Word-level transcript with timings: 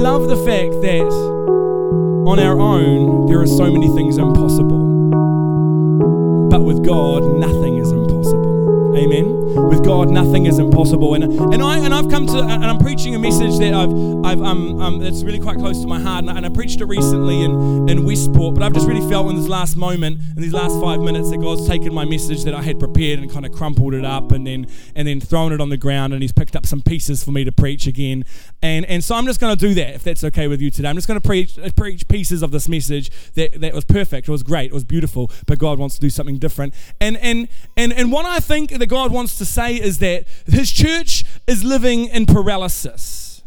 love 0.00 0.28
the 0.28 0.36
fact 0.36 0.72
that 0.80 1.12
on 2.26 2.38
our 2.38 2.58
own 2.58 3.26
there 3.26 3.38
are 3.38 3.46
so 3.46 3.70
many 3.70 3.86
things 3.94 4.16
impossible. 4.16 5.10
But 6.48 6.62
with 6.62 6.82
God, 6.84 7.22
nothing 7.38 7.76
is 7.76 7.92
impossible. 7.92 8.96
Amen 8.96 9.39
with 9.68 9.84
God, 9.84 10.10
nothing 10.10 10.46
is 10.46 10.58
impossible. 10.58 11.14
And, 11.14 11.24
and, 11.24 11.62
I, 11.62 11.78
and 11.78 11.92
I've 11.92 12.08
come 12.08 12.26
to, 12.28 12.38
and 12.38 12.64
I'm 12.64 12.78
preaching 12.78 13.14
a 13.14 13.18
message 13.18 13.58
that 13.58 13.74
I've, 13.74 13.90
I've 14.24 14.42
um, 14.42 14.80
um, 14.80 14.98
that's 14.98 15.22
really 15.22 15.38
quite 15.38 15.56
close 15.56 15.80
to 15.80 15.86
my 15.86 16.00
heart. 16.00 16.24
And 16.24 16.30
I, 16.30 16.36
and 16.36 16.46
I 16.46 16.48
preached 16.48 16.80
it 16.80 16.86
recently 16.86 17.42
in, 17.42 17.88
in 17.88 18.04
Westport, 18.04 18.54
but 18.54 18.62
I've 18.62 18.72
just 18.72 18.86
really 18.86 19.06
felt 19.10 19.28
in 19.30 19.36
this 19.36 19.48
last 19.48 19.76
moment, 19.76 20.20
in 20.36 20.42
these 20.42 20.52
last 20.52 20.80
five 20.80 21.00
minutes, 21.00 21.30
that 21.30 21.38
God's 21.38 21.66
taken 21.66 21.92
my 21.92 22.04
message 22.04 22.44
that 22.44 22.54
I 22.54 22.62
had 22.62 22.78
prepared 22.78 23.18
and 23.18 23.30
kind 23.30 23.44
of 23.46 23.52
crumpled 23.52 23.94
it 23.94 24.04
up 24.04 24.32
and 24.32 24.46
then, 24.46 24.66
and 24.94 25.06
then 25.06 25.20
thrown 25.20 25.52
it 25.52 25.60
on 25.60 25.68
the 25.68 25.76
ground. 25.76 26.12
And 26.12 26.22
He's 26.22 26.32
picked 26.32 26.56
up 26.56 26.66
some 26.66 26.82
pieces 26.82 27.24
for 27.24 27.32
me 27.32 27.44
to 27.44 27.52
preach 27.52 27.86
again. 27.86 28.24
And, 28.62 28.84
and 28.86 29.02
so 29.02 29.14
I'm 29.14 29.26
just 29.26 29.40
going 29.40 29.56
to 29.56 29.68
do 29.68 29.74
that, 29.74 29.94
if 29.94 30.04
that's 30.04 30.24
okay 30.24 30.48
with 30.48 30.60
you 30.60 30.70
today. 30.70 30.88
I'm 30.88 30.96
just 30.96 31.08
going 31.08 31.20
to 31.20 31.26
preach, 31.26 31.58
uh, 31.58 31.70
preach 31.76 32.06
pieces 32.08 32.42
of 32.42 32.50
this 32.50 32.68
message 32.68 33.10
that, 33.34 33.60
that 33.60 33.74
was 33.74 33.84
perfect, 33.84 34.28
it 34.28 34.32
was 34.32 34.42
great, 34.42 34.70
it 34.70 34.74
was 34.74 34.84
beautiful, 34.84 35.30
but 35.46 35.58
God 35.58 35.78
wants 35.78 35.94
to 35.96 36.00
do 36.00 36.10
something 36.10 36.38
different. 36.38 36.74
And, 37.00 37.16
and, 37.18 37.48
and, 37.76 37.92
and 37.92 38.12
what 38.12 38.26
I 38.26 38.40
think 38.40 38.70
that 38.70 38.86
God 38.86 39.12
wants 39.12 39.38
to 39.38 39.44
say 39.50 39.76
is 39.76 39.98
that 39.98 40.26
his 40.46 40.70
church 40.70 41.24
is 41.46 41.64
living 41.64 42.06
in 42.06 42.26
paralysis. 42.26 43.42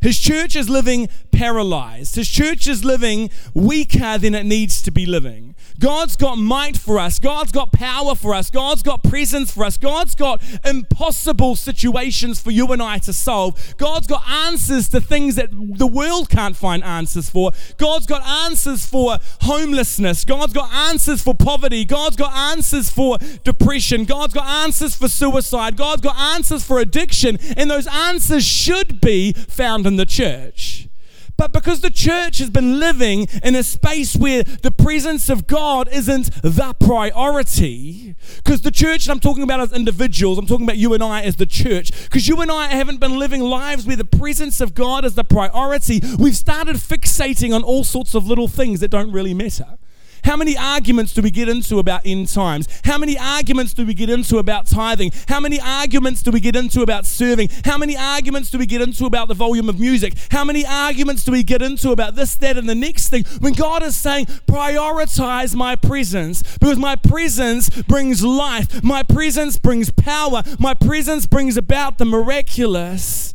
His 0.00 0.18
church 0.18 0.54
is 0.54 0.68
living 0.68 1.08
paralyzed. 1.34 2.14
His 2.14 2.28
church 2.28 2.66
is 2.66 2.84
living 2.84 3.30
weaker 3.52 4.18
than 4.18 4.34
it 4.34 4.46
needs 4.46 4.80
to 4.82 4.90
be 4.90 5.04
living. 5.04 5.54
God's 5.80 6.16
got 6.16 6.38
might 6.38 6.76
for 6.76 6.98
us. 6.98 7.18
God's 7.18 7.50
got 7.50 7.72
power 7.72 8.14
for 8.14 8.34
us. 8.34 8.48
God's 8.50 8.82
got 8.82 9.02
presence 9.02 9.50
for 9.50 9.64
us. 9.64 9.76
God's 9.76 10.14
got 10.14 10.42
impossible 10.64 11.56
situations 11.56 12.40
for 12.40 12.52
you 12.52 12.70
and 12.72 12.80
I 12.80 12.98
to 12.98 13.12
solve. 13.12 13.74
God's 13.76 14.06
got 14.06 14.28
answers 14.28 14.88
to 14.90 15.00
things 15.00 15.34
that 15.34 15.50
the 15.50 15.86
world 15.86 16.30
can't 16.30 16.56
find 16.56 16.84
answers 16.84 17.28
for. 17.28 17.50
God's 17.76 18.06
got 18.06 18.24
answers 18.46 18.86
for 18.86 19.18
homelessness. 19.42 20.24
God's 20.24 20.52
got 20.52 20.72
answers 20.72 21.22
for 21.22 21.34
poverty. 21.34 21.84
God's 21.84 22.16
got 22.16 22.32
answers 22.52 22.90
for 22.90 23.18
depression. 23.42 24.04
God's 24.04 24.34
got 24.34 24.46
answers 24.46 24.94
for 24.94 25.08
suicide. 25.08 25.76
God's 25.76 26.02
got 26.02 26.16
answers 26.16 26.64
for 26.64 26.78
addiction. 26.78 27.36
And 27.56 27.68
those 27.68 27.88
answers 27.88 28.44
should 28.44 29.00
be 29.00 29.32
found 29.32 29.86
in 29.86 29.96
the 29.96 30.06
church. 30.06 30.88
But 31.36 31.52
because 31.52 31.80
the 31.80 31.90
church 31.90 32.38
has 32.38 32.50
been 32.50 32.78
living 32.78 33.26
in 33.42 33.54
a 33.54 33.62
space 33.62 34.14
where 34.16 34.44
the 34.44 34.70
presence 34.70 35.28
of 35.28 35.46
God 35.46 35.88
isn't 35.90 36.30
the 36.42 36.74
priority, 36.78 38.14
because 38.36 38.60
the 38.60 38.70
church, 38.70 39.06
and 39.06 39.12
I'm 39.12 39.20
talking 39.20 39.42
about 39.42 39.60
as 39.60 39.72
individuals, 39.72 40.38
I'm 40.38 40.46
talking 40.46 40.64
about 40.64 40.78
you 40.78 40.94
and 40.94 41.02
I 41.02 41.22
as 41.22 41.36
the 41.36 41.46
church, 41.46 41.90
because 42.04 42.28
you 42.28 42.40
and 42.40 42.50
I 42.50 42.68
haven't 42.68 43.00
been 43.00 43.18
living 43.18 43.40
lives 43.40 43.86
where 43.86 43.96
the 43.96 44.04
presence 44.04 44.60
of 44.60 44.74
God 44.74 45.04
is 45.04 45.14
the 45.14 45.24
priority, 45.24 46.00
we've 46.18 46.36
started 46.36 46.76
fixating 46.76 47.54
on 47.54 47.62
all 47.62 47.84
sorts 47.84 48.14
of 48.14 48.26
little 48.26 48.48
things 48.48 48.80
that 48.80 48.88
don't 48.88 49.10
really 49.10 49.34
matter. 49.34 49.78
How 50.24 50.36
many 50.36 50.56
arguments 50.56 51.12
do 51.12 51.22
we 51.22 51.30
get 51.30 51.48
into 51.48 51.78
about 51.78 52.02
end 52.04 52.28
times? 52.28 52.66
How 52.84 52.98
many 52.98 53.18
arguments 53.18 53.74
do 53.74 53.84
we 53.84 53.94
get 53.94 54.08
into 54.08 54.38
about 54.38 54.66
tithing? 54.66 55.12
How 55.28 55.38
many 55.38 55.60
arguments 55.60 56.22
do 56.22 56.30
we 56.30 56.40
get 56.40 56.56
into 56.56 56.82
about 56.82 57.06
serving? 57.06 57.50
How 57.64 57.76
many 57.76 57.96
arguments 57.96 58.50
do 58.50 58.58
we 58.58 58.66
get 58.66 58.80
into 58.80 59.04
about 59.04 59.28
the 59.28 59.34
volume 59.34 59.68
of 59.68 59.78
music? 59.78 60.14
How 60.30 60.44
many 60.44 60.64
arguments 60.64 61.24
do 61.24 61.32
we 61.32 61.42
get 61.42 61.62
into 61.62 61.90
about 61.90 62.14
this, 62.14 62.34
that, 62.36 62.56
and 62.56 62.68
the 62.68 62.74
next 62.74 63.08
thing? 63.08 63.24
When 63.40 63.52
God 63.52 63.82
is 63.82 63.96
saying, 63.96 64.26
prioritize 64.46 65.54
my 65.54 65.76
presence 65.76 66.42
because 66.58 66.78
my 66.78 66.96
presence 66.96 67.68
brings 67.82 68.24
life, 68.24 68.82
my 68.82 69.02
presence 69.02 69.58
brings 69.58 69.90
power, 69.90 70.42
my 70.58 70.74
presence 70.74 71.26
brings 71.26 71.56
about 71.56 71.98
the 71.98 72.04
miraculous. 72.04 73.34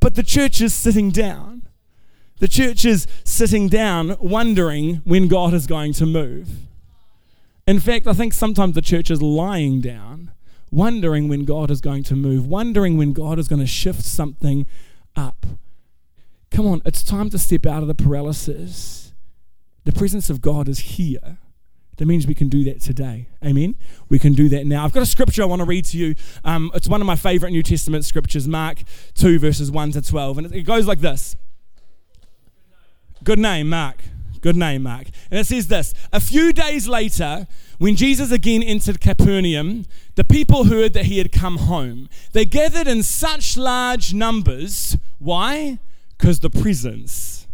But 0.00 0.14
the 0.14 0.22
church 0.22 0.60
is 0.60 0.74
sitting 0.74 1.10
down. 1.10 1.62
The 2.42 2.48
church 2.48 2.84
is 2.84 3.06
sitting 3.22 3.68
down 3.68 4.16
wondering 4.18 4.96
when 5.04 5.28
God 5.28 5.54
is 5.54 5.68
going 5.68 5.92
to 5.92 6.04
move. 6.04 6.48
In 7.68 7.78
fact, 7.78 8.08
I 8.08 8.14
think 8.14 8.32
sometimes 8.32 8.74
the 8.74 8.82
church 8.82 9.12
is 9.12 9.22
lying 9.22 9.80
down, 9.80 10.32
wondering 10.68 11.28
when 11.28 11.44
God 11.44 11.70
is 11.70 11.80
going 11.80 12.02
to 12.02 12.16
move, 12.16 12.48
wondering 12.48 12.96
when 12.96 13.12
God 13.12 13.38
is 13.38 13.46
going 13.46 13.60
to 13.60 13.66
shift 13.66 14.02
something 14.02 14.66
up. 15.14 15.46
Come 16.50 16.66
on, 16.66 16.82
it's 16.84 17.04
time 17.04 17.30
to 17.30 17.38
step 17.38 17.64
out 17.64 17.82
of 17.82 17.86
the 17.86 17.94
paralysis. 17.94 19.12
The 19.84 19.92
presence 19.92 20.28
of 20.28 20.40
God 20.40 20.68
is 20.68 20.80
here. 20.80 21.38
That 21.98 22.06
means 22.06 22.26
we 22.26 22.34
can 22.34 22.48
do 22.48 22.64
that 22.64 22.80
today. 22.80 23.28
Amen. 23.44 23.76
We 24.08 24.18
can 24.18 24.32
do 24.32 24.48
that 24.48 24.66
now. 24.66 24.84
I've 24.84 24.92
got 24.92 25.04
a 25.04 25.06
scripture 25.06 25.42
I 25.42 25.46
want 25.46 25.60
to 25.60 25.66
read 25.66 25.84
to 25.84 25.96
you. 25.96 26.16
Um, 26.42 26.72
it's 26.74 26.88
one 26.88 27.00
of 27.00 27.06
my 27.06 27.14
favorite 27.14 27.52
New 27.52 27.62
Testament 27.62 28.04
scriptures, 28.04 28.48
Mark 28.48 28.82
2, 29.14 29.38
verses 29.38 29.70
1 29.70 29.92
to 29.92 30.02
12. 30.02 30.38
And 30.38 30.52
it 30.52 30.62
goes 30.62 30.88
like 30.88 30.98
this 30.98 31.36
Good 33.24 33.38
name, 33.38 33.68
Mark. 33.68 34.02
Good 34.40 34.56
name, 34.56 34.82
Mark. 34.82 35.06
And 35.30 35.38
it 35.38 35.46
says 35.46 35.68
this 35.68 35.94
A 36.12 36.20
few 36.20 36.52
days 36.52 36.88
later, 36.88 37.46
when 37.78 37.94
Jesus 37.94 38.32
again 38.32 38.62
entered 38.62 39.00
Capernaum, 39.00 39.86
the 40.16 40.24
people 40.24 40.64
heard 40.64 40.92
that 40.94 41.06
he 41.06 41.18
had 41.18 41.30
come 41.30 41.58
home. 41.58 42.08
They 42.32 42.44
gathered 42.44 42.88
in 42.88 43.02
such 43.02 43.56
large 43.56 44.12
numbers. 44.12 44.96
Why? 45.18 45.78
Because 46.18 46.40
the 46.40 46.50
presence. 46.50 47.46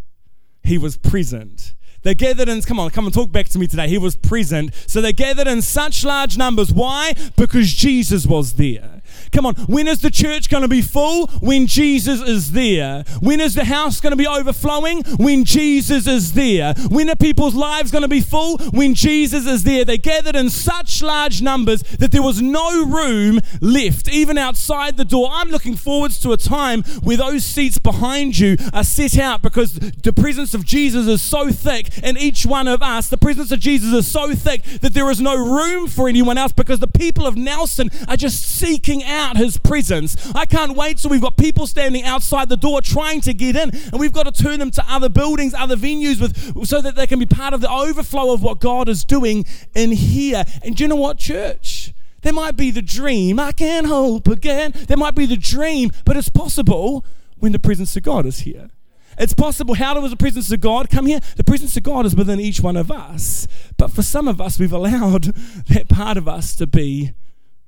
He 0.63 0.79
was 0.79 0.97
present. 0.97 1.75
They 2.03 2.15
gathered 2.15 2.49
in, 2.49 2.63
come 2.63 2.79
on, 2.79 2.91
come 2.91 3.07
and 3.07 3.15
talk 3.15 3.33
back 3.33 3.49
to 3.51 3.59
me 3.59 3.67
today. 3.67 3.89
He 3.89 3.99
was 3.99 4.17
present. 4.17 4.75
So 4.87 5.01
they 5.01 5.13
gathered 5.13 5.49
in 5.49 5.63
such 5.63 6.05
large 6.05 6.39
numbers. 6.39 6.73
Why? 6.73 7.15
Because 7.37 7.73
Jesus 7.73 8.27
was 8.27 8.55
there. 8.55 8.98
Come 9.33 9.47
on, 9.47 9.55
when 9.67 9.89
is 9.89 10.01
the 10.01 10.11
church 10.11 10.49
going 10.49 10.63
to 10.63 10.69
be 10.69 10.83
full? 10.83 11.27
When 11.41 11.67
Jesus 11.67 12.21
is 12.21 12.53
there. 12.53 13.05
When 13.21 13.41
is 13.41 13.55
the 13.55 13.65
house 13.65 14.01
going 14.01 14.13
to 14.13 14.17
be 14.17 14.27
overflowing? 14.27 15.03
When 15.17 15.45
Jesus 15.45 16.07
is 16.07 16.33
there. 16.33 16.75
When 16.89 17.11
are 17.11 17.17
people's 17.17 17.55
lives 17.55 17.91
going 17.91 18.03
to 18.03 18.09
be 18.09 18.21
full? 18.21 18.59
When 18.71 18.95
Jesus 18.95 19.47
is 19.47 19.65
there. 19.65 19.85
They 19.85 19.99
gathered 19.99 20.37
in 20.37 20.51
such 20.51 21.03
large 21.03 21.43
numbers 21.43 21.83
that 21.99 22.13
there 22.13 22.23
was 22.23 22.41
no 22.41 22.87
room 22.87 23.41
left, 23.61 24.09
even 24.09 24.39
outside 24.39 24.97
the 24.97 25.05
door. 25.05 25.29
I'm 25.33 25.51
looking 25.51 25.77
forwards 25.77 26.19
to 26.21 26.33
a 26.33 26.37
time 26.37 26.83
where 27.03 27.17
those 27.17 27.45
seats 27.45 27.79
behind 27.79 28.39
you 28.39 28.57
are 28.73 28.85
set 28.85 29.19
out 29.19 29.43
because 29.43 29.75
the 29.75 30.13
presence 30.13 30.55
of 30.55 30.65
Jesus 30.65 31.07
is 31.07 31.23
so 31.23 31.51
thick 31.51 31.99
in 31.99 32.17
each 32.17 32.47
one 32.47 32.69
of 32.69 32.83
us. 32.83 33.09
The 33.09 33.17
presence 33.17 33.53
of 33.53 33.61
Jesus 33.61 33.93
is 33.93 34.07
so 34.07 34.35
thick 34.35 34.63
that 34.81 34.95
there 34.95 35.11
is 35.11 35.21
no 35.21 35.37
room 35.37 35.89
for 35.89 36.09
anyone 36.09 36.39
else 36.39 36.53
because 36.53 36.81
the 36.81 36.87
people 36.87 37.27
of 37.27 37.37
Nelson 37.37 37.91
are 38.09 38.17
just 38.17 38.43
seeking 38.43 39.05
out 39.05 39.18
his 39.37 39.59
presence. 39.59 40.17
I 40.35 40.47
can't 40.47 40.77
wait 40.77 40.99
till 40.99 41.11
we've 41.11 41.21
got 41.21 41.37
people 41.37 41.67
standing 41.67 42.05
outside 42.05 42.49
the 42.49 42.57
door 42.57 42.81
trying 42.81 43.21
to 43.23 43.35
get 43.35 43.57
in, 43.57 43.71
and 43.71 44.01
we've 44.01 44.13
got 44.13 44.33
to 44.33 44.43
turn 44.43 44.59
them 44.59 44.71
to 44.73 44.85
other 44.89 45.09
buildings, 45.09 45.55
other 45.55 45.77
venues 45.77 46.21
with 46.21 46.67
so 46.67 46.81
that 46.81 46.97
they 46.97 47.07
can 47.07 47.19
be 47.19 47.27
part 47.27 47.55
of 47.55 47.61
the 47.61 47.71
overflow 47.71 48.33
of 48.33 48.43
what 48.43 48.61
God 48.61 48.89
is 48.89 49.05
doing 49.05 49.45
in 49.75 49.93
here. 49.93 50.45
And 50.63 50.77
do 50.77 50.85
you 50.85 50.89
know 50.89 50.97
what, 50.97 51.19
church? 51.19 51.93
There 52.23 52.33
might 52.33 52.57
be 52.57 52.71
the 52.71 52.83
dream, 52.83 53.39
I 53.39 53.53
can 53.53 53.85
hope 53.85 54.27
again. 54.29 54.73
There 54.75 54.97
might 54.97 55.15
be 55.15 55.27
the 55.27 55.37
dream, 55.37 55.91
but 56.05 56.17
it's 56.17 56.29
possible 56.29 57.05
when 57.39 57.53
the 57.53 57.59
presence 57.59 57.97
of 57.97 58.03
God 58.03 58.27
is 58.27 58.41
here. 58.41 58.71
It's 59.19 59.35
possible. 59.35 59.75
How 59.75 59.95
does 59.95 60.11
the 60.11 60.17
presence 60.17 60.51
of 60.53 60.61
God 60.61 60.91
come 60.91 61.07
here? 61.07 61.21
The 61.37 61.45
presence 61.45 61.77
of 61.77 61.83
God 61.83 62.07
is 62.07 62.15
within 62.15 62.39
each 62.39 62.61
one 62.61 62.77
of 62.77 62.91
us. 62.91 63.49
But 63.77 63.91
for 63.91 64.03
some 64.03 64.29
of 64.29 64.41
us, 64.41 64.59
we've 64.59 64.73
allowed 64.73 65.25
that 65.69 65.89
part 65.89 66.17
of 66.17 66.29
us 66.29 66.55
to 66.57 66.67
be 66.67 67.13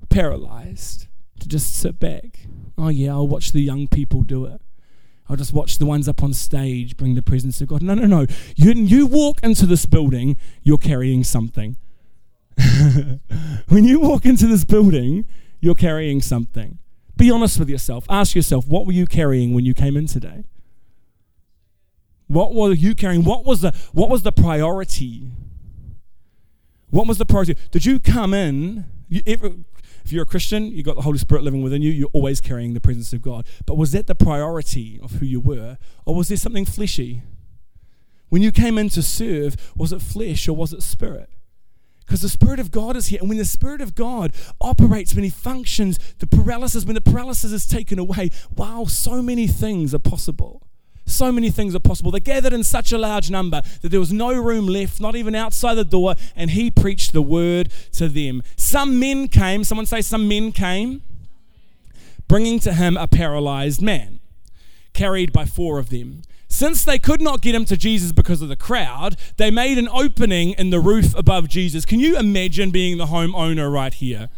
paralyzed 0.09 1.07
to 1.41 1.47
just 1.47 1.75
sit 1.75 1.99
back. 1.99 2.47
Oh, 2.77 2.89
yeah, 2.89 3.11
I'll 3.11 3.27
watch 3.27 3.51
the 3.51 3.61
young 3.61 3.87
people 3.87 4.23
do 4.23 4.45
it. 4.45 4.61
I'll 5.29 5.37
just 5.37 5.53
watch 5.53 5.77
the 5.77 5.85
ones 5.85 6.09
up 6.09 6.23
on 6.23 6.33
stage 6.33 6.97
bring 6.97 7.15
the 7.15 7.21
presence 7.21 7.61
of 7.61 7.67
God. 7.69 7.81
No, 7.81 7.93
no, 7.93 8.05
no. 8.05 8.25
You, 8.55 8.73
you 8.73 9.07
walk 9.07 9.39
into 9.43 9.65
this 9.65 9.85
building, 9.85 10.35
you're 10.63 10.77
carrying 10.77 11.23
something. 11.23 11.77
when 13.69 13.85
you 13.85 13.99
walk 13.99 14.25
into 14.25 14.47
this 14.47 14.65
building, 14.65 15.25
you're 15.61 15.75
carrying 15.75 16.21
something. 16.21 16.79
Be 17.15 17.31
honest 17.31 17.59
with 17.59 17.69
yourself. 17.69 18.05
Ask 18.09 18.35
yourself, 18.35 18.67
what 18.67 18.85
were 18.85 18.91
you 18.91 19.05
carrying 19.05 19.53
when 19.53 19.63
you 19.63 19.73
came 19.73 19.95
in 19.95 20.07
today? 20.07 20.43
What 22.27 22.53
were 22.53 22.73
you 22.73 22.95
carrying? 22.95 23.23
What 23.23 23.45
was 23.45 23.61
the 23.61 23.73
what 23.91 24.09
was 24.09 24.23
the 24.23 24.31
priority? 24.31 25.31
What 26.89 27.07
was 27.07 27.17
the 27.17 27.25
priority? 27.25 27.55
Did 27.71 27.85
you 27.85 27.99
come 27.99 28.33
in? 28.33 28.85
You, 29.07 29.21
you're 30.11 30.23
a 30.23 30.25
Christian, 30.25 30.71
you've 30.71 30.85
got 30.85 30.95
the 30.95 31.01
Holy 31.01 31.17
Spirit 31.17 31.43
living 31.43 31.61
within 31.61 31.81
you, 31.81 31.91
you're 31.91 32.09
always 32.13 32.41
carrying 32.41 32.73
the 32.73 32.81
presence 32.81 33.13
of 33.13 33.21
God. 33.21 33.47
But 33.65 33.77
was 33.77 33.91
that 33.91 34.07
the 34.07 34.15
priority 34.15 34.99
of 35.01 35.13
who 35.13 35.25
you 35.25 35.39
were? 35.39 35.77
Or 36.05 36.15
was 36.15 36.27
there 36.27 36.37
something 36.37 36.65
fleshy? 36.65 37.21
When 38.29 38.41
you 38.41 38.51
came 38.51 38.77
in 38.77 38.89
to 38.89 39.03
serve, 39.03 39.73
was 39.75 39.91
it 39.91 40.01
flesh 40.01 40.47
or 40.47 40.53
was 40.53 40.73
it 40.73 40.81
spirit? 40.83 41.29
Because 42.11 42.21
the 42.21 42.29
Spirit 42.29 42.59
of 42.59 42.71
God 42.71 42.97
is 42.97 43.07
here. 43.07 43.19
And 43.21 43.29
when 43.29 43.37
the 43.37 43.45
Spirit 43.45 43.79
of 43.79 43.95
God 43.95 44.33
operates, 44.59 45.15
when 45.15 45.23
He 45.23 45.29
functions, 45.29 45.97
the 46.19 46.27
paralysis, 46.27 46.83
when 46.83 46.95
the 46.95 46.99
paralysis 46.99 47.53
is 47.53 47.65
taken 47.65 47.99
away, 47.99 48.31
wow, 48.53 48.83
so 48.83 49.21
many 49.21 49.47
things 49.47 49.95
are 49.95 49.99
possible. 49.99 50.61
So 51.05 51.31
many 51.31 51.49
things 51.49 51.75
are 51.75 51.79
possible. 51.79 52.11
They 52.11 52.19
gathered 52.19 52.53
in 52.53 52.63
such 52.63 52.91
a 52.91 52.97
large 52.97 53.29
number 53.29 53.61
that 53.81 53.89
there 53.89 53.99
was 53.99 54.13
no 54.13 54.33
room 54.33 54.67
left, 54.67 55.01
not 55.01 55.15
even 55.15 55.35
outside 55.35 55.75
the 55.75 55.83
door, 55.83 56.15
and 56.35 56.51
he 56.51 56.71
preached 56.71 57.13
the 57.13 57.21
word 57.21 57.71
to 57.93 58.07
them. 58.07 58.43
Some 58.55 58.99
men 58.99 59.27
came, 59.27 59.63
someone 59.63 59.85
say, 59.85 60.01
some 60.01 60.27
men 60.27 60.51
came, 60.51 61.01
bringing 62.27 62.59
to 62.59 62.73
him 62.73 62.95
a 62.97 63.07
paralyzed 63.07 63.81
man, 63.81 64.19
carried 64.93 65.33
by 65.33 65.45
four 65.45 65.79
of 65.79 65.89
them. 65.89 66.21
since 66.51 66.83
they 66.83 66.99
could 66.99 67.21
not 67.21 67.41
get 67.41 67.55
him 67.55 67.63
to 67.63 67.77
Jesus 67.77 68.11
because 68.11 68.41
of 68.41 68.49
the 68.49 68.57
crowd, 68.57 69.15
they 69.37 69.49
made 69.49 69.77
an 69.77 69.87
opening 69.87 70.51
in 70.51 70.69
the 70.69 70.81
roof 70.81 71.15
above 71.15 71.47
Jesus. 71.47 71.85
Can 71.85 71.99
you 71.99 72.17
imagine 72.17 72.71
being 72.71 72.97
the 72.97 73.05
homeowner 73.05 73.71
right 73.71 73.93
here? 73.93 74.29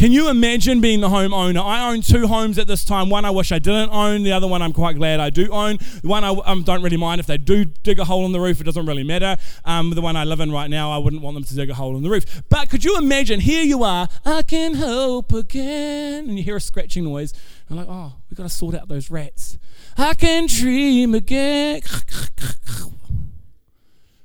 Can 0.00 0.12
you 0.12 0.30
imagine 0.30 0.80
being 0.80 1.02
the 1.02 1.10
homeowner? 1.10 1.62
I 1.62 1.92
own 1.92 2.00
two 2.00 2.26
homes 2.26 2.56
at 2.56 2.66
this 2.66 2.86
time. 2.86 3.10
One 3.10 3.26
I 3.26 3.30
wish 3.30 3.52
I 3.52 3.58
didn't 3.58 3.90
own. 3.90 4.22
The 4.22 4.32
other 4.32 4.46
one 4.46 4.62
I'm 4.62 4.72
quite 4.72 4.96
glad 4.96 5.20
I 5.20 5.28
do 5.28 5.50
own. 5.50 5.76
The 5.76 6.08
one 6.08 6.24
I 6.24 6.30
um, 6.30 6.62
don't 6.62 6.82
really 6.82 6.96
mind 6.96 7.20
if 7.20 7.26
they 7.26 7.36
do 7.36 7.66
dig 7.66 7.98
a 7.98 8.06
hole 8.06 8.24
in 8.24 8.32
the 8.32 8.40
roof. 8.40 8.62
It 8.62 8.64
doesn't 8.64 8.86
really 8.86 9.04
matter. 9.04 9.36
Um, 9.66 9.90
the 9.90 10.00
one 10.00 10.16
I 10.16 10.24
live 10.24 10.40
in 10.40 10.50
right 10.50 10.70
now, 10.70 10.90
I 10.90 10.96
wouldn't 10.96 11.20
want 11.20 11.34
them 11.34 11.44
to 11.44 11.54
dig 11.54 11.68
a 11.68 11.74
hole 11.74 11.98
in 11.98 12.02
the 12.02 12.08
roof. 12.08 12.42
But 12.48 12.70
could 12.70 12.82
you 12.82 12.96
imagine? 12.96 13.40
Here 13.40 13.62
you 13.62 13.84
are. 13.84 14.08
I 14.24 14.40
can 14.40 14.76
hope 14.76 15.34
again, 15.34 16.30
and 16.30 16.38
you 16.38 16.44
hear 16.44 16.56
a 16.56 16.62
scratching 16.62 17.04
noise. 17.04 17.34
I'm 17.68 17.76
like, 17.76 17.88
oh, 17.90 18.14
we've 18.30 18.38
got 18.38 18.44
to 18.44 18.48
sort 18.48 18.74
out 18.74 18.88
those 18.88 19.10
rats. 19.10 19.58
I 19.98 20.14
can 20.14 20.46
dream 20.46 21.14
again. 21.14 21.82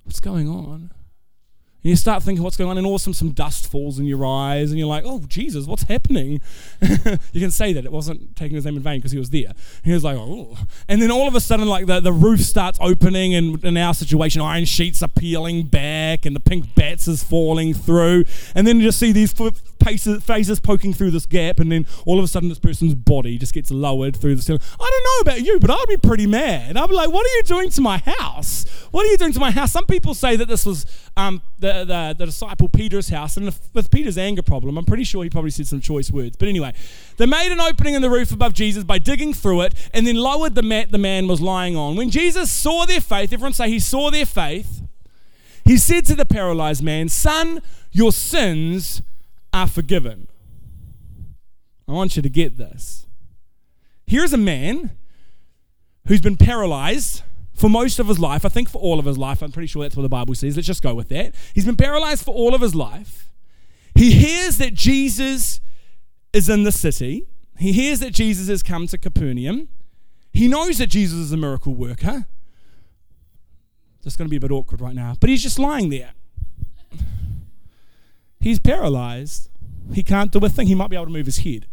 What's 0.05 0.21
going 0.21 0.47
on? 0.47 0.91
And 1.85 1.91
you 1.91 1.97
start 1.97 2.23
thinking 2.23 2.43
what's 2.43 2.57
going 2.57 2.71
on, 2.71 2.79
and 2.79 2.87
all 2.87 2.95
of 2.95 3.01
a 3.01 3.03
sudden 3.03 3.13
some 3.13 3.29
dust 3.29 3.69
falls 3.69 3.99
in 3.99 4.05
your 4.05 4.25
eyes, 4.25 4.71
and 4.71 4.79
you're 4.79 4.87
like, 4.87 5.03
oh, 5.05 5.19
Jesus, 5.27 5.67
what's 5.67 5.83
happening? 5.83 6.41
you 6.81 7.39
can 7.39 7.51
say 7.51 7.73
that. 7.73 7.85
It 7.85 7.91
wasn't 7.91 8.35
taking 8.35 8.55
his 8.55 8.65
name 8.65 8.77
in 8.77 8.81
vain 8.81 8.97
because 8.97 9.11
he 9.11 9.19
was 9.19 9.29
there. 9.29 9.51
He 9.83 9.93
was 9.93 10.03
like, 10.03 10.17
oh. 10.17 10.57
And 10.89 10.99
then 10.99 11.11
all 11.11 11.27
of 11.27 11.35
a 11.35 11.39
sudden, 11.39 11.67
like 11.67 11.85
the, 11.85 11.99
the 11.99 12.11
roof 12.11 12.39
starts 12.39 12.79
opening, 12.81 13.35
and 13.35 13.63
in 13.63 13.77
our 13.77 13.93
situation, 13.93 14.41
iron 14.41 14.65
sheets 14.65 15.03
are 15.03 15.07
peeling 15.07 15.67
back, 15.67 16.25
and 16.25 16.35
the 16.35 16.39
Pink 16.39 16.73
Batts 16.73 17.07
is 17.07 17.23
falling 17.23 17.75
through. 17.75 18.25
And 18.55 18.65
then 18.65 18.77
you 18.77 18.85
just 18.85 18.97
see 18.97 19.11
these 19.11 19.31
faces, 19.83 20.23
faces 20.23 20.59
poking 20.59 20.91
through 20.91 21.11
this 21.11 21.27
gap, 21.27 21.59
and 21.59 21.71
then 21.71 21.85
all 22.07 22.17
of 22.17 22.25
a 22.25 22.27
sudden, 22.27 22.49
this 22.49 22.57
person's 22.57 22.95
body 22.95 23.37
just 23.37 23.53
gets 23.53 23.69
lowered 23.69 24.15
through 24.15 24.33
the 24.33 24.41
ceiling. 24.41 24.61
I 24.79 24.89
don't 24.89 25.27
know 25.27 25.31
about 25.31 25.45
you, 25.45 25.59
but 25.59 25.69
I'd 25.69 25.85
be 25.87 25.97
pretty 25.97 26.25
mad. 26.25 26.77
I'd 26.77 26.89
be 26.89 26.95
like, 26.95 27.11
what 27.11 27.27
are 27.27 27.35
you 27.35 27.43
doing 27.43 27.69
to 27.69 27.81
my 27.81 27.99
house? 27.99 28.65
What 28.89 29.05
are 29.05 29.09
you 29.09 29.17
doing 29.17 29.33
to 29.33 29.39
my 29.39 29.51
house? 29.51 29.71
Some 29.71 29.85
people 29.85 30.15
say 30.15 30.35
that 30.35 30.47
this 30.47 30.65
was 30.65 30.87
um, 31.15 31.41
the, 31.83 32.15
the, 32.17 32.25
disciple 32.25 32.69
Peter's 32.69 33.09
house. 33.09 33.35
And 33.35 33.53
with 33.73 33.91
Peter's 33.91 34.17
anger 34.17 34.41
problem, 34.41 34.77
I'm 34.77 34.85
pretty 34.85 35.03
sure 35.03 35.23
he 35.23 35.29
probably 35.29 35.51
said 35.51 35.67
some 35.67 35.81
choice 35.81 36.11
words. 36.11 36.37
But 36.37 36.47
anyway, 36.47 36.73
they 37.17 37.25
made 37.25 37.51
an 37.51 37.59
opening 37.59 37.95
in 37.95 38.01
the 38.01 38.09
roof 38.09 38.31
above 38.31 38.53
Jesus 38.53 38.83
by 38.83 38.99
digging 38.99 39.33
through 39.33 39.61
it 39.61 39.73
and 39.93 40.07
then 40.07 40.15
lowered 40.15 40.55
the 40.55 40.61
mat 40.61 40.91
the 40.91 40.97
man 40.97 41.27
was 41.27 41.41
lying 41.41 41.75
on. 41.75 41.95
When 41.95 42.09
Jesus 42.09 42.49
saw 42.51 42.85
their 42.85 43.01
faith, 43.01 43.33
everyone 43.33 43.53
say 43.53 43.69
he 43.69 43.79
saw 43.79 44.11
their 44.11 44.25
faith, 44.25 44.83
he 45.65 45.77
said 45.77 46.05
to 46.05 46.15
the 46.15 46.25
paralyzed 46.25 46.83
man, 46.83 47.09
Son, 47.09 47.61
your 47.91 48.11
sins 48.11 49.01
are 49.51 49.67
forgiven. 49.67 50.27
I 51.87 51.91
want 51.91 52.15
you 52.15 52.21
to 52.21 52.29
get 52.29 52.57
this. 52.57 53.07
Here's 54.07 54.33
a 54.33 54.37
man 54.37 54.91
who's 56.07 56.21
been 56.21 56.37
paralyzed 56.37 57.23
for 57.55 57.69
most 57.69 57.99
of 57.99 58.07
his 58.07 58.19
life. 58.19 58.45
I 58.45 58.49
think 58.49 58.69
for 58.69 58.79
all 58.79 58.99
of 58.99 59.05
his 59.05 59.17
life. 59.17 59.41
I'm 59.41 59.51
pretty 59.51 59.67
sure 59.67 59.81
that's 59.81 59.95
what 59.95 60.03
the 60.03 60.09
Bible 60.09 60.35
says. 60.35 60.55
Let's 60.55 60.67
just 60.67 60.83
go 60.83 60.93
with 60.93 61.09
that. 61.09 61.33
He's 61.53 61.65
been 61.65 61.77
paralyzed 61.77 62.23
for 62.23 62.35
all 62.35 62.53
of 62.53 62.61
his 62.61 62.75
life. 62.75 63.29
He 63.95 64.11
hears 64.11 64.57
that 64.57 64.73
Jesus 64.73 65.61
is 66.33 66.49
in 66.49 66.63
the 66.63 66.71
city. 66.71 67.25
He 67.57 67.71
hears 67.71 68.01
that 68.01 68.13
Jesus 68.13 68.49
has 68.49 68.61
come 68.61 68.87
to 68.87 68.97
Capernaum. 68.97 69.69
He 70.33 70.49
knows 70.49 70.79
that 70.79 70.87
Jesus 70.87 71.17
is 71.17 71.31
a 71.31 71.37
miracle 71.37 71.73
worker. 71.73 72.25
It's 74.03 74.15
going 74.15 74.27
to 74.27 74.29
be 74.29 74.37
a 74.37 74.39
bit 74.39 74.51
awkward 74.51 74.81
right 74.81 74.93
now, 74.93 75.15
but 75.19 75.29
he's 75.31 75.41
just 75.41 75.57
lying 75.57 75.89
there. 75.89 76.11
He's 78.39 78.59
paralyzed. 78.59 79.49
He 79.93 80.03
can't 80.03 80.31
do 80.31 80.39
a 80.39 80.49
thing. 80.49 80.67
He 80.67 80.75
might 80.75 80.91
be 80.91 80.95
able 80.95 81.07
to 81.07 81.11
move 81.11 81.25
his 81.25 81.39
head. 81.39 81.65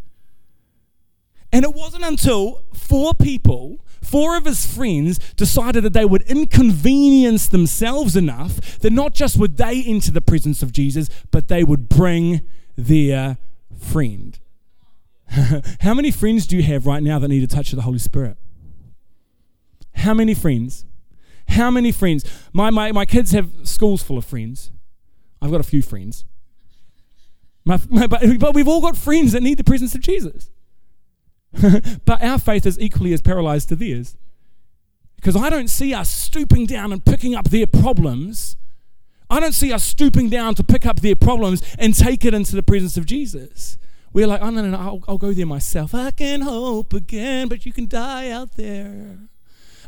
And 1.53 1.63
it 1.63 1.73
wasn't 1.73 2.03
until 2.03 2.63
four 2.73 3.13
people 3.13 3.79
four 4.03 4.35
of 4.37 4.45
his 4.45 4.65
friends 4.65 5.17
decided 5.35 5.83
that 5.83 5.93
they 5.93 6.05
would 6.05 6.21
inconvenience 6.23 7.47
themselves 7.47 8.15
enough 8.15 8.79
that 8.79 8.91
not 8.91 9.13
just 9.13 9.37
would 9.37 9.57
they 9.57 9.81
enter 9.83 10.11
the 10.11 10.21
presence 10.21 10.61
of 10.61 10.71
Jesus, 10.71 11.09
but 11.31 11.47
they 11.47 11.63
would 11.63 11.89
bring 11.89 12.41
their 12.77 13.37
friend. 13.79 14.37
How 15.79 15.93
many 15.93 16.11
friends 16.11 16.45
do 16.45 16.55
you 16.55 16.63
have 16.63 16.85
right 16.85 17.01
now 17.01 17.17
that 17.17 17.27
need 17.27 17.43
a 17.43 17.47
touch 17.47 17.71
of 17.71 17.77
the 17.77 17.83
Holy 17.83 17.97
Spirit? 17.97 18.37
How 19.95 20.13
many 20.13 20.33
friends? 20.33 20.85
How 21.47 21.71
many 21.71 21.91
friends? 21.91 22.25
My, 22.51 22.69
my, 22.69 22.91
my 22.91 23.05
kids 23.05 23.31
have 23.31 23.49
schools 23.63 24.03
full 24.03 24.17
of 24.17 24.25
friends. 24.25 24.71
I've 25.41 25.51
got 25.51 25.59
a 25.59 25.63
few 25.63 25.81
friends. 25.81 26.25
My, 27.65 27.79
my, 27.89 28.07
but, 28.07 28.21
but 28.37 28.53
we've 28.53 28.67
all 28.67 28.81
got 28.81 28.97
friends 28.97 29.31
that 29.31 29.41
need 29.41 29.57
the 29.57 29.63
presence 29.63 29.95
of 29.95 30.01
Jesus. 30.01 30.51
but 32.05 32.21
our 32.23 32.39
faith 32.39 32.65
is 32.65 32.79
equally 32.79 33.13
as 33.13 33.21
paralyzed 33.21 33.69
to 33.69 33.75
theirs. 33.75 34.17
Because 35.15 35.35
I 35.35 35.49
don't 35.49 35.69
see 35.69 35.93
us 35.93 36.09
stooping 36.09 36.65
down 36.65 36.91
and 36.91 37.03
picking 37.03 37.35
up 37.35 37.49
their 37.49 37.67
problems. 37.67 38.57
I 39.29 39.39
don't 39.39 39.53
see 39.53 39.71
us 39.71 39.83
stooping 39.83 40.29
down 40.29 40.55
to 40.55 40.63
pick 40.63 40.85
up 40.85 40.99
their 40.99 41.15
problems 41.15 41.61
and 41.79 41.95
take 41.95 42.25
it 42.25 42.33
into 42.33 42.55
the 42.55 42.63
presence 42.63 42.97
of 42.97 43.05
Jesus. 43.05 43.77
We're 44.11 44.27
like, 44.27 44.41
oh, 44.41 44.49
no, 44.49 44.61
no, 44.61 44.69
no, 44.69 44.77
I'll, 44.77 45.03
I'll 45.07 45.17
go 45.17 45.33
there 45.33 45.45
myself. 45.45 45.95
I 45.95 46.11
can 46.11 46.41
hope 46.41 46.93
again, 46.93 47.47
but 47.47 47.65
you 47.65 47.73
can 47.73 47.87
die 47.87 48.29
out 48.29 48.55
there. 48.57 49.17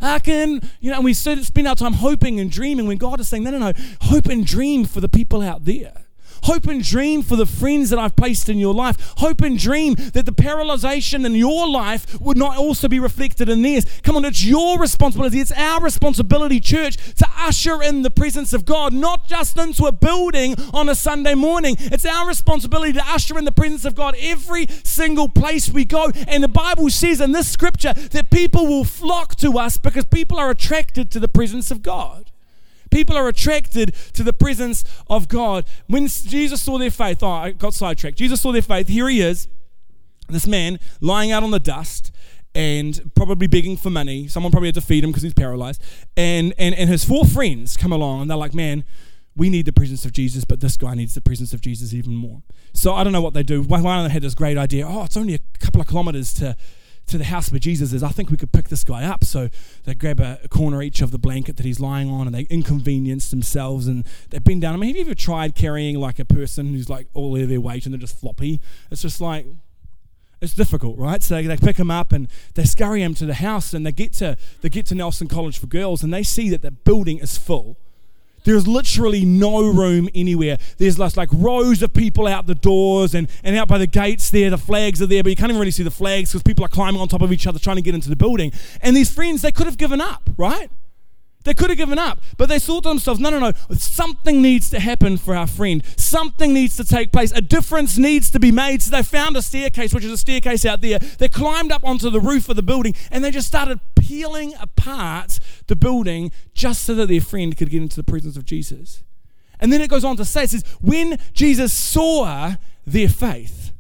I 0.02 0.20
can, 0.20 0.62
you 0.80 0.90
know, 0.90 0.98
and 0.98 1.06
we 1.06 1.14
spend 1.14 1.68
our 1.68 1.76
time 1.76 1.94
hoping 1.94 2.40
and 2.40 2.50
dreaming 2.50 2.88
when 2.88 2.98
God 2.98 3.20
is 3.20 3.28
saying, 3.28 3.44
no, 3.44 3.52
no, 3.52 3.60
no, 3.60 3.74
hope 4.02 4.28
and 4.28 4.46
dream 4.46 4.86
for 4.86 5.00
the 5.00 5.10
people 5.10 5.42
out 5.42 5.66
there. 5.66 6.05
Hope 6.45 6.68
and 6.68 6.83
dream 6.83 7.24
for 7.24 7.36
the 7.36 7.47
friends 7.47 7.89
that 7.89 7.97
I've 7.97 8.15
placed 8.15 8.50
in 8.50 8.59
your 8.59 8.74
life. 8.74 9.13
Hope 9.18 9.42
and 9.42 9.57
dream 9.57 9.95
that 9.95 10.25
the 10.25 10.31
paralyzation 10.31 11.25
in 11.25 11.33
your 11.33 11.68
life 11.68 12.19
would 12.21 12.38
not 12.38 12.56
also 12.56 12.88
be 12.88 13.00
reflected 13.00 13.50
in 13.50 13.63
theirs. 13.63 13.86
Come 14.03 14.15
on, 14.15 14.25
it's 14.25 14.45
your 14.45 14.80
responsibility. 14.80 15.39
It's 15.39 15.51
our 15.51 15.81
responsibility, 15.81 16.59
church, 16.59 16.97
to 17.15 17.27
usher 17.39 17.81
in 17.81 18.03
the 18.03 18.12
presence 18.12 18.53
of 18.53 18.63
God, 18.63 18.94
not 18.94 19.27
just 19.27 19.57
into 19.57 19.86
a 19.86 19.92
building 19.92 20.56
on 20.71 20.88
a 20.88 20.94
Sunday 20.94 21.33
morning. 21.33 21.77
It's 21.80 22.06
our 22.06 22.27
responsibility 22.27 22.94
to 22.94 23.03
usher 23.07 23.39
in 23.39 23.45
the 23.45 23.51
presence 23.51 23.83
of 23.83 23.95
God 23.95 24.15
every 24.19 24.68
single 24.83 25.27
place 25.27 25.69
we 25.69 25.83
go. 25.83 26.12
And 26.27 26.44
the 26.44 26.47
Bible 26.47 26.92
says 26.92 27.21
in 27.21 27.31
this 27.31 27.51
scripture 27.51 27.94
that 27.94 28.30
people 28.30 28.68
will 28.68 28.83
flock 28.83 29.36
to 29.38 29.57
us 29.57 29.77
because 29.77 30.06
people 30.06 30.38
are 30.38 30.51
attracted 30.51 31.09
to 31.12 31.19
the 31.19 31.27
presence 31.27 31.71
of 31.71 31.81
God. 31.81 32.31
People 32.95 33.18
are 33.18 33.27
attracted 33.27 33.94
to 34.13 34.24
the 34.24 34.31
presence 34.31 34.86
of 35.09 35.27
God. 35.27 35.65
When 35.88 36.07
Jesus 36.07 36.63
saw 36.63 36.77
their 36.77 36.89
faith, 36.89 37.21
oh, 37.24 37.30
I 37.30 37.51
got 37.51 37.74
sidetracked. 37.74 38.18
Jesus 38.18 38.39
saw 38.39 38.53
their 38.53 38.62
faith. 38.62 38.88
Here 38.88 39.09
he 39.09 39.19
is, 39.19 39.50
this 40.30 40.47
man 40.47 40.80
lying 41.01 41.30
out 41.33 41.44
on 41.44 41.51
the 41.51 41.59
dust 41.59 42.13
and 42.56 43.12
probably 43.13 43.47
begging 43.47 43.75
for 43.75 43.89
money. 43.89 44.30
Someone 44.30 44.50
probably 44.50 44.69
had 44.69 44.75
to 44.75 44.81
feed 44.81 45.03
him 45.03 45.09
because 45.09 45.23
he's 45.23 45.33
paralyzed. 45.33 45.83
And, 46.16 46.54
and, 46.57 46.73
and 46.73 46.90
his 46.90 47.04
four 47.04 47.25
friends 47.25 47.75
come 47.75 47.92
along 47.92 48.21
and 48.21 48.30
they're 48.30 48.37
like, 48.37 48.54
man, 48.54 48.85
we 49.35 49.49
need 49.49 49.66
the 49.66 49.73
presence 49.73 50.06
of 50.06 50.14
Jesus, 50.14 50.45
but 50.45 50.61
this 50.61 50.78
guy 50.78 50.94
needs 50.94 51.16
the 51.16 51.21
presence 51.21 51.52
of 51.52 51.59
Jesus 51.59 51.94
even 51.94 52.16
more. 52.16 52.44
So 52.71 52.94
I 52.94 53.04
don't 53.04 53.11
know 53.11 53.19
what 53.19 53.33
they 53.33 53.44
do. 53.44 53.61
One 53.61 53.85
of 53.85 54.04
them 54.04 54.09
had 54.09 54.21
this 54.21 54.35
great 54.35 54.57
idea. 54.57 54.87
Oh, 54.87 55.04
it's 55.04 55.18
only 55.18 55.33
a 55.33 55.40
couple 55.59 55.81
of 55.81 55.87
kilometers 55.87 56.33
to 56.35 56.56
to 57.07 57.18
the 57.18 57.26
house 57.26 57.52
where 57.52 57.59
Jesus 57.59 57.94
is, 57.94 58.04
I 58.04 58.09
think 58.09 58.30
we 58.30 58.38
could 58.38 58.52
pick 58.52 58.69
this 58.69 58.83
guy 58.83 59.04
up. 59.04 59.24
So 59.24 59.50
they 59.83 59.94
grab 59.94 60.19
a, 60.19 60.40
a 60.44 60.47
corner 60.47 60.81
each 60.81 61.02
of 61.02 61.12
the 61.12 61.19
blanket 61.19 61.57
that 61.57 61.66
he's 61.66 61.80
lying 61.80 62.09
on 62.09 62.28
and 62.28 62.35
they 62.35 62.44
inconvenience 62.44 63.30
themselves 63.30 63.88
and 63.88 64.06
they 64.30 64.40
bend 64.40 64.62
down. 64.62 64.74
I 64.74 64.78
mean, 64.78 64.90
have 64.90 64.97
you 64.97 65.04
ever 65.04 65.16
tried 65.16 65.56
carrying 65.56 66.00
like 66.00 66.19
a 66.19 66.26
person 66.26 66.68
who's 66.68 66.90
like 66.90 67.07
all 67.14 67.35
of 67.35 67.50
their 67.50 67.62
weight 67.62 67.85
and 67.85 67.94
they're 67.94 68.00
just 68.00 68.19
floppy? 68.19 68.59
It's 68.90 69.02
just 69.02 69.21
like, 69.21 69.45
it's 70.42 70.54
difficult, 70.54 70.97
right? 70.97 71.24
So 71.24 71.42
they 71.42 71.57
pick 71.57 71.78
him 71.78 71.90
up 71.90 72.12
and 72.12 72.28
they 72.56 72.66
scurry 72.66 73.02
him 73.02 73.14
to 73.16 73.26
the 73.26 73.35
house 73.35 73.74
and 73.74 73.85
they 73.85 73.92
get 73.92 74.14
to, 74.14 74.38
they 74.62 74.69
get 74.69 74.85
to 74.88 74.95
Nelson 74.95 75.28
College 75.28 75.57
for 75.57 75.68
Girls 75.68 76.04
and 76.04 76.14
they 76.14 76.24
see 76.24 76.50
that 76.50 76.62
the 76.62 76.71
building 76.71 77.19
is 77.19 77.38
full 77.38 77.78
there's 78.45 78.68
literally 78.68 79.25
no 79.25 79.68
room 79.68 80.09
anywhere. 80.16 80.57
There's 80.78 80.97
like, 80.97 81.30
rows 81.33 81.81
of 81.81 81.94
people 81.94 82.28
out 82.28 82.47
the 82.47 82.56
doors 82.56 83.14
and, 83.14 83.28
and 83.44 83.56
out 83.57 83.68
by 83.68 83.78
the 83.78 83.87
gates 83.87 84.30
there. 84.30 84.49
The 84.49 84.57
flags 84.57 85.02
are 85.02 85.07
there, 85.07 85.21
but 85.23 85.30
you 85.30 85.35
can't 85.35 85.49
even 85.49 85.59
really 85.59 85.71
see 85.71 85.83
the 85.83 85.92
flags 85.92 86.31
because 86.31 86.44
people 86.44 86.64
are 86.64 86.69
climbing 86.69 87.02
on 87.02 87.07
top 87.07 87.21
of 87.21 87.33
each 87.33 87.45
other 87.45 87.59
trying 87.59 87.75
to 87.75 87.81
get 87.81 87.94
into 87.94 88.09
the 88.09 88.16
building. 88.16 88.54
And 88.81 88.95
these 88.95 89.14
friends, 89.14 89.42
they 89.42 89.52
could 89.52 89.66
have 89.66 89.78
given 89.78 89.99
up, 89.99 90.30
right? 90.37 90.69
They 91.45 91.54
could 91.54 91.69
have 91.69 91.78
given 91.78 91.99
up, 91.99 92.19
but 92.37 92.49
they 92.49 92.57
thought 92.57 92.83
to 92.83 92.90
themselves, 92.90 93.19
no, 93.19 93.30
no, 93.30 93.40
no, 93.40 93.52
something 93.71 94.42
needs 94.42 94.69
to 94.71 94.80
happen 94.80 95.16
for 95.16 95.35
our 95.35 95.45
friend. 95.45 95.83
Something 95.95 96.54
needs 96.54 96.75
to 96.78 96.83
take 96.83 97.11
place. 97.11 97.31
A 97.31 97.42
difference 97.42 97.99
needs 97.99 98.31
to 98.31 98.40
be 98.40 98.52
made. 98.52 98.81
So 98.81 98.92
they 98.92 99.04
found 99.04 99.37
a 99.37 99.44
staircase, 99.44 99.94
which 99.94 100.04
is 100.04 100.11
a 100.11 100.18
staircase 100.18 100.66
out 100.66 100.81
there. 100.81 100.97
They 100.97 101.30
climbed 101.30 101.71
up 101.71 101.83
onto 101.83 102.09
the 102.09 102.19
roof 102.19 102.49
of 102.49 102.56
the 102.56 102.64
building 102.64 102.95
and 103.11 103.23
they 103.23 103.30
just 103.30 103.47
started 103.47 103.80
peeling 103.95 104.56
apart 104.59 105.40
the 105.68 105.75
building 105.75 106.31
just 106.56 106.83
so 106.83 106.95
that 106.95 107.09
their 107.09 107.21
friend 107.21 107.56
could 107.56 107.69
get 107.69 107.81
into 107.81 107.95
the 107.95 108.04
presence 108.04 108.35
of 108.37 108.45
Jesus. 108.45 109.04
And 109.59 109.71
then 109.71 109.81
it 109.81 109.90
goes 109.90 110.04
on 110.04 110.18
to 110.18 110.25
say, 110.25 110.45
it 110.45 110.49
says, 110.49 110.64
when 110.81 111.19
Jesus 111.33 111.71
saw 111.71 112.56
their 112.87 113.07
faith, 113.07 113.71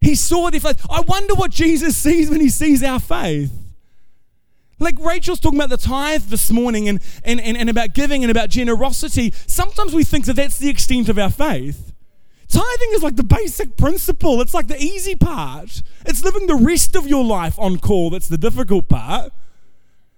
he 0.00 0.14
saw 0.14 0.50
their 0.50 0.60
faith. 0.60 0.84
I 0.90 1.02
wonder 1.02 1.34
what 1.34 1.50
Jesus 1.50 1.96
sees 1.96 2.30
when 2.30 2.40
he 2.40 2.48
sees 2.48 2.82
our 2.82 3.00
faith. 3.00 3.63
Like 4.78 4.98
Rachel's 4.98 5.40
talking 5.40 5.58
about 5.58 5.70
the 5.70 5.76
tithe 5.76 6.24
this 6.24 6.50
morning 6.50 6.88
and, 6.88 7.00
and, 7.22 7.40
and, 7.40 7.56
and 7.56 7.70
about 7.70 7.94
giving 7.94 8.24
and 8.24 8.30
about 8.30 8.50
generosity. 8.50 9.32
Sometimes 9.46 9.94
we 9.94 10.04
think 10.04 10.24
that 10.26 10.34
that's 10.34 10.58
the 10.58 10.68
extent 10.68 11.08
of 11.08 11.18
our 11.18 11.30
faith. 11.30 11.92
Tithing 12.48 12.90
is 12.92 13.02
like 13.02 13.16
the 13.16 13.24
basic 13.24 13.76
principle, 13.76 14.40
it's 14.40 14.54
like 14.54 14.68
the 14.68 14.80
easy 14.80 15.14
part. 15.14 15.82
It's 16.04 16.22
living 16.22 16.46
the 16.46 16.54
rest 16.54 16.94
of 16.94 17.06
your 17.06 17.24
life 17.24 17.58
on 17.58 17.78
call 17.78 18.10
that's 18.10 18.28
the 18.28 18.38
difficult 18.38 18.88
part. 18.88 19.32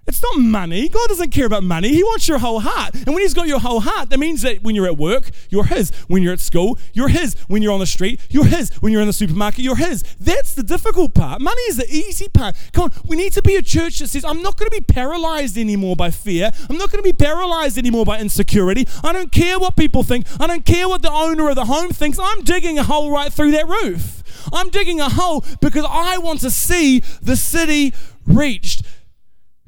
It's 0.08 0.22
not 0.22 0.38
money. 0.38 0.88
God 0.88 1.08
doesn't 1.08 1.30
care 1.30 1.46
about 1.46 1.64
money. 1.64 1.88
He 1.88 2.04
wants 2.04 2.28
your 2.28 2.38
whole 2.38 2.60
heart. 2.60 2.94
And 2.94 3.08
when 3.08 3.18
He's 3.18 3.34
got 3.34 3.48
your 3.48 3.58
whole 3.58 3.80
heart, 3.80 4.10
that 4.10 4.18
means 4.18 4.42
that 4.42 4.62
when 4.62 4.76
you're 4.76 4.86
at 4.86 4.96
work, 4.96 5.30
you're 5.50 5.64
His. 5.64 5.90
When 6.06 6.22
you're 6.22 6.32
at 6.32 6.40
school, 6.40 6.78
you're 6.92 7.08
His. 7.08 7.34
When 7.48 7.60
you're 7.60 7.72
on 7.72 7.80
the 7.80 7.86
street, 7.86 8.20
you're 8.30 8.44
His. 8.44 8.70
When 8.80 8.92
you're 8.92 9.00
in 9.00 9.08
the 9.08 9.12
supermarket, 9.12 9.60
you're 9.60 9.76
His. 9.76 10.04
That's 10.20 10.54
the 10.54 10.62
difficult 10.62 11.12
part. 11.12 11.40
Money 11.40 11.62
is 11.62 11.76
the 11.76 11.90
easy 11.90 12.28
part. 12.28 12.54
Come 12.72 12.84
on, 12.84 12.92
we 13.04 13.16
need 13.16 13.32
to 13.32 13.42
be 13.42 13.56
a 13.56 13.62
church 13.62 13.98
that 13.98 14.08
says, 14.08 14.24
I'm 14.24 14.42
not 14.42 14.56
going 14.56 14.70
to 14.70 14.76
be 14.76 14.80
paralyzed 14.80 15.58
anymore 15.58 15.96
by 15.96 16.10
fear. 16.10 16.52
I'm 16.70 16.76
not 16.76 16.92
going 16.92 17.02
to 17.02 17.08
be 17.08 17.12
paralyzed 17.12 17.76
anymore 17.76 18.04
by 18.04 18.20
insecurity. 18.20 18.86
I 19.02 19.12
don't 19.12 19.32
care 19.32 19.58
what 19.58 19.74
people 19.74 20.04
think. 20.04 20.26
I 20.40 20.46
don't 20.46 20.64
care 20.64 20.88
what 20.88 21.02
the 21.02 21.10
owner 21.10 21.48
of 21.48 21.56
the 21.56 21.64
home 21.64 21.90
thinks. 21.90 22.18
I'm 22.20 22.44
digging 22.44 22.78
a 22.78 22.84
hole 22.84 23.10
right 23.10 23.32
through 23.32 23.50
that 23.52 23.66
roof. 23.66 24.22
I'm 24.52 24.68
digging 24.70 25.00
a 25.00 25.08
hole 25.08 25.44
because 25.60 25.84
I 25.88 26.18
want 26.18 26.40
to 26.40 26.50
see 26.50 27.00
the 27.20 27.34
city 27.34 27.92
reached 28.24 28.82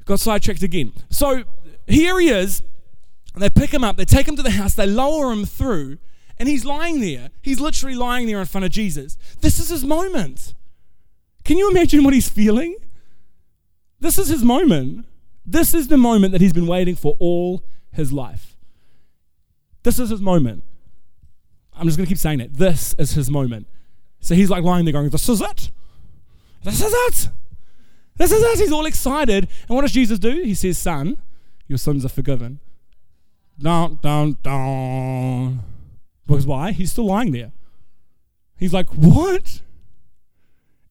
got 0.09 0.19
sidetracked 0.19 0.63
again. 0.63 0.91
So 1.09 1.43
here 1.87 2.19
he 2.19 2.29
is. 2.29 2.63
They 3.37 3.49
pick 3.49 3.71
him 3.71 3.83
up, 3.83 3.95
they 3.95 4.05
take 4.05 4.27
him 4.27 4.35
to 4.35 4.41
the 4.41 4.51
house, 4.51 4.73
they 4.73 4.87
lower 4.87 5.31
him 5.31 5.45
through, 5.45 5.99
and 6.37 6.49
he's 6.49 6.65
lying 6.65 6.99
there. 6.99 7.29
He's 7.41 7.61
literally 7.61 7.95
lying 7.95 8.25
there 8.27 8.39
in 8.39 8.45
front 8.47 8.65
of 8.65 8.71
Jesus. 8.71 9.17
This 9.39 9.59
is 9.59 9.69
his 9.69 9.85
moment. 9.85 10.55
Can 11.45 11.57
you 11.57 11.69
imagine 11.69 12.03
what 12.03 12.13
he's 12.13 12.27
feeling? 12.27 12.75
This 13.99 14.17
is 14.17 14.29
his 14.29 14.43
moment. 14.43 15.05
This 15.45 15.73
is 15.73 15.87
the 15.87 15.97
moment 15.97 16.31
that 16.31 16.41
he's 16.41 16.53
been 16.53 16.67
waiting 16.67 16.95
for 16.95 17.15
all 17.19 17.63
his 17.91 18.11
life. 18.11 18.57
This 19.83 19.99
is 19.99 20.09
his 20.09 20.21
moment. 20.21 20.63
I'm 21.73 21.85
just 21.85 21.97
going 21.97 22.05
to 22.05 22.09
keep 22.09 22.17
saying 22.17 22.39
it. 22.39 22.53
This 22.55 22.95
is 22.97 23.11
his 23.11 23.29
moment. 23.29 23.67
So 24.19 24.33
he's 24.33 24.49
like 24.49 24.63
lying 24.63 24.85
there 24.85 24.91
going, 24.91 25.09
This 25.09 25.29
is 25.29 25.39
it. 25.39 25.69
This 26.63 26.81
is 26.81 26.93
it. 26.93 27.29
This 28.19 28.33
is 28.33 28.43
us. 28.43 28.59
He's 28.59 28.71
all 28.71 28.85
excited. 28.85 29.47
And 29.67 29.75
what 29.75 29.81
does 29.81 29.93
Jesus 29.93 30.19
do? 30.19 30.43
He 30.43 30.53
says, 30.53 30.77
Son, 30.77 31.17
your 31.67 31.77
sins 31.77 32.03
are 32.03 32.09
forgiven. 32.09 32.59
Down, 33.57 33.97
down, 34.01 34.37
down. 34.43 35.61
Because 36.27 36.45
why? 36.45 36.73
He's 36.73 36.91
still 36.91 37.05
lying 37.05 37.31
there. 37.31 37.53
He's 38.57 38.73
like, 38.73 38.89
What? 38.89 39.61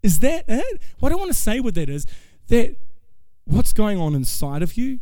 Is 0.02 0.20
that 0.20 0.46
it? 0.48 0.80
What 1.00 1.12
I 1.12 1.16
want 1.16 1.28
to 1.30 1.38
say 1.38 1.60
with 1.60 1.74
that 1.74 1.90
is 1.90 2.06
that 2.48 2.76
what's 3.44 3.74
going 3.74 4.00
on 4.00 4.14
inside 4.14 4.62
of 4.62 4.78
you 4.78 5.00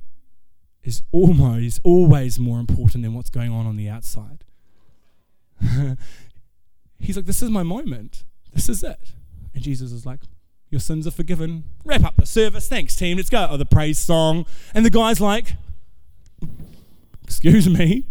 is 0.83 1.03
almost 1.13 1.81
always 1.85 2.41
more 2.41 2.59
important 2.59 3.05
than 3.05 3.15
what's 3.15 3.31
going 3.31 3.53
on 3.53 3.67
on 3.67 3.77
the 3.77 3.89
outside. 3.89 4.45
He's 6.99 7.15
like, 7.15 7.27
This 7.27 7.41
is 7.41 7.51
my 7.51 7.63
moment. 7.63 8.25
This 8.53 8.69
is 8.69 8.83
it. 8.83 9.13
And 9.55 9.63
Jesus 9.63 9.93
is 9.93 10.05
like, 10.05 10.23
your 10.77 10.81
sins 10.81 11.07
are 11.07 11.11
forgiven. 11.11 11.65
Wrap 11.87 12.05
up 12.05 12.17
the 12.17 12.27
service. 12.27 12.69
Thanks, 12.69 12.95
team. 12.95 13.17
Let's 13.17 13.31
go. 13.31 13.49
Oh, 13.51 13.57
the 13.57 13.65
praise 13.65 13.99
song. 13.99 14.45
And 14.75 14.85
the 14.85 14.91
guy's 14.91 15.23
like, 15.23 15.55
Excuse 17.25 17.67
me, 17.67 18.05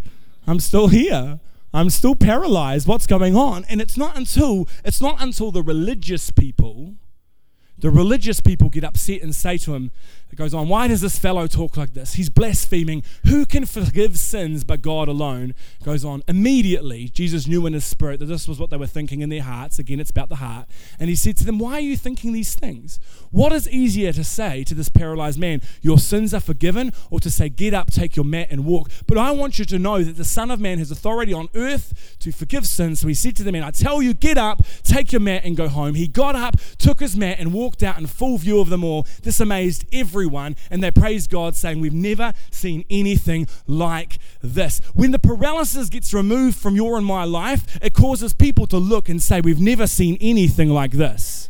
I'm 0.48 0.60
still 0.60 0.88
here. 0.88 1.40
I'm 1.72 1.92
still 1.92 2.16
paralyzed. 2.16 2.88
What's 2.88 3.06
going 3.06 3.36
on? 3.36 3.66
And 3.66 3.82
it's 3.82 3.98
not 3.98 4.18
until 4.18 4.68
it's 4.84 5.00
not 5.00 5.22
until 5.22 5.52
the 5.52 5.62
religious 5.62 6.32
people 6.32 6.96
the 7.78 7.92
religious 7.92 8.40
people 8.40 8.70
get 8.70 8.84
upset 8.84 9.22
and 9.22 9.36
say 9.36 9.58
to 9.60 9.76
him, 9.76 9.92
it 10.36 10.38
goes 10.38 10.54
on, 10.54 10.68
Why 10.68 10.90
does 10.90 11.00
this 11.00 11.18
fellow 11.18 11.48
talk 11.48 11.78
like 11.78 11.94
this? 11.94 12.16
He's 12.16 12.30
blaspheming. 12.30 13.04
Who 13.26 13.46
can 13.46 13.66
forgive 13.66 14.18
sins 14.18 14.66
but 14.66 14.82
God 14.82 15.08
alone? 15.08 15.54
Goes 15.82 16.04
on. 16.04 16.24
Immediately, 16.28 17.08
Jesus 17.08 17.48
knew 17.48 17.66
in 17.66 17.72
his 17.72 17.86
spirit 17.86 18.20
that 18.20 18.26
this 18.26 18.46
was 18.46 18.60
what 18.60 18.70
they 18.70 18.76
were 18.76 18.86
thinking 18.86 19.22
in 19.22 19.30
their 19.30 19.44
hearts. 19.44 19.80
Again, 19.80 20.02
it's 20.02 20.12
about 20.12 20.28
the 20.28 20.36
heart. 20.36 20.68
And 21.00 21.10
he 21.10 21.16
said 21.16 21.38
to 21.38 21.46
them, 21.46 21.58
Why 21.58 21.76
are 21.76 21.80
you 21.80 21.96
thinking 21.96 22.34
these 22.34 22.54
things? 22.54 23.00
What 23.32 23.54
is 23.54 23.70
easier 23.70 24.12
to 24.12 24.26
say 24.26 24.66
to 24.66 24.76
this 24.76 24.90
paralyzed 24.90 25.40
man, 25.40 25.62
Your 25.82 26.00
sins 26.00 26.34
are 26.34 26.42
forgiven, 26.42 26.92
or 27.10 27.22
to 27.22 27.32
say, 27.32 27.48
Get 27.48 27.74
up, 27.74 27.92
take 27.92 28.18
your 28.18 28.26
mat, 28.26 28.48
and 28.52 28.66
walk? 28.66 28.92
But 29.08 29.18
I 29.18 29.32
want 29.32 29.58
you 29.58 29.64
to 29.64 29.80
know 29.80 30.04
that 30.04 30.18
the 30.18 30.26
Son 30.26 30.52
of 30.52 30.60
Man 30.60 30.80
has 30.80 30.92
authority 30.92 31.32
on 31.32 31.48
earth 31.56 32.18
to 32.20 32.34
forgive 32.34 32.68
sins. 32.68 33.00
So 33.00 33.08
he 33.08 33.14
said 33.14 33.38
to 33.38 33.44
the 33.44 33.54
man, 33.54 33.64
I 33.64 33.72
tell 33.72 34.02
you, 34.02 34.14
get 34.14 34.38
up, 34.38 34.64
take 34.84 35.14
your 35.14 35.22
mat, 35.22 35.44
and 35.46 35.56
go 35.56 35.70
home. 35.70 35.94
He 35.94 36.10
got 36.10 36.36
up, 36.36 36.58
took 36.78 37.00
his 37.00 37.16
mat, 37.16 37.38
and 37.40 37.54
walked 37.54 37.84
out 37.84 37.98
in 37.98 38.06
full 38.08 38.38
view 38.38 38.60
of 38.60 38.68
them 38.68 38.84
all. 38.84 39.08
This 39.24 39.40
amazed 39.40 39.86
everyone, 39.94 40.25
and 40.70 40.84
they 40.84 40.92
praise 40.92 41.28
God, 41.28 41.56
saying, 41.56 41.80
We've 41.80 41.94
never 41.94 42.34
seen 42.52 42.86
anything 42.90 43.48
like 43.68 44.18
this. 44.42 44.82
When 44.94 45.12
the 45.12 45.20
paralysis 45.20 45.90
gets 45.90 46.14
removed 46.14 46.58
from 46.58 46.76
your 46.76 46.98
and 46.98 47.06
my 47.06 47.24
life, 47.24 47.78
it 47.82 47.94
causes 47.94 48.34
people 48.34 48.68
to 48.68 48.78
look 48.78 49.10
and 49.10 49.22
say, 49.22 49.42
We've 49.42 49.60
never 49.60 49.88
seen 49.88 50.18
anything 50.22 50.70
like 50.70 50.92
this. 50.92 51.50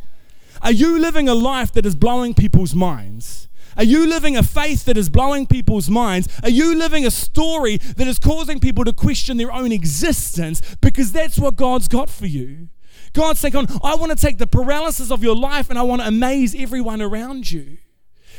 Are 0.62 0.72
you 0.72 0.98
living 0.98 1.28
a 1.28 1.34
life 1.34 1.72
that 1.72 1.86
is 1.86 1.94
blowing 1.94 2.34
people's 2.34 2.74
minds? 2.74 3.48
Are 3.76 3.84
you 3.84 4.06
living 4.06 4.36
a 4.36 4.42
faith 4.42 4.86
that 4.86 4.96
is 4.96 5.10
blowing 5.10 5.46
people's 5.46 5.90
minds? 5.90 6.28
Are 6.42 6.48
you 6.48 6.74
living 6.74 7.04
a 7.04 7.10
story 7.10 7.76
that 7.76 8.06
is 8.06 8.18
causing 8.18 8.58
people 8.58 8.84
to 8.84 8.92
question 8.92 9.36
their 9.36 9.52
own 9.52 9.70
existence? 9.70 10.62
Because 10.80 11.12
that's 11.12 11.38
what 11.38 11.56
God's 11.56 11.86
got 11.86 12.08
for 12.08 12.26
you. 12.26 12.68
God's 13.12 13.40
saying, 13.40 13.54
I 13.82 13.94
want 13.94 14.12
to 14.12 14.16
take 14.16 14.38
the 14.38 14.46
paralysis 14.46 15.10
of 15.10 15.22
your 15.22 15.36
life 15.36 15.68
and 15.70 15.78
I 15.78 15.82
want 15.82 16.02
to 16.02 16.08
amaze 16.08 16.54
everyone 16.54 17.02
around 17.02 17.50
you. 17.50 17.78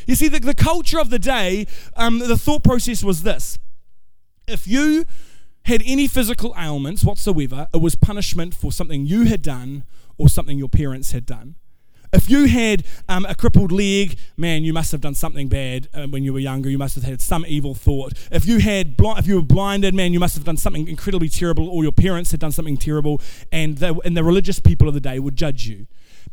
You 0.08 0.16
see, 0.16 0.30
the, 0.30 0.40
the 0.40 0.56
culture 0.56 1.00
of 1.00 1.10
the 1.10 1.20
day, 1.20 1.68
um, 1.96 2.20
the 2.20 2.38
thought 2.38 2.64
process 2.64 3.04
was 3.04 3.22
this 3.24 3.60
if 4.48 4.68
you 4.68 5.06
had 5.66 5.84
any 5.86 6.08
physical 6.08 6.56
ailments 6.58 7.04
whatsoever, 7.04 7.68
it 7.74 7.82
was 7.82 7.96
punishment 7.96 8.56
for 8.56 8.72
something 8.72 9.06
you 9.06 9.26
had 9.26 9.42
done 9.42 9.84
or 10.18 10.30
something 10.30 10.58
your 10.58 10.70
parents 10.70 11.12
had 11.12 11.26
done. 11.26 11.56
If 12.14 12.30
you 12.30 12.46
had 12.46 12.86
um, 13.10 13.26
a 13.26 13.36
crippled 13.36 13.74
leg, 13.74 14.18
man, 14.38 14.64
you 14.64 14.72
must 14.72 14.94
have 14.94 15.02
done 15.02 15.14
something 15.14 15.50
bad 15.50 15.90
uh, 15.94 16.08
when 16.08 16.24
you 16.24 16.32
were 16.32 16.40
younger. 16.40 16.70
You 16.70 16.78
must 16.78 16.96
have 16.96 17.04
had 17.04 17.20
some 17.20 17.46
evil 17.46 17.76
thought. 17.76 18.14
If 18.32 18.46
you 18.46 18.60
had, 18.60 18.96
bl- 18.96 19.18
if 19.18 19.28
you 19.28 19.36
were 19.36 19.42
blinded, 19.42 19.94
man, 19.94 20.14
you 20.14 20.20
must 20.22 20.36
have 20.36 20.46
done 20.46 20.56
something 20.56 20.88
incredibly 20.88 21.28
terrible, 21.28 21.68
or 21.68 21.84
your 21.84 21.92
parents 21.92 22.32
had 22.32 22.40
done 22.40 22.54
something 22.54 22.78
terrible, 22.78 23.22
and 23.52 23.78
the, 23.80 24.00
and 24.06 24.16
the 24.16 24.24
religious 24.24 24.58
people 24.62 24.88
of 24.88 24.94
the 24.94 25.02
day 25.02 25.20
would 25.20 25.36
judge 25.36 25.68
you 25.68 25.86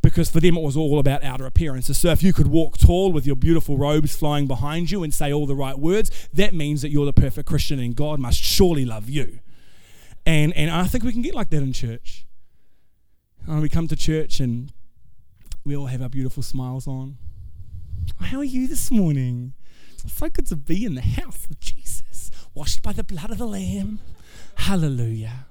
because 0.02 0.30
for 0.30 0.40
them 0.40 0.56
it 0.56 0.62
was 0.62 0.76
all 0.76 0.98
about 0.98 1.24
outer 1.24 1.46
appearances. 1.46 1.98
So 1.98 2.10
if 2.10 2.22
you 2.22 2.32
could 2.32 2.48
walk 2.48 2.78
tall 2.78 3.12
with 3.12 3.26
your 3.26 3.36
beautiful 3.36 3.78
robes 3.78 4.14
flying 4.14 4.46
behind 4.46 4.90
you 4.90 5.02
and 5.02 5.12
say 5.12 5.32
all 5.32 5.46
the 5.46 5.54
right 5.54 5.78
words, 5.78 6.28
that 6.32 6.54
means 6.54 6.82
that 6.82 6.90
you're 6.90 7.06
the 7.06 7.12
perfect 7.12 7.48
Christian 7.48 7.78
and 7.78 7.94
God 7.94 8.18
must 8.18 8.42
surely 8.42 8.84
love 8.84 9.08
you. 9.08 9.40
And, 10.26 10.52
and 10.54 10.70
I 10.70 10.84
think 10.84 11.04
we 11.04 11.12
can 11.12 11.22
get 11.22 11.34
like 11.34 11.50
that 11.50 11.62
in 11.62 11.72
church. 11.72 12.26
And 13.46 13.60
we 13.60 13.68
come 13.68 13.88
to 13.88 13.96
church 13.96 14.40
and 14.40 14.72
we 15.64 15.76
all 15.76 15.86
have 15.86 16.02
our 16.02 16.08
beautiful 16.08 16.42
smiles 16.42 16.86
on. 16.86 17.18
How 18.20 18.38
are 18.38 18.44
you 18.44 18.68
this 18.68 18.90
morning? 18.90 19.54
It's 19.92 20.12
so 20.12 20.28
good 20.28 20.46
to 20.46 20.56
be 20.56 20.84
in 20.84 20.94
the 20.94 21.02
house 21.02 21.46
of 21.50 21.58
Jesus, 21.60 22.30
washed 22.54 22.82
by 22.82 22.92
the 22.92 23.04
blood 23.04 23.30
of 23.30 23.38
the 23.38 23.46
Lamb. 23.46 24.00
Hallelujah. 24.56 25.46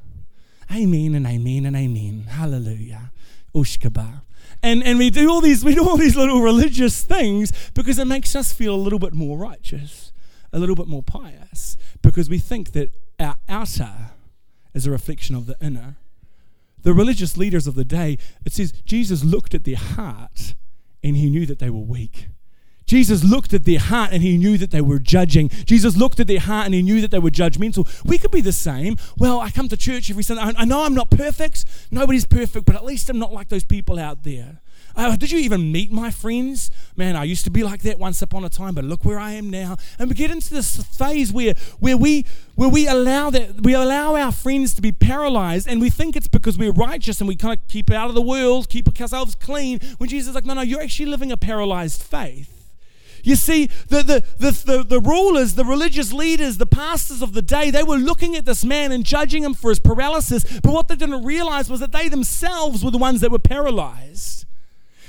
Amen 0.71 1.15
and 1.15 1.25
amen 1.27 1.65
and 1.65 1.75
amen. 1.75 2.25
Hallelujah. 2.29 3.11
Ushkaba. 3.55 4.21
And, 4.63 4.81
and 4.83 4.97
we 4.97 5.09
do 5.09 5.29
all 5.29 5.41
these 5.41 5.63
we 5.63 5.75
do 5.75 5.87
all 5.87 5.97
these 5.97 6.15
little 6.15 6.41
religious 6.41 7.03
things 7.03 7.51
because 7.73 7.99
it 7.99 8.05
makes 8.05 8.35
us 8.35 8.51
feel 8.51 8.73
a 8.73 8.77
little 8.77 8.99
bit 8.99 9.13
more 9.13 9.37
righteous, 9.37 10.11
a 10.51 10.57
little 10.57 10.75
bit 10.75 10.87
more 10.87 11.03
pious, 11.03 11.77
because 12.01 12.29
we 12.29 12.39
think 12.39 12.71
that 12.71 12.89
our 13.19 13.35
outer 13.47 13.93
is 14.73 14.87
a 14.87 14.91
reflection 14.91 15.35
of 15.35 15.45
the 15.45 15.57
inner 15.61 15.97
the 16.83 16.93
religious 16.93 17.37
leaders 17.37 17.65
of 17.65 17.75
the 17.75 17.85
day, 17.85 18.17
it 18.45 18.53
says 18.53 18.71
Jesus 18.85 19.23
looked 19.23 19.55
at 19.55 19.63
their 19.63 19.77
heart 19.77 20.55
and 21.01 21.17
he 21.17 21.29
knew 21.29 21.45
that 21.45 21.59
they 21.59 21.69
were 21.69 21.79
weak. 21.79 22.27
Jesus 22.93 23.23
looked 23.23 23.53
at 23.53 23.65
their 23.65 23.79
heart 23.79 24.11
and 24.11 24.21
he 24.21 24.37
knew 24.37 24.55
that 24.55 24.69
they 24.69 24.79
were 24.79 24.99
judging. 24.99 25.49
Jesus 25.49 25.97
looked 25.97 26.19
at 26.19 26.27
their 26.27 26.39
heart 26.39 26.67
and 26.67 26.75
he 26.75 26.83
knew 26.83 27.01
that 27.01 27.09
they 27.09 27.17
were 27.17 27.31
judgmental. 27.31 27.87
We 28.05 28.19
could 28.19 28.29
be 28.29 28.39
the 28.39 28.51
same. 28.53 28.97
Well, 29.17 29.39
I 29.39 29.49
come 29.49 29.67
to 29.69 29.75
church 29.75 30.11
every 30.11 30.21
Sunday. 30.21 30.43
I 30.55 30.63
know 30.63 30.83
I'm 30.83 30.93
not 30.93 31.09
perfect. 31.09 31.65
Nobody's 31.89 32.27
perfect, 32.27 32.67
but 32.67 32.75
at 32.75 32.85
least 32.85 33.09
I'm 33.09 33.17
not 33.17 33.33
like 33.33 33.49
those 33.49 33.63
people 33.63 33.97
out 33.97 34.21
there. 34.21 34.61
Uh, 34.95 35.15
did 35.15 35.31
you 35.31 35.39
even 35.39 35.71
meet 35.71 35.91
my 35.91 36.11
friends? 36.11 36.69
Man, 36.95 37.15
I 37.15 37.23
used 37.23 37.43
to 37.45 37.49
be 37.49 37.63
like 37.63 37.81
that 37.81 37.97
once 37.97 38.21
upon 38.21 38.45
a 38.45 38.49
time, 38.49 38.75
but 38.75 38.83
look 38.83 39.03
where 39.03 39.17
I 39.17 39.31
am 39.31 39.49
now. 39.49 39.75
And 39.97 40.07
we 40.07 40.13
get 40.13 40.29
into 40.29 40.53
this 40.53 40.83
phase 40.83 41.33
where, 41.33 41.55
where 41.79 41.97
we 41.97 42.27
where 42.53 42.69
we 42.69 42.87
allow 42.87 43.31
that 43.31 43.61
we 43.63 43.73
allow 43.73 44.15
our 44.15 44.31
friends 44.31 44.75
to 44.75 44.83
be 44.83 44.91
paralyzed 44.91 45.67
and 45.67 45.81
we 45.81 45.89
think 45.89 46.15
it's 46.15 46.27
because 46.27 46.59
we're 46.59 46.71
righteous 46.71 47.19
and 47.19 47.27
we 47.27 47.35
kind 47.35 47.57
of 47.57 47.67
keep 47.67 47.89
it 47.89 47.95
out 47.95 48.09
of 48.09 48.13
the 48.13 48.21
world, 48.21 48.69
keep 48.69 48.87
ourselves 49.01 49.33
clean. 49.33 49.79
When 49.97 50.09
Jesus 50.09 50.29
is 50.29 50.35
like, 50.35 50.45
no, 50.45 50.53
no, 50.53 50.61
you're 50.61 50.81
actually 50.83 51.07
living 51.07 51.31
a 51.31 51.37
paralyzed 51.37 52.03
faith. 52.03 52.62
You 53.23 53.37
see, 53.37 53.67
the, 53.87 54.03
the, 54.03 54.23
the, 54.37 54.83
the, 54.83 54.99
rulers, 54.99 55.55
the 55.55 55.63
religious 55.63 56.11
leaders, 56.11 56.57
the 56.57 56.65
pastors 56.65 57.21
of 57.21 57.33
the 57.33 57.41
day, 57.41 57.71
they 57.71 57.83
were 57.83 57.95
looking 57.95 58.35
at 58.35 58.43
this 58.43 58.65
man 58.65 58.91
and 58.91 59.05
judging 59.05 59.43
him 59.43 59.53
for 59.53 59.69
his 59.69 59.79
paralysis. 59.79 60.43
But 60.61 60.73
what 60.73 60.89
they 60.89 60.97
didn't 60.97 61.23
realize 61.23 61.69
was 61.69 61.79
that 61.79 61.93
they 61.93 62.09
themselves 62.09 62.83
were 62.83 62.91
the 62.91 62.97
ones 62.97 63.21
that 63.21 63.31
were 63.31 63.39
paralyzed. 63.39 64.45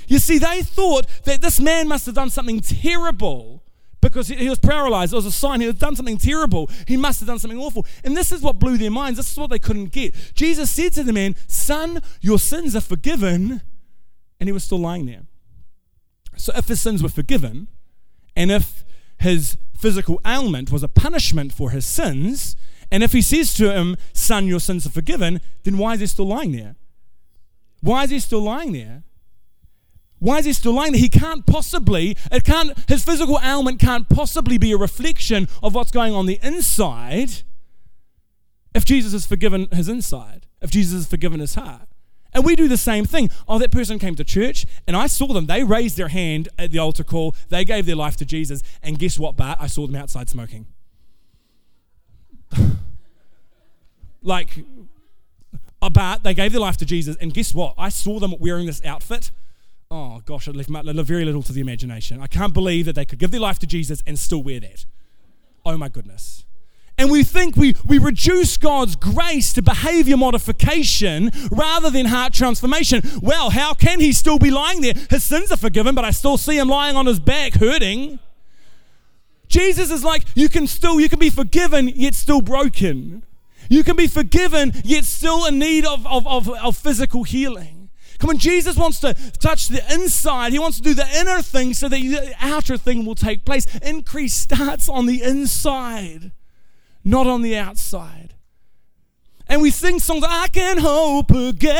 You 0.07 0.19
see, 0.19 0.37
they 0.37 0.61
thought 0.61 1.07
that 1.25 1.41
this 1.41 1.59
man 1.59 1.89
must 1.89 2.05
have 2.05 2.15
done 2.15 2.29
something 2.29 2.61
terrible 2.61 3.63
because 3.99 4.29
he 4.29 4.47
was 4.47 4.59
paralyzed. 4.59 5.11
It 5.11 5.17
was 5.17 5.25
a 5.25 5.31
sign 5.31 5.59
he 5.59 5.67
had 5.67 5.79
done 5.79 5.97
something 5.97 6.17
terrible. 6.17 6.69
He 6.87 6.95
must 6.95 7.19
have 7.19 7.27
done 7.27 7.39
something 7.39 7.59
awful. 7.59 7.85
And 8.03 8.15
this 8.15 8.31
is 8.31 8.41
what 8.41 8.59
blew 8.59 8.77
their 8.77 8.91
minds. 8.91 9.17
This 9.17 9.31
is 9.31 9.37
what 9.37 9.49
they 9.49 9.59
couldn't 9.59 9.87
get. 9.87 10.13
Jesus 10.33 10.71
said 10.71 10.93
to 10.93 11.03
the 11.03 11.11
man, 11.11 11.35
Son, 11.47 12.01
your 12.21 12.39
sins 12.39 12.75
are 12.77 12.81
forgiven. 12.81 13.61
And 14.39 14.47
he 14.47 14.53
was 14.53 14.63
still 14.63 14.79
lying 14.79 15.05
there. 15.05 15.23
So 16.37 16.53
if 16.55 16.67
his 16.67 16.79
sins 16.79 17.01
were 17.01 17.09
forgiven, 17.09 17.67
and 18.35 18.51
if 18.51 18.83
his 19.19 19.57
physical 19.77 20.19
ailment 20.25 20.71
was 20.71 20.83
a 20.83 20.87
punishment 20.87 21.53
for 21.53 21.71
his 21.71 21.85
sins, 21.85 22.55
and 22.91 23.03
if 23.03 23.11
he 23.11 23.21
says 23.21 23.53
to 23.55 23.73
him, 23.73 23.97
Son, 24.13 24.47
your 24.47 24.59
sins 24.59 24.85
are 24.85 24.91
forgiven, 24.91 25.41
then 25.63 25.77
why 25.77 25.93
is 25.93 25.99
he 25.99 26.07
still 26.07 26.27
lying 26.27 26.51
there? 26.51 26.75
Why 27.81 28.03
is 28.03 28.09
he 28.09 28.19
still 28.19 28.41
lying 28.41 28.73
there? 28.73 29.03
Why 30.19 30.39
is 30.39 30.45
he 30.45 30.53
still 30.53 30.73
lying 30.73 30.93
there? 30.93 31.01
He 31.01 31.09
can't 31.09 31.45
possibly, 31.45 32.17
it 32.31 32.43
can't, 32.43 32.77
his 32.87 33.03
physical 33.03 33.39
ailment 33.43 33.79
can't 33.79 34.09
possibly 34.09 34.57
be 34.57 34.71
a 34.71 34.77
reflection 34.77 35.47
of 35.61 35.75
what's 35.75 35.91
going 35.91 36.13
on 36.13 36.25
the 36.25 36.39
inside 36.41 37.43
if 38.73 38.85
Jesus 38.85 39.13
has 39.13 39.25
forgiven 39.25 39.67
his 39.71 39.87
inside, 39.87 40.47
if 40.61 40.69
Jesus 40.69 40.93
has 40.93 41.07
forgiven 41.07 41.39
his 41.39 41.55
heart. 41.55 41.87
And 42.35 42.43
we 42.43 42.55
do 42.57 42.67
the 42.67 42.77
same 42.77 43.05
thing. 43.05 43.29
Oh, 43.47 43.57
that 43.59 43.71
person 43.71 43.97
came 43.97 44.13
to 44.15 44.23
church 44.25 44.65
and 44.85 44.95
I 44.95 45.07
saw 45.07 45.27
them. 45.27 45.45
They 45.45 45.63
raised 45.63 45.95
their 45.95 46.09
hand 46.09 46.49
at 46.59 46.71
the 46.71 46.79
altar 46.79 47.05
call. 47.05 47.33
They 47.47 47.63
gave 47.63 47.85
their 47.85 47.95
life 47.95 48.17
to 48.17 48.25
Jesus. 48.25 48.61
And 48.83 48.99
guess 48.99 49.17
what, 49.17 49.37
Bart? 49.37 49.57
I 49.61 49.67
saw 49.67 49.87
them 49.87 49.95
outside 49.95 50.29
smoking. 50.29 50.67
like, 54.21 54.65
uh, 55.81 55.89
Bart, 55.89 56.23
they 56.23 56.33
gave 56.33 56.51
their 56.51 56.59
life 56.59 56.75
to 56.77 56.85
Jesus. 56.85 57.15
And 57.21 57.33
guess 57.33 57.53
what? 57.53 57.73
I 57.77 57.87
saw 57.87 58.19
them 58.19 58.35
wearing 58.37 58.65
this 58.65 58.83
outfit. 58.83 59.31
Oh, 59.89 60.21
gosh, 60.25 60.49
it 60.49 60.55
left 60.57 60.69
very 61.07 61.23
little 61.23 61.43
to 61.43 61.53
the 61.53 61.61
imagination. 61.61 62.19
I 62.19 62.27
can't 62.27 62.53
believe 62.53 62.85
that 62.87 62.95
they 62.95 63.05
could 63.05 63.19
give 63.19 63.31
their 63.31 63.39
life 63.39 63.59
to 63.59 63.67
Jesus 63.67 64.03
and 64.05 64.19
still 64.19 64.43
wear 64.43 64.59
that. 64.59 64.85
Oh, 65.65 65.77
my 65.77 65.87
goodness 65.87 66.43
and 66.97 67.11
we 67.11 67.23
think 67.23 67.57
we, 67.57 67.75
we 67.85 67.97
reduce 67.97 68.55
God's 68.55 68.95
grace 68.95 69.51
to 69.53 69.61
behavior 69.61 70.15
modification 70.15 71.29
rather 71.51 71.89
than 71.89 72.05
heart 72.05 72.33
transformation. 72.33 73.01
Well, 73.21 73.49
how 73.49 73.73
can 73.73 73.99
he 73.99 74.13
still 74.13 74.39
be 74.39 74.49
lying 74.49 74.81
there? 74.81 74.93
His 75.09 75.23
sins 75.23 75.51
are 75.51 75.57
forgiven, 75.57 75.93
but 75.93 76.05
I 76.05 76.11
still 76.11 76.37
see 76.37 76.57
him 76.57 76.69
lying 76.69 76.95
on 76.95 77.05
his 77.05 77.19
back 77.19 77.55
hurting. 77.55 78.19
Jesus 79.49 79.91
is 79.91 80.03
like, 80.03 80.23
you 80.35 80.47
can 80.47 80.67
still, 80.67 80.99
you 80.99 81.09
can 81.09 81.19
be 81.19 81.29
forgiven, 81.29 81.89
yet 81.89 82.15
still 82.15 82.41
broken. 82.41 83.23
You 83.69 83.83
can 83.83 83.97
be 83.97 84.07
forgiven, 84.07 84.71
yet 84.83 85.03
still 85.03 85.45
in 85.45 85.59
need 85.59 85.85
of, 85.85 86.07
of, 86.07 86.25
of, 86.27 86.49
of 86.49 86.77
physical 86.77 87.23
healing. 87.23 87.89
Come 88.19 88.29
on, 88.29 88.37
Jesus 88.37 88.77
wants 88.77 89.01
to 89.01 89.13
touch 89.39 89.67
the 89.67 89.83
inside. 89.93 90.53
He 90.53 90.59
wants 90.59 90.77
to 90.77 90.83
do 90.83 90.93
the 90.93 91.07
inner 91.19 91.41
thing 91.41 91.73
so 91.73 91.89
that 91.89 91.99
the 91.99 92.33
outer 92.39 92.77
thing 92.77 93.05
will 93.05 93.15
take 93.15 93.43
place. 93.43 93.65
Increase 93.77 94.33
starts 94.33 94.87
on 94.87 95.05
the 95.05 95.21
inside 95.21 96.31
not 97.05 97.27
on 97.27 97.43
the 97.43 97.55
outside. 97.55 98.33
And 99.47 99.61
we 99.61 99.69
sing 99.69 99.99
songs, 99.99 100.23
I 100.27 100.47
can 100.47 100.79
hope 100.79 101.29
again. 101.29 101.75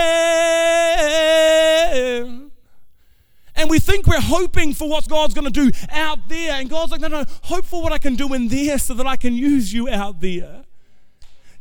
And 3.57 3.69
we 3.69 3.79
think 3.79 4.05
we're 4.05 4.19
hoping 4.21 4.73
for 4.73 4.87
what 4.87 5.07
God's 5.07 5.33
going 5.33 5.51
to 5.51 5.71
do 5.71 5.71
out 5.89 6.19
there. 6.27 6.59
And 6.59 6.69
God's 6.69 6.91
like, 6.91 7.01
no, 7.01 7.07
no, 7.07 7.23
hope 7.43 7.65
for 7.65 7.81
what 7.81 7.91
I 7.91 7.97
can 7.97 8.15
do 8.15 8.33
in 8.33 8.49
there 8.49 8.77
so 8.77 8.93
that 8.93 9.07
I 9.07 9.15
can 9.15 9.33
use 9.33 9.73
you 9.73 9.89
out 9.89 10.19
there. 10.19 10.64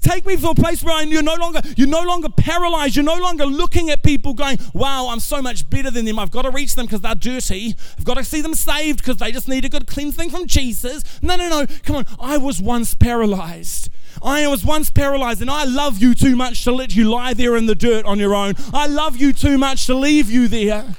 Take 0.05 0.27
me 0.27 0.37
to 0.37 0.51
a 0.51 0.55
place 0.55 0.85
where 0.85 1.03
you're 1.03 1.23
no 1.23 1.35
longer 1.37 1.63
you're 1.79 1.89
no 1.89 2.03
longer 2.03 2.29
paralyzed. 2.29 2.95
You're 2.95 3.07
no 3.07 3.17
longer 3.17 3.47
looking 3.47 3.89
at 3.89 4.03
people 4.03 4.35
going, 4.35 4.59
"Wow, 4.75 5.09
I'm 5.09 5.19
so 5.19 5.41
much 5.41 5.69
better 5.71 5.91
than 5.91 6.05
them. 6.05 6.19
I've 6.19 6.31
got 6.31 6.43
to 6.43 6.51
reach 6.51 6.75
them 6.75 6.85
because 6.85 7.01
they're 7.01 7.15
dirty. 7.15 7.75
I've 7.99 8.05
got 8.05 8.19
to 8.19 8.25
see 8.25 8.43
them 8.43 8.53
saved 8.55 8.99
because 8.99 9.17
they 9.17 9.33
just 9.33 9.49
need 9.49 9.65
a 9.65 9.71
good 9.71 9.87
cleansing 9.87 10.29
from 10.29 10.47
Jesus." 10.47 11.05
No, 11.23 11.37
no, 11.37 11.49
no. 11.49 11.67
Come 11.85 11.97
on. 11.97 12.07
I 12.21 12.37
was 12.37 12.61
once 12.61 12.95
paralyzed. 12.95 13.89
I 14.23 14.47
was 14.47 14.63
once 14.63 14.91
paralyzed, 14.91 15.41
and 15.41 15.51
I 15.51 15.65
love 15.65 16.03
you 16.03 16.15
too 16.15 16.37
much 16.37 16.65
to 16.65 16.73
let 16.73 16.95
you 16.95 17.11
lie 17.11 17.33
there 17.33 17.57
in 17.57 17.65
the 17.65 17.75
dirt 17.75 18.05
on 18.05 18.19
your 18.19 18.35
own. 18.35 18.55
I 18.75 18.87
love 18.87 19.17
you 19.17 19.33
too 19.33 19.57
much 19.57 19.87
to 19.87 19.95
leave 19.95 20.31
you 20.31 20.49
there. 20.49 20.97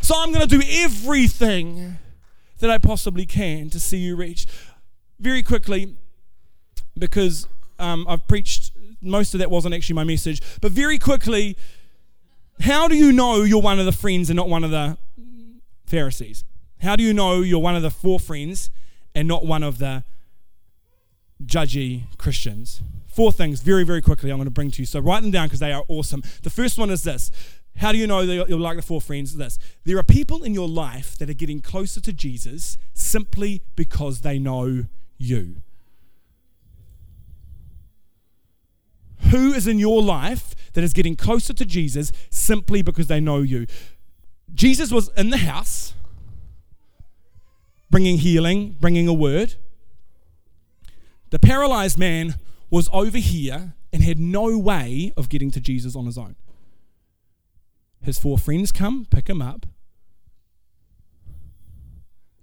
So 0.00 0.14
I'm 0.16 0.32
going 0.32 0.46
to 0.46 0.58
do 0.58 0.64
everything 0.64 1.98
that 2.60 2.70
I 2.70 2.78
possibly 2.78 3.26
can 3.26 3.68
to 3.70 3.80
see 3.80 3.98
you 3.98 4.14
reach. 4.14 4.46
Very 5.18 5.42
quickly, 5.42 5.96
because 6.96 7.48
um, 7.78 8.06
I've 8.08 8.26
preached, 8.26 8.72
most 9.00 9.34
of 9.34 9.40
that 9.40 9.50
wasn't 9.50 9.74
actually 9.74 9.94
my 9.94 10.04
message. 10.04 10.42
But 10.60 10.72
very 10.72 10.98
quickly, 10.98 11.56
how 12.60 12.88
do 12.88 12.96
you 12.96 13.12
know 13.12 13.42
you're 13.42 13.62
one 13.62 13.78
of 13.78 13.86
the 13.86 13.92
friends 13.92 14.30
and 14.30 14.36
not 14.36 14.48
one 14.48 14.64
of 14.64 14.70
the 14.70 14.96
Pharisees? 15.86 16.44
How 16.80 16.96
do 16.96 17.02
you 17.02 17.12
know 17.12 17.40
you're 17.40 17.60
one 17.60 17.76
of 17.76 17.82
the 17.82 17.90
four 17.90 18.20
friends 18.20 18.70
and 19.14 19.26
not 19.26 19.44
one 19.44 19.62
of 19.62 19.78
the 19.78 20.04
judgy 21.44 22.04
Christians? 22.18 22.82
Four 23.08 23.32
things, 23.32 23.60
very, 23.62 23.84
very 23.84 24.00
quickly, 24.00 24.30
I'm 24.30 24.36
going 24.36 24.46
to 24.46 24.50
bring 24.50 24.70
to 24.72 24.82
you. 24.82 24.86
So 24.86 25.00
write 25.00 25.22
them 25.22 25.30
down 25.30 25.46
because 25.48 25.60
they 25.60 25.72
are 25.72 25.84
awesome. 25.88 26.22
The 26.42 26.50
first 26.50 26.78
one 26.78 26.90
is 26.90 27.02
this. 27.02 27.30
How 27.76 27.92
do 27.92 27.98
you 27.98 28.06
know 28.06 28.26
that 28.26 28.48
you're 28.48 28.58
like 28.58 28.76
the 28.76 28.82
four 28.82 29.00
friends? 29.00 29.36
This. 29.36 29.58
There 29.84 29.98
are 29.98 30.02
people 30.02 30.42
in 30.42 30.52
your 30.52 30.68
life 30.68 31.16
that 31.18 31.30
are 31.30 31.34
getting 31.34 31.60
closer 31.60 32.00
to 32.00 32.12
Jesus 32.12 32.76
simply 32.92 33.62
because 33.76 34.22
they 34.22 34.38
know 34.38 34.86
you. 35.16 35.62
Who 39.30 39.52
is 39.52 39.66
in 39.66 39.78
your 39.78 40.02
life 40.02 40.54
that 40.72 40.84
is 40.84 40.92
getting 40.92 41.16
closer 41.16 41.52
to 41.52 41.64
Jesus 41.64 42.12
simply 42.30 42.82
because 42.82 43.08
they 43.08 43.20
know 43.20 43.38
you. 43.38 43.66
Jesus 44.54 44.90
was 44.90 45.10
in 45.16 45.30
the 45.30 45.38
house, 45.38 45.94
bringing 47.90 48.18
healing, 48.18 48.76
bringing 48.80 49.08
a 49.08 49.12
word. 49.12 49.56
The 51.30 51.38
paralyzed 51.38 51.98
man 51.98 52.36
was 52.70 52.88
over 52.92 53.18
here 53.18 53.74
and 53.92 54.02
had 54.02 54.18
no 54.18 54.56
way 54.58 55.12
of 55.16 55.28
getting 55.28 55.50
to 55.50 55.60
Jesus 55.60 55.96
on 55.96 56.06
his 56.06 56.18
own. 56.18 56.36
His 58.00 58.18
four 58.18 58.38
friends 58.38 58.72
come, 58.72 59.06
pick 59.10 59.28
him 59.28 59.42
up, 59.42 59.66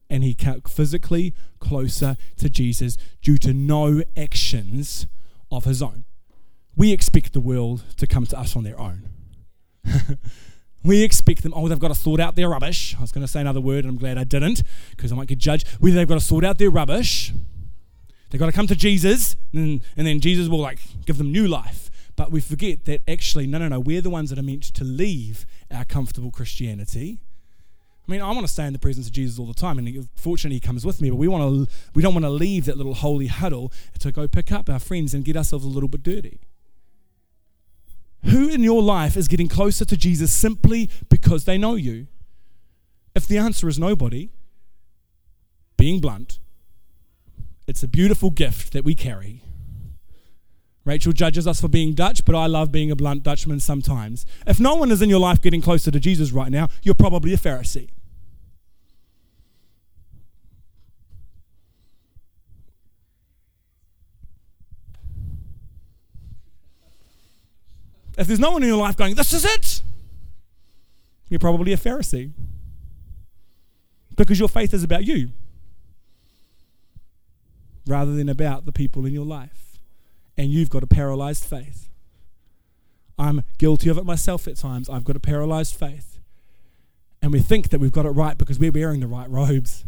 and 0.10 0.24
he 0.24 0.34
got 0.34 0.70
physically 0.70 1.34
closer 1.60 2.18
to 2.38 2.50
Jesus 2.50 2.98
due 3.22 3.38
to 3.40 3.54
no 3.54 4.04
actions 4.16 5.08
of 5.52 5.64
his 5.66 5.82
own 5.82 6.05
we 6.76 6.92
expect 6.92 7.34
the 7.34 7.40
world 7.40 7.84
to 7.98 8.08
come 8.08 8.26
to 8.28 8.40
us 8.40 8.56
on 8.56 8.64
their 8.64 8.80
own. 8.80 9.10
we 10.84 11.04
expect 11.04 11.44
them, 11.44 11.54
oh, 11.56 11.68
they've 11.68 11.80
got 11.80 11.90
to 11.90 11.96
sort 11.96 12.20
out 12.20 12.36
their 12.36 12.50
rubbish. 12.50 12.96
I 12.98 13.02
was 13.02 13.12
going 13.12 13.26
to 13.26 13.32
say 13.32 13.42
another 13.42 13.62
word, 13.62 13.86
and 13.86 13.90
I'm 13.90 13.98
glad 13.98 14.18
I 14.18 14.24
didn't 14.24 14.62
because 14.92 15.12
I 15.12 15.16
might 15.16 15.28
get 15.28 15.38
judged. 15.38 15.68
Whether 15.80 15.96
they've 15.96 16.08
got 16.08 16.16
to 16.16 16.26
sort 16.26 16.44
out 16.44 16.58
their 16.58 16.70
rubbish, 16.70 17.34
they've 18.30 18.40
got 18.40 18.48
to 18.48 18.52
come 18.52 18.68
to 18.68 18.76
Jesus, 18.76 19.36
and, 19.54 19.82
and 19.98 20.06
then 20.06 20.20
Jesus 20.20 20.48
will 20.48 20.60
like 20.60 20.80
give 21.06 21.18
them 21.18 21.32
new 21.32 21.48
life. 21.48 21.90
But 22.16 22.32
we 22.32 22.40
forget 22.40 22.86
that 22.86 23.02
actually, 23.08 23.48
no, 23.48 23.58
no, 23.58 23.68
no, 23.68 23.80
we're 23.80 24.02
the 24.02 24.10
ones 24.10 24.30
that 24.30 24.40
are 24.40 24.44
meant 24.44 24.64
to 24.64 24.84
leave 24.84 25.46
our 25.72 25.86
comfortable 25.86 26.32
Christianity. 26.32 27.20
I 28.08 28.12
mean, 28.12 28.22
I 28.22 28.28
want 28.28 28.42
to 28.42 28.48
stay 28.48 28.68
in 28.68 28.74
the 28.74 28.80
presence 28.80 29.08
of 29.08 29.14
Jesus 29.14 29.40
all 29.40 29.48
the 29.48 29.54
time, 29.54 29.80
and 29.80 30.08
fortunately, 30.16 30.58
He 30.58 30.60
comes 30.60 30.86
with 30.86 31.02
me. 31.02 31.10
But 31.10 31.16
we 31.16 31.28
want 31.28 31.68
to, 31.68 31.76
we 31.96 32.04
don't 32.04 32.14
want 32.14 32.26
to 32.26 32.30
leave 32.30 32.66
that 32.66 32.78
little 32.78 32.94
holy 32.94 33.28
huddle 33.28 33.72
to 34.00 34.12
go 34.12 34.28
pick 34.28 34.52
up 34.52 34.70
our 34.70 34.80
friends 34.80 35.14
and 35.14 35.26
get 35.26 35.36
ourselves 35.36 35.66
a 35.66 35.70
little 35.70 35.90
bit 35.90 36.04
dirty. 36.04 36.40
Who 38.26 38.50
in 38.50 38.64
your 38.64 38.82
life 38.82 39.16
is 39.16 39.28
getting 39.28 39.48
closer 39.48 39.86
to 39.86 39.98
Jesus 39.98 40.32
simply 40.32 40.90
because 41.10 41.46
they 41.46 41.58
know 41.58 41.76
you? 41.76 42.08
If 43.16 43.28
the 43.28 43.38
answer 43.38 43.68
is 43.68 43.80
nobody, 43.80 44.30
being 45.78 46.00
blunt, 46.02 46.40
it's 47.68 47.84
a 47.84 47.88
beautiful 47.88 48.30
gift 48.30 48.74
that 48.74 48.84
we 48.84 48.96
carry. 48.96 49.42
Rachel 50.86 51.14
judges 51.14 51.48
us 51.48 51.60
for 51.60 51.68
being 51.68 51.94
Dutch, 51.94 52.26
but 52.26 52.36
I 52.36 52.46
love 52.46 52.72
being 52.72 52.92
a 52.92 52.96
blunt 52.96 53.24
Dutchman 53.24 53.60
sometimes. 53.60 54.26
If 54.46 54.60
no 54.60 54.76
one 54.76 54.92
is 54.92 55.02
in 55.02 55.10
your 55.10 55.20
life 55.20 55.42
getting 55.42 55.62
closer 55.62 55.90
to 55.90 56.00
Jesus 56.00 56.32
right 56.32 56.52
now, 56.52 56.68
you're 56.84 56.94
probably 56.94 57.34
a 57.34 57.38
Pharisee. 57.38 57.90
If 68.18 68.28
there's 68.28 68.40
no 68.40 68.52
one 68.52 68.64
in 68.64 68.70
your 68.70 68.78
life 68.78 68.96
going, 68.96 69.16
this 69.16 69.34
is 69.34 69.46
it, 69.46 69.82
you're 71.28 71.40
probably 71.40 71.74
a 71.74 71.78
Pharisee. 71.78 72.32
Because 74.16 74.40
your 74.40 74.48
faith 74.48 74.74
is 74.74 74.84
about 74.84 75.04
you 75.04 75.32
rather 77.88 78.16
than 78.16 78.30
about 78.30 78.66
the 78.66 78.72
people 78.72 79.06
in 79.06 79.14
your 79.14 79.26
life. 79.26 79.80
And 80.38 80.50
you've 80.50 80.70
got 80.70 80.84
a 80.84 80.88
paralyzed 80.88 81.44
faith. 81.44 81.90
I'm 83.18 83.44
guilty 83.58 83.90
of 83.90 83.98
it 83.98 84.06
myself 84.06 84.48
at 84.48 84.58
times. 84.58 84.90
I've 84.90 85.04
got 85.04 85.16
a 85.16 85.20
paralyzed 85.20 85.76
faith. 85.76 86.20
And 87.22 87.32
we 87.32 87.40
think 87.40 87.70
that 87.70 87.80
we've 87.80 87.92
got 87.92 88.06
it 88.06 88.12
right 88.12 88.38
because 88.38 88.60
we're 88.60 88.72
wearing 88.72 89.00
the 89.00 89.08
right 89.08 89.30
robes. 89.30 89.86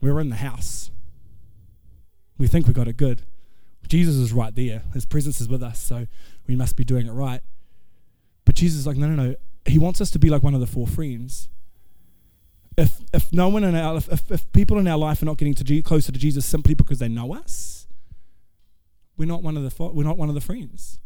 We're 0.00 0.20
in 0.20 0.30
the 0.30 0.36
house. 0.36 0.90
We 2.38 2.46
think 2.46 2.66
we 2.66 2.72
got 2.72 2.88
it 2.88 2.96
good. 2.96 3.22
Jesus 3.88 4.16
is 4.16 4.32
right 4.32 4.54
there. 4.54 4.82
His 4.94 5.04
presence 5.04 5.40
is 5.40 5.48
with 5.48 5.62
us, 5.62 5.78
so 5.78 6.06
we 6.48 6.56
must 6.56 6.74
be 6.74 6.84
doing 6.84 7.06
it 7.06 7.12
right. 7.12 7.42
But 8.44 8.56
Jesus 8.56 8.80
is 8.80 8.86
like, 8.86 8.96
no, 8.96 9.06
no, 9.06 9.22
no. 9.22 9.34
He 9.66 9.78
wants 9.78 10.00
us 10.00 10.10
to 10.12 10.18
be 10.18 10.30
like 10.30 10.42
one 10.42 10.54
of 10.54 10.60
the 10.60 10.66
four 10.66 10.86
friends. 10.86 11.48
If, 12.76 13.00
if 13.12 13.32
no 13.32 13.48
one 13.48 13.64
in 13.64 13.74
our, 13.76 13.98
if, 13.98 14.30
if 14.30 14.52
people 14.52 14.78
in 14.78 14.88
our 14.88 14.96
life 14.96 15.20
are 15.20 15.26
not 15.26 15.36
getting 15.36 15.54
to 15.54 15.64
G, 15.64 15.82
closer 15.82 16.10
to 16.10 16.18
Jesus 16.18 16.46
simply 16.46 16.74
because 16.74 16.98
they 16.98 17.08
know 17.08 17.34
us, 17.34 17.86
we're 19.16 19.28
not 19.28 19.42
one 19.42 19.56
of 19.56 19.62
the 19.62 19.84
we're 19.84 20.04
not 20.04 20.16
one 20.16 20.28
of 20.28 20.34
the 20.34 20.40
friends. 20.40 21.00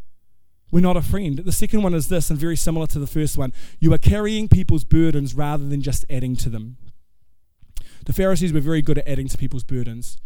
We're 0.70 0.80
not 0.80 0.96
a 0.96 1.02
friend. 1.02 1.38
The 1.38 1.52
second 1.52 1.82
one 1.82 1.92
is 1.94 2.08
this, 2.08 2.30
and 2.30 2.38
very 2.38 2.56
similar 2.56 2.86
to 2.88 2.98
the 2.98 3.06
first 3.06 3.36
one. 3.36 3.52
You 3.80 3.92
are 3.92 3.98
carrying 3.98 4.48
people's 4.48 4.84
burdens 4.84 5.34
rather 5.34 5.66
than 5.66 5.82
just 5.82 6.04
adding 6.08 6.36
to 6.36 6.48
them. 6.48 6.76
The 8.06 8.12
Pharisees 8.12 8.52
were 8.52 8.60
very 8.60 8.82
good 8.82 8.98
at 8.98 9.08
adding 9.08 9.28
to 9.28 9.38
people's 9.38 9.64
burdens. 9.64 10.18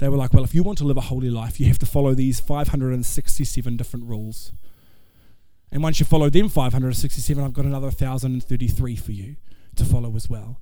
They 0.00 0.08
were 0.08 0.16
like, 0.16 0.32
well, 0.32 0.44
if 0.44 0.54
you 0.54 0.62
want 0.62 0.78
to 0.78 0.84
live 0.84 0.96
a 0.96 1.02
holy 1.02 1.28
life, 1.28 1.60
you 1.60 1.66
have 1.66 1.78
to 1.80 1.84
follow 1.84 2.14
these 2.14 2.40
567 2.40 3.76
different 3.76 4.06
rules. 4.06 4.52
And 5.70 5.82
once 5.82 6.00
you 6.00 6.06
follow 6.06 6.30
them 6.30 6.48
567, 6.48 7.44
I've 7.44 7.52
got 7.52 7.66
another 7.66 7.88
1,033 7.88 8.96
for 8.96 9.12
you 9.12 9.36
to 9.76 9.84
follow 9.84 10.16
as 10.16 10.30
well. 10.30 10.58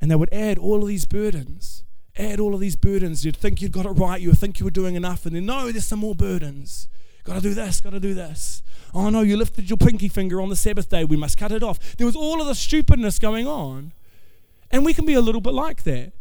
And 0.00 0.10
they 0.10 0.16
would 0.16 0.32
add 0.32 0.56
all 0.56 0.80
of 0.80 0.88
these 0.88 1.04
burdens, 1.04 1.84
add 2.16 2.40
all 2.40 2.54
of 2.54 2.60
these 2.60 2.76
burdens. 2.76 3.26
You'd 3.26 3.36
think 3.36 3.60
you'd 3.60 3.72
got 3.72 3.84
it 3.84 3.90
right, 3.90 4.22
you 4.22 4.30
would 4.30 4.38
think 4.38 4.58
you 4.58 4.64
were 4.64 4.70
doing 4.70 4.94
enough, 4.94 5.26
and 5.26 5.36
then, 5.36 5.44
no, 5.44 5.70
there's 5.70 5.86
some 5.86 5.98
more 5.98 6.14
burdens. 6.14 6.88
Got 7.24 7.34
to 7.34 7.40
do 7.42 7.52
this, 7.52 7.82
got 7.82 7.90
to 7.90 8.00
do 8.00 8.14
this. 8.14 8.62
Oh 8.94 9.10
no, 9.10 9.20
you 9.20 9.36
lifted 9.36 9.68
your 9.68 9.76
pinky 9.76 10.08
finger 10.08 10.40
on 10.40 10.48
the 10.48 10.56
Sabbath 10.56 10.88
day, 10.88 11.04
we 11.04 11.18
must 11.18 11.36
cut 11.36 11.52
it 11.52 11.62
off. 11.62 11.98
There 11.98 12.06
was 12.06 12.16
all 12.16 12.40
of 12.40 12.46
the 12.46 12.54
stupidness 12.54 13.18
going 13.18 13.46
on. 13.46 13.92
And 14.70 14.82
we 14.82 14.94
can 14.94 15.04
be 15.04 15.12
a 15.12 15.20
little 15.20 15.42
bit 15.42 15.52
like 15.52 15.82
that. 15.82 16.12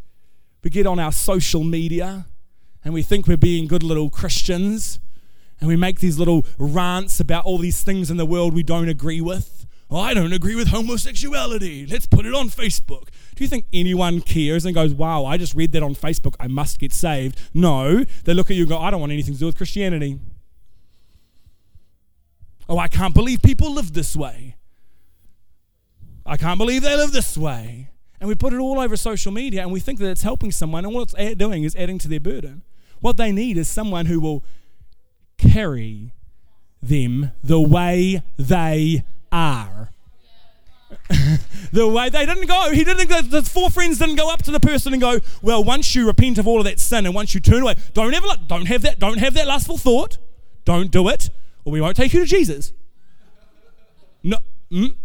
We 0.63 0.69
get 0.69 0.85
on 0.85 0.99
our 0.99 1.13
social 1.13 1.63
media 1.63 2.25
and 2.87 2.93
we 2.93 3.03
think 3.03 3.27
we're 3.27 3.35
being 3.35 3.67
good 3.67 3.83
little 3.83 4.09
Christians 4.09 5.01
and 5.59 5.67
we 5.67 5.75
make 5.75 5.99
these 5.99 6.17
little 6.17 6.45
rants 6.57 7.19
about 7.19 7.43
all 7.43 7.57
these 7.57 7.83
things 7.83 8.09
in 8.09 8.15
the 8.15 8.25
world 8.25 8.53
we 8.53 8.63
don't 8.63 8.87
agree 8.87 9.19
with. 9.19 9.65
Oh, 9.89 9.99
I 9.99 10.13
don't 10.13 10.31
agree 10.31 10.55
with 10.55 10.69
homosexuality. 10.69 11.85
Let's 11.85 12.05
put 12.05 12.25
it 12.25 12.33
on 12.33 12.47
Facebook. 12.47 13.09
Do 13.35 13.43
you 13.43 13.49
think 13.49 13.65
anyone 13.73 14.21
cares 14.21 14.63
and 14.63 14.73
goes, 14.73 14.93
wow, 14.93 15.25
I 15.25 15.35
just 15.35 15.53
read 15.53 15.73
that 15.73 15.83
on 15.83 15.95
Facebook. 15.95 16.35
I 16.39 16.47
must 16.47 16.79
get 16.79 16.93
saved? 16.93 17.37
No. 17.53 18.05
They 18.23 18.33
look 18.33 18.49
at 18.49 18.55
you 18.55 18.63
and 18.63 18.69
go, 18.69 18.77
I 18.77 18.89
don't 18.89 19.01
want 19.01 19.11
anything 19.11 19.33
to 19.33 19.39
do 19.41 19.47
with 19.47 19.57
Christianity. 19.57 20.21
Oh, 22.69 22.79
I 22.79 22.87
can't 22.87 23.13
believe 23.13 23.41
people 23.41 23.73
live 23.73 23.91
this 23.91 24.15
way. 24.15 24.55
I 26.25 26.37
can't 26.37 26.57
believe 26.57 26.83
they 26.83 26.95
live 26.95 27.11
this 27.11 27.37
way. 27.37 27.89
And 28.21 28.29
we 28.29 28.35
put 28.35 28.53
it 28.53 28.59
all 28.59 28.79
over 28.79 28.95
social 28.95 29.33
media 29.33 29.61
and 29.61 29.73
we 29.73 29.81
think 29.81 29.99
that 29.99 30.09
it's 30.09 30.23
helping 30.23 30.53
someone, 30.53 30.85
and 30.85 30.93
what 30.93 31.13
it's 31.13 31.35
doing 31.35 31.65
is 31.65 31.75
adding 31.75 31.99
to 31.99 32.07
their 32.07 32.21
burden. 32.21 32.63
What 32.99 33.17
they 33.17 33.31
need 33.31 33.57
is 33.57 33.67
someone 33.67 34.07
who 34.07 34.19
will 34.19 34.43
carry 35.37 36.11
them 36.81 37.31
the 37.43 37.61
way 37.61 38.23
they 38.37 39.03
are. 39.31 39.89
the 41.71 41.87
way 41.87 42.09
they 42.09 42.25
didn't 42.25 42.47
go, 42.47 42.71
he 42.71 42.83
didn't 42.83 43.09
go, 43.09 43.21
the 43.21 43.41
four 43.41 43.69
friends 43.69 43.99
didn't 43.99 44.15
go 44.15 44.31
up 44.31 44.43
to 44.43 44.51
the 44.51 44.59
person 44.59 44.93
and 44.93 45.01
go, 45.01 45.19
Well, 45.41 45.63
once 45.63 45.95
you 45.95 46.07
repent 46.07 46.37
of 46.37 46.47
all 46.47 46.59
of 46.59 46.65
that 46.65 46.79
sin 46.79 47.05
and 47.05 47.13
once 47.13 47.33
you 47.33 47.41
turn 47.41 47.61
away, 47.61 47.75
don't 47.93 48.13
ever 48.13 48.27
don't 48.47 48.65
have 48.67 48.81
that, 48.83 48.99
don't 48.99 49.17
have 49.17 49.33
that 49.33 49.47
lustful 49.47 49.77
thought. 49.77 50.17
Don't 50.65 50.91
do 50.91 51.07
it, 51.07 51.29
or 51.65 51.71
we 51.71 51.81
won't 51.81 51.95
take 51.95 52.13
you 52.13 52.19
to 52.21 52.25
Jesus. 52.25 52.73
No. 54.23 54.37
Mm, 54.71 54.95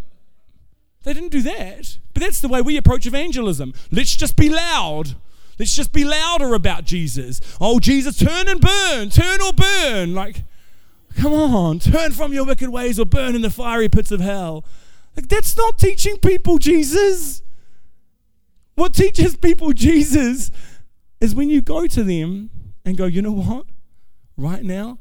they 1.05 1.13
didn't 1.13 1.31
do 1.31 1.43
that. 1.43 1.99
But 2.15 2.23
that's 2.23 2.41
the 2.41 2.49
way 2.49 2.63
we 2.63 2.77
approach 2.77 3.07
evangelism. 3.07 3.73
Let's 3.91 4.15
just 4.17 4.37
be 4.37 4.49
loud. 4.49 5.15
Let's 5.63 5.77
just 5.77 5.93
be 5.93 6.05
louder 6.05 6.55
about 6.55 6.85
Jesus. 6.85 7.41
Oh, 7.61 7.79
Jesus, 7.79 8.19
turn 8.19 8.49
and 8.49 8.61
burn, 8.61 9.11
turn 9.11 9.41
or 9.41 9.53
burn. 9.53 10.13
Like, 10.13 10.43
come 11.17 11.33
on, 11.33 11.79
turn 11.79 12.11
from 12.11 12.33
your 12.33 12.45
wicked 12.45 12.69
ways 12.69 12.99
or 12.99 13.07
burn 13.07 13.37
in 13.37 13.43
the 13.43 13.49
fiery 13.49 13.89
pits 13.89 14.11
of 14.11 14.19
hell. 14.19 14.65
Like, 15.17 15.29
that's 15.29 15.57
not 15.57 15.79
teaching 15.79 16.17
people 16.17 16.59
Jesus. 16.59 17.43
What 18.75 18.93
teaches 18.93 19.37
people 19.37 19.73
Jesus 19.73 20.51
is 21.21 21.33
when 21.33 21.49
you 21.49 21.63
go 21.63 21.87
to 21.87 22.03
them 22.03 22.51
and 22.85 22.97
go, 22.97 23.05
you 23.05 23.23
know 23.23 23.31
what? 23.31 23.67
Right 24.37 24.65
now, 24.65 24.99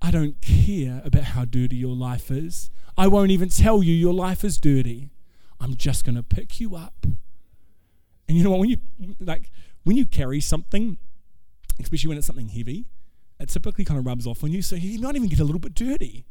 I 0.00 0.12
don't 0.12 0.40
care 0.40 1.02
about 1.04 1.24
how 1.24 1.44
dirty 1.44 1.74
your 1.74 1.96
life 1.96 2.30
is. 2.30 2.70
I 2.96 3.08
won't 3.08 3.32
even 3.32 3.48
tell 3.48 3.82
you 3.82 3.92
your 3.92 4.14
life 4.14 4.44
is 4.44 4.56
dirty. 4.56 5.10
I'm 5.58 5.74
just 5.74 6.04
going 6.04 6.14
to 6.14 6.22
pick 6.22 6.60
you 6.60 6.76
up. 6.76 7.06
And 8.28 8.38
you 8.38 8.44
know 8.44 8.50
what? 8.50 8.60
When 8.60 8.68
you 8.68 8.76
like 9.18 9.50
when 9.84 9.96
you 9.96 10.06
carry 10.06 10.40
something, 10.40 10.98
especially 11.80 12.08
when 12.08 12.18
it's 12.18 12.26
something 12.26 12.48
heavy, 12.48 12.86
it 13.38 13.48
typically 13.48 13.84
kind 13.84 13.98
of 13.98 14.06
rubs 14.06 14.26
off 14.26 14.44
on 14.44 14.52
you. 14.52 14.62
So 14.62 14.76
you 14.76 15.00
might 15.00 15.16
even 15.16 15.28
get 15.28 15.40
a 15.40 15.44
little 15.44 15.60
bit 15.60 15.74
dirty. 15.74 16.26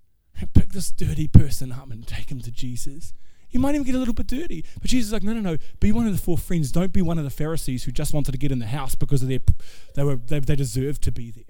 Pick 0.54 0.72
this 0.72 0.90
dirty 0.90 1.28
person 1.28 1.72
up 1.72 1.90
and 1.90 2.06
take 2.06 2.30
him 2.30 2.40
to 2.40 2.50
Jesus. 2.50 3.14
You 3.50 3.58
might 3.58 3.74
even 3.74 3.84
get 3.84 3.94
a 3.94 3.98
little 3.98 4.14
bit 4.14 4.26
dirty. 4.26 4.64
But 4.80 4.90
Jesus 4.90 5.08
is 5.08 5.12
like, 5.12 5.22
no, 5.22 5.32
no, 5.32 5.40
no. 5.40 5.56
Be 5.80 5.90
one 5.90 6.06
of 6.06 6.12
the 6.12 6.22
four 6.22 6.38
friends. 6.38 6.70
Don't 6.70 6.92
be 6.92 7.02
one 7.02 7.18
of 7.18 7.24
the 7.24 7.30
Pharisees 7.30 7.84
who 7.84 7.92
just 7.92 8.12
wanted 8.12 8.32
to 8.32 8.38
get 8.38 8.52
in 8.52 8.60
the 8.60 8.66
house 8.66 8.94
because 8.94 9.22
of 9.22 9.28
their, 9.28 9.40
they, 9.94 10.04
were, 10.04 10.16
they, 10.16 10.38
they 10.38 10.56
deserved 10.56 11.02
to 11.02 11.12
be 11.12 11.30
there. 11.30 11.44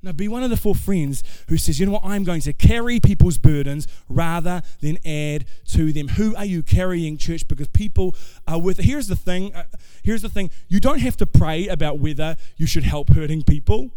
Now, 0.00 0.12
be 0.12 0.28
one 0.28 0.44
of 0.44 0.50
the 0.50 0.56
four 0.56 0.76
friends 0.76 1.24
who 1.48 1.56
says, 1.56 1.80
you 1.80 1.86
know 1.86 1.92
what, 1.92 2.04
I'm 2.04 2.22
going 2.22 2.40
to 2.42 2.52
carry 2.52 3.00
people's 3.00 3.36
burdens 3.36 3.88
rather 4.08 4.62
than 4.80 4.96
add 5.04 5.44
to 5.72 5.92
them. 5.92 6.08
Who 6.08 6.36
are 6.36 6.44
you 6.44 6.62
carrying, 6.62 7.16
church? 7.16 7.48
Because 7.48 7.66
people 7.68 8.14
are 8.46 8.60
with. 8.60 8.78
Here's 8.78 9.08
the 9.08 9.16
thing. 9.16 9.52
Uh, 9.54 9.64
here's 10.04 10.22
the 10.22 10.28
thing. 10.28 10.50
You 10.68 10.78
don't 10.78 11.00
have 11.00 11.16
to 11.16 11.26
pray 11.26 11.66
about 11.66 11.98
whether 11.98 12.36
you 12.56 12.66
should 12.66 12.84
help 12.84 13.10
hurting 13.10 13.42
people. 13.42 13.90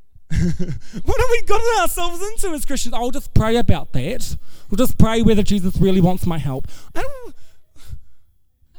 what 0.30 0.40
have 0.40 1.30
we 1.30 1.42
gotten 1.42 1.80
ourselves 1.80 2.22
into 2.22 2.54
as 2.54 2.64
Christians? 2.64 2.94
I'll 2.94 3.10
just 3.10 3.34
pray 3.34 3.56
about 3.56 3.92
that. 3.94 4.36
We'll 4.70 4.76
just 4.76 4.96
pray 4.96 5.22
whether 5.22 5.42
Jesus 5.42 5.76
really 5.78 6.00
wants 6.00 6.24
my 6.24 6.38
help. 6.38 6.68
I 6.94 7.02
don't, 7.02 7.34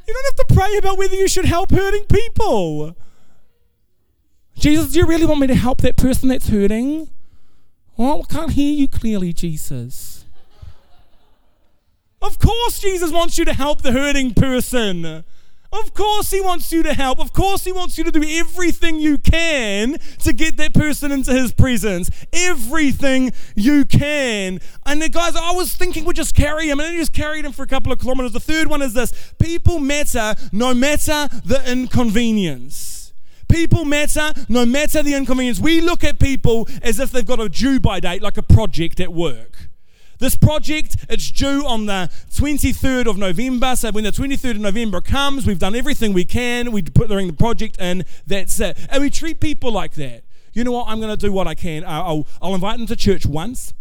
you 0.08 0.14
don't 0.14 0.24
have 0.24 0.48
to 0.48 0.54
pray 0.54 0.76
about 0.78 0.96
whether 0.96 1.14
you 1.14 1.28
should 1.28 1.44
help 1.44 1.72
hurting 1.72 2.04
people. 2.04 2.96
Jesus, 4.60 4.92
do 4.92 4.98
you 4.98 5.06
really 5.06 5.24
want 5.24 5.40
me 5.40 5.46
to 5.46 5.54
help 5.54 5.80
that 5.80 5.96
person 5.96 6.28
that's 6.28 6.50
hurting? 6.50 7.08
Oh, 7.98 8.22
I 8.22 8.32
can't 8.32 8.52
hear 8.52 8.74
you 8.74 8.88
clearly, 8.88 9.32
Jesus. 9.32 10.26
Of 12.20 12.38
course, 12.38 12.78
Jesus 12.78 13.10
wants 13.10 13.38
you 13.38 13.46
to 13.46 13.54
help 13.54 13.80
the 13.80 13.92
hurting 13.92 14.34
person. 14.34 15.24
Of 15.72 15.94
course, 15.94 16.30
He 16.30 16.42
wants 16.42 16.70
you 16.72 16.82
to 16.82 16.92
help. 16.92 17.20
Of 17.20 17.32
course, 17.32 17.64
He 17.64 17.72
wants 17.72 17.96
you 17.96 18.04
to 18.04 18.12
do 18.12 18.22
everything 18.22 19.00
you 19.00 19.16
can 19.16 19.96
to 20.18 20.32
get 20.34 20.58
that 20.58 20.74
person 20.74 21.10
into 21.10 21.32
His 21.32 21.54
presence. 21.54 22.10
Everything 22.30 23.32
you 23.54 23.86
can. 23.86 24.60
And 24.84 25.00
the 25.00 25.08
guys, 25.08 25.36
I 25.36 25.52
was 25.52 25.74
thinking 25.74 26.04
we'd 26.04 26.16
just 26.16 26.34
carry 26.34 26.68
him, 26.68 26.80
and 26.80 26.90
then 26.90 26.96
just 26.98 27.14
carried 27.14 27.46
him 27.46 27.52
for 27.52 27.62
a 27.62 27.66
couple 27.66 27.92
of 27.92 27.98
kilometers. 27.98 28.32
The 28.32 28.40
third 28.40 28.66
one 28.66 28.82
is 28.82 28.92
this 28.92 29.32
people 29.38 29.78
matter 29.78 30.34
no 30.52 30.74
matter 30.74 31.28
the 31.46 31.62
inconvenience. 31.66 32.99
People 33.50 33.84
matter 33.84 34.32
no 34.48 34.64
matter 34.64 35.02
the 35.02 35.14
inconvenience. 35.14 35.60
We 35.60 35.80
look 35.80 36.04
at 36.04 36.18
people 36.18 36.68
as 36.82 37.00
if 37.00 37.10
they've 37.10 37.26
got 37.26 37.40
a 37.40 37.48
due 37.48 37.80
by 37.80 38.00
date, 38.00 38.22
like 38.22 38.36
a 38.36 38.42
project 38.42 39.00
at 39.00 39.12
work. 39.12 39.70
This 40.20 40.36
project, 40.36 40.96
it's 41.08 41.30
due 41.30 41.66
on 41.66 41.86
the 41.86 42.10
23rd 42.30 43.06
of 43.06 43.16
November. 43.16 43.74
So 43.74 43.90
when 43.90 44.04
the 44.04 44.10
23rd 44.10 44.50
of 44.52 44.60
November 44.60 45.00
comes, 45.00 45.46
we've 45.46 45.58
done 45.58 45.74
everything 45.74 46.12
we 46.12 46.26
can. 46.26 46.72
We 46.72 46.82
put 46.82 47.08
the 47.08 47.34
project 47.38 47.80
in, 47.80 48.04
that's 48.26 48.60
it. 48.60 48.78
And 48.90 49.02
we 49.02 49.08
treat 49.08 49.40
people 49.40 49.72
like 49.72 49.94
that. 49.94 50.24
You 50.52 50.62
know 50.62 50.72
what? 50.72 50.88
I'm 50.88 51.00
going 51.00 51.10
to 51.10 51.16
do 51.16 51.32
what 51.32 51.46
I 51.46 51.54
can. 51.54 51.84
Uh, 51.84 51.88
I'll, 51.88 52.26
I'll 52.42 52.54
invite 52.54 52.76
them 52.76 52.86
to 52.88 52.96
church 52.96 53.24
once. 53.24 53.72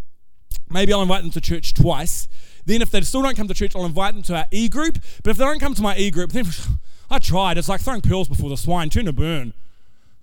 Maybe 0.70 0.94
I'll 0.94 1.02
invite 1.02 1.24
them 1.24 1.32
to 1.32 1.42
church 1.42 1.74
twice. 1.74 2.30
Then 2.66 2.82
if 2.82 2.90
they 2.90 3.02
still 3.02 3.22
don't 3.22 3.36
come 3.36 3.48
to 3.48 3.54
church, 3.54 3.76
I'll 3.76 3.86
invite 3.86 4.14
them 4.14 4.24
to 4.24 4.38
our 4.38 4.46
e-group. 4.52 5.00
But 5.24 5.32
if 5.32 5.38
they 5.38 5.44
don't 5.44 5.60
come 5.60 5.74
to 5.74 5.82
my 5.82 5.98
e-group, 5.98 6.32
then 6.32 6.46
I 7.10 7.20
tried. 7.20 7.58
It's 7.58 7.70
like 7.70 7.82
throwing 7.82 8.02
pearls 8.02 8.28
before 8.28 8.50
the 8.50 8.58
swine. 8.58 8.90
Turn 8.90 9.08
or 9.08 9.14
burn. 9.14 9.54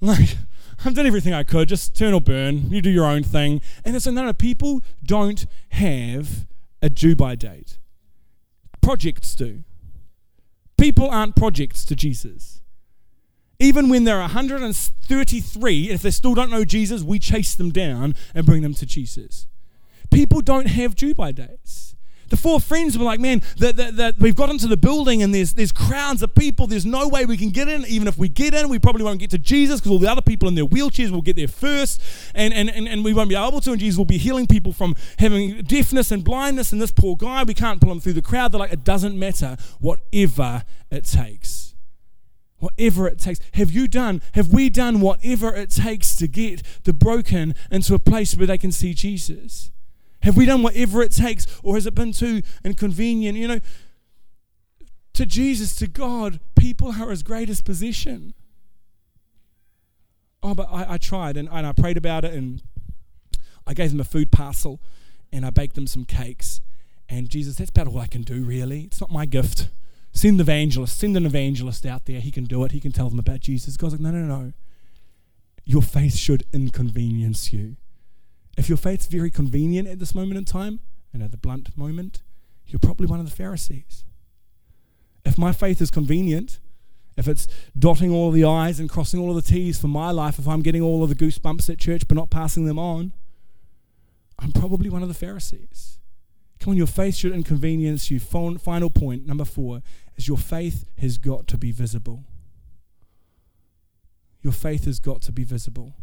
Like, 0.01 0.37
I've 0.85 0.95
done 0.95 1.07
everything 1.07 1.33
I 1.33 1.43
could. 1.43 1.69
Just 1.69 1.97
turn 1.97 2.15
or 2.15 2.21
burn. 2.21 2.71
You 2.71 2.81
do 2.83 2.91
your 2.91 3.07
own 3.07 3.23
thing. 3.23 3.61
And 3.85 3.97
it's 3.97 4.07
no, 4.07 4.33
people 4.33 4.83
don't 5.05 5.47
have 5.71 6.47
a 6.83 6.89
due 6.89 7.17
by 7.17 7.35
date. 7.35 7.79
Projects 8.81 9.35
do. 9.35 9.65
People 10.79 11.09
aren't 11.09 11.35
projects 11.35 11.85
to 11.87 11.97
Jesus. 11.97 12.61
Even 13.59 13.89
when 13.89 14.05
they're 14.05 14.21
133, 14.21 15.91
if 15.91 16.03
they 16.03 16.11
still 16.11 16.35
don't 16.35 16.51
know 16.51 16.65
Jesus, 16.65 17.03
we 17.03 17.19
chase 17.19 17.55
them 17.55 17.71
down 17.71 18.15
and 18.35 18.45
bring 18.45 18.63
them 18.63 18.75
to 18.75 18.85
Jesus. 18.85 19.47
People 20.11 20.43
don't 20.43 20.67
have 20.67 20.95
due 20.95 21.15
by 21.15 21.33
dates. 21.33 21.96
The 22.29 22.37
four 22.37 22.61
friends 22.61 22.99
were 22.99 23.05
like, 23.05 23.21
man, 23.21 23.43
that, 23.59 23.77
that, 23.77 23.97
that 23.97 24.19
we've 24.19 24.35
got 24.35 24.51
into 24.51 24.67
the 24.67 24.77
building 24.77 25.23
and 25.23 25.35
there's, 25.35 25.55
there's 25.55 25.73
crowds 25.73 26.23
of 26.23 26.35
people. 26.35 26.67
There's 26.67 26.87
no 26.87 27.09
way 27.09 27.25
we 27.25 27.37
can 27.37 27.51
get 27.51 27.69
in. 27.69 27.85
Even 27.87 28.09
if 28.09 28.19
we 28.19 28.29
get 28.29 28.55
in, 28.55 28.69
we 28.69 28.79
probably 28.79 29.05
won't 29.05 29.21
get 29.21 29.31
to 29.31 29.39
Jesus 29.39 29.81
because 29.81 29.93
all 29.93 29.99
the 29.99 30.11
other 30.11 30.23
people 30.23 30.49
in 30.49 30.55
their 30.55 30.65
wheelchairs 30.65 31.11
will 31.11 31.23
get 31.23 31.37
there 31.37 31.49
first 31.49 32.03
and, 32.35 32.53
and, 32.53 32.69
and, 32.71 32.89
and 32.89 33.05
we 33.05 33.15
won't 33.15 33.29
be 33.29 33.37
able 33.37 33.61
to. 33.61 33.71
And 33.71 33.81
Jesus 33.81 33.97
will 33.97 34.05
be 34.05 34.19
healing 34.19 34.47
people 34.47 34.73
from 34.73 34.95
having 35.19 35.63
deafness 35.63 36.11
and 36.11 36.25
blindness. 36.25 36.73
And 36.73 36.81
this 36.81 36.93
poor 36.93 37.17
guy, 37.17 37.45
we 37.45 37.55
can't 37.55 37.81
pull 37.81 37.93
him 37.93 38.01
through 38.01 38.15
the 38.15 38.23
crowd. 38.23 38.53
They're 38.53 38.61
like, 38.61 38.73
it 38.73 38.85
doesn't 38.85 39.19
matter, 39.19 39.57
whatever 39.79 40.65
it 40.91 41.05
takes. 41.05 41.75
Whatever 42.59 43.07
it 43.07 43.19
takes. 43.19 43.39
Have 43.53 43.71
you 43.71 43.87
done, 43.87 44.23
have 44.33 44.49
we 44.49 44.71
done 44.71 45.01
whatever 45.01 45.55
it 45.55 45.71
takes 45.71 46.17
to 46.17 46.27
get 46.27 46.63
the 46.85 46.95
broken 46.95 47.55
into 47.71 47.95
a 47.95 47.99
place 47.99 48.35
where 48.35 48.47
they 48.47 48.59
can 48.59 48.73
see 48.73 48.95
Jesus? 48.95 49.71
Have 50.23 50.37
we 50.37 50.47
done 50.47 50.63
whatever 50.63 51.03
it 51.03 51.13
takes, 51.13 51.47
or 51.63 51.75
has 51.75 51.87
it 51.87 51.95
been 51.95 52.13
too 52.13 52.43
inconvenient? 52.65 53.39
You 53.39 53.49
know, 53.49 53.61
to 55.15 55.25
Jesus, 55.25 55.75
to 55.77 55.87
God, 55.87 56.41
people 56.57 56.89
are 56.89 57.11
his 57.11 57.23
greatest 57.23 57.65
possession. 57.65 58.35
Oh, 60.43 60.55
but 60.55 60.69
I, 60.71 60.95
I 60.95 60.99
tried 60.99 61.37
and, 61.37 61.49
and 61.51 61.67
I 61.67 61.73
prayed 61.73 61.97
about 61.97 62.25
it, 62.25 62.35
and 62.35 62.63
I 63.67 63.75
gave 63.75 63.91
them 63.91 64.01
a 64.01 64.05
food 64.05 64.31
parcel, 64.31 64.81
and 65.33 65.47
I 65.47 65.51
baked 65.51 65.75
them 65.75 65.87
some 65.87 66.05
cakes. 66.05 66.61
And 67.09 67.29
Jesus, 67.31 67.57
that's 67.57 67.71
about 67.71 67.87
all 67.87 67.99
I 67.99 68.07
can 68.07 68.23
do, 68.23 68.45
really. 68.45 68.83
It's 68.83 69.01
not 69.01 69.11
my 69.11 69.27
gift. 69.27 69.69
Send 70.13 70.39
the 70.39 70.43
evangelist, 70.43 70.99
send 70.99 71.17
an 71.17 71.27
evangelist 71.27 71.85
out 71.87 72.07
there. 72.07 72.21
He 72.21 72.31
can 72.31 72.45
do 72.45 72.65
it. 72.65 72.73
He 72.73 72.81
can 72.81 72.91
tell 72.91 73.09
them 73.11 73.19
about 73.19 73.41
Jesus. 73.41 73.77
God's 73.77 73.95
like, 73.95 74.01
no, 74.01 74.11
no, 74.11 74.25
no. 74.25 74.53
Your 75.65 75.83
faith 75.83 76.17
should 76.17 76.45
inconvenience 76.53 77.53
you. 77.53 77.77
If 78.57 78.69
your 78.69 78.79
faith's 78.79 79.07
very 79.07 79.31
convenient 79.31 79.87
at 79.89 79.99
this 79.99 80.15
moment 80.15 80.39
in 80.39 80.45
time, 80.45 80.81
and 81.13 81.23
at 81.23 81.31
the 81.31 81.37
blunt 81.37 81.77
moment, 81.77 82.23
you're 82.67 82.79
probably 82.79 83.07
one 83.07 83.21
of 83.21 83.29
the 83.29 83.35
Pharisees. 83.35 84.05
If 85.25 85.39
my 85.39 85.53
faith 85.53 85.81
is 85.81 85.91
convenient, 85.91 86.59
if 87.17 87.27
it's 87.29 87.49
dotting 87.79 88.13
all 88.13 88.31
the 88.31 88.45
I's 88.45 88.79
and 88.79 88.91
crossing 88.91 89.21
all 89.21 89.31
of 89.31 89.37
the 89.37 89.51
T's 89.51 89.79
for 89.79 89.89
my 89.89 90.11
life, 90.11 90.39
if 90.39 90.47
I'm 90.47 90.63
getting 90.63 90.83
all 90.83 91.03
of 91.03 91.09
the 91.09 91.15
goosebumps 91.15 91.71
at 91.71 91.79
church 91.79 92.07
but 92.07 92.17
not 92.17 92.31
passing 92.31 92.67
them 92.67 92.79
on, 92.79 93.13
I'm 94.39 94.53
probably 94.53 94.91
one 94.91 95.03
of 95.03 95.09
the 95.09 95.15
Pharisees. 95.15 95.99
Come 96.61 96.73
on, 96.73 96.77
your 96.77 96.87
faith 96.87 97.15
should 97.15 97.33
inconvenience 97.33 98.11
you. 98.11 98.21
Final 98.21 98.91
point, 98.91 99.27
number 99.27 99.45
four, 99.45 99.83
is 100.17 100.29
your 100.29 100.39
faith 100.39 100.85
has 100.99 101.19
got 101.19 101.47
to 101.49 101.59
be 101.59 101.73
visible. 101.73 102.25
Your 104.43 104.53
faith 104.53 104.85
has 104.85 105.01
got 105.01 105.23
to 105.23 105.33
be 105.33 105.45
visible. 105.45 105.95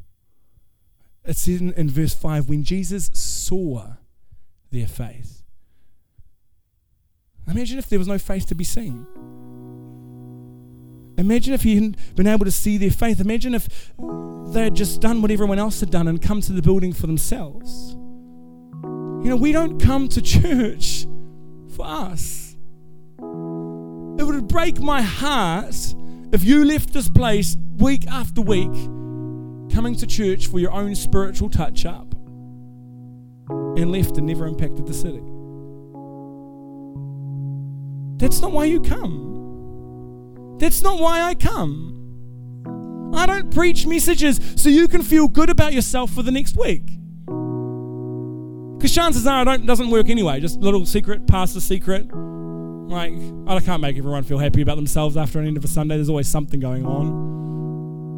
It 1.25 1.37
says 1.37 1.61
in, 1.61 1.73
in 1.73 1.89
verse 1.89 2.13
5 2.13 2.49
when 2.49 2.63
Jesus 2.63 3.09
saw 3.13 3.93
their 4.71 4.87
faith. 4.87 5.43
Imagine 7.47 7.77
if 7.77 7.87
there 7.89 7.99
was 7.99 8.07
no 8.07 8.17
faith 8.17 8.47
to 8.47 8.55
be 8.55 8.63
seen. 8.63 9.05
Imagine 11.17 11.53
if 11.53 11.63
he 11.63 11.75
hadn't 11.75 12.15
been 12.15 12.27
able 12.27 12.45
to 12.45 12.51
see 12.51 12.77
their 12.77 12.91
faith. 12.91 13.19
Imagine 13.19 13.53
if 13.53 13.67
they 14.47 14.63
had 14.63 14.75
just 14.75 15.01
done 15.01 15.21
what 15.21 15.31
everyone 15.31 15.59
else 15.59 15.79
had 15.79 15.91
done 15.91 16.07
and 16.07 16.21
come 16.21 16.41
to 16.41 16.51
the 16.53 16.61
building 16.61 16.93
for 16.93 17.07
themselves. 17.07 17.93
You 19.23 19.29
know, 19.29 19.35
we 19.37 19.51
don't 19.51 19.79
come 19.79 20.07
to 20.09 20.21
church 20.21 21.05
for 21.75 21.85
us. 21.85 22.55
It 23.19 24.23
would 24.25 24.47
break 24.47 24.79
my 24.79 25.01
heart 25.01 25.75
if 26.31 26.43
you 26.43 26.65
left 26.65 26.93
this 26.93 27.09
place 27.09 27.57
week 27.77 28.07
after 28.07 28.41
week 28.41 28.73
coming 29.73 29.95
to 29.95 30.05
church 30.05 30.47
for 30.47 30.59
your 30.59 30.71
own 30.71 30.93
spiritual 30.93 31.49
touch 31.49 31.85
up 31.85 32.13
and 33.49 33.91
left 33.91 34.17
and 34.17 34.27
never 34.27 34.45
impacted 34.45 34.85
the 34.85 34.93
city. 34.93 35.23
That's 38.17 38.39
not 38.39 38.51
why 38.51 38.65
you 38.65 38.79
come. 38.79 40.57
That's 40.59 40.83
not 40.83 40.99
why 40.99 41.23
I 41.23 41.33
come. 41.33 43.11
I 43.15 43.25
don't 43.25 43.53
preach 43.53 43.87
messages 43.87 44.39
so 44.55 44.69
you 44.69 44.87
can 44.87 45.01
feel 45.01 45.27
good 45.27 45.49
about 45.49 45.73
yourself 45.73 46.11
for 46.11 46.21
the 46.21 46.31
next 46.31 46.55
week. 46.55 46.85
Because 48.77 48.93
chances 48.93 49.25
are 49.25 49.47
it 49.55 49.65
doesn't 49.65 49.89
work 49.89 50.09
anyway. 50.09 50.39
Just 50.39 50.59
little 50.59 50.85
secret, 50.85 51.25
past 51.27 51.53
the 51.53 51.61
secret. 51.61 52.07
Like, 52.13 53.13
I 53.47 53.59
can't 53.59 53.81
make 53.81 53.97
everyone 53.97 54.23
feel 54.23 54.37
happy 54.37 54.61
about 54.61 54.75
themselves 54.75 55.17
after 55.17 55.39
an 55.39 55.47
end 55.47 55.57
of 55.57 55.65
a 55.65 55.67
Sunday. 55.67 55.95
There's 55.95 56.09
always 56.09 56.27
something 56.27 56.59
going 56.59 56.85
on. 56.85 57.33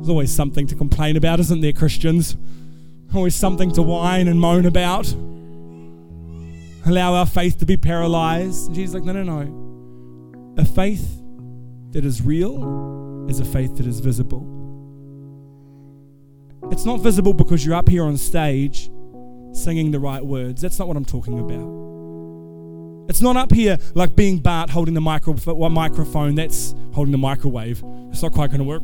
There's 0.05 0.11
always 0.11 0.31
something 0.31 0.67
to 0.67 0.75
complain 0.75 1.17
about, 1.17 1.39
isn't 1.39 1.61
there, 1.61 1.73
Christians? 1.73 2.37
Always 3.15 3.33
something 3.33 3.71
to 3.71 3.81
whine 3.81 4.27
and 4.27 4.39
moan 4.39 4.67
about. 4.67 5.11
Allow 6.85 7.15
our 7.15 7.25
faith 7.25 7.57
to 7.57 7.65
be 7.65 7.75
paralyzed. 7.75 8.71
Jesus 8.75 8.93
like, 8.93 9.03
no, 9.03 9.13
no, 9.13 9.23
no. 9.23 10.53
A 10.61 10.63
faith 10.63 11.23
that 11.89 12.05
is 12.05 12.21
real 12.21 13.25
is 13.27 13.39
a 13.39 13.45
faith 13.45 13.77
that 13.77 13.87
is 13.87 13.99
visible. 13.99 14.45
It's 16.71 16.85
not 16.85 16.99
visible 16.99 17.33
because 17.33 17.65
you're 17.65 17.73
up 17.73 17.89
here 17.89 18.03
on 18.03 18.15
stage 18.15 18.91
singing 19.53 19.89
the 19.89 19.99
right 19.99 20.23
words. 20.23 20.61
That's 20.61 20.77
not 20.77 20.87
what 20.87 20.97
I'm 20.97 21.05
talking 21.05 21.39
about. 21.39 23.09
It's 23.09 23.21
not 23.21 23.37
up 23.37 23.51
here 23.51 23.79
like 23.95 24.15
being 24.15 24.37
Bart 24.37 24.69
holding 24.69 24.93
the 24.93 25.01
micro, 25.01 25.33
microphone. 25.67 26.35
That's 26.35 26.75
holding 26.93 27.11
the 27.11 27.17
microwave. 27.17 27.83
It's 28.11 28.21
not 28.21 28.33
quite 28.33 28.51
going 28.51 28.59
to 28.59 28.65
work. 28.65 28.83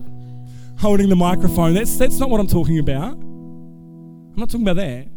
Holding 0.82 1.10
the 1.10 1.16
microphone. 1.16 1.76
That's, 1.76 1.96
that's 1.96 2.18
not 2.18 2.32
what 2.32 2.40
I'm 2.40 2.48
talking 2.48 2.80
about. 2.80 3.14
I'm 3.14 4.34
not 4.36 4.50
talking 4.50 4.68
about 4.68 4.78
that. 4.78 5.08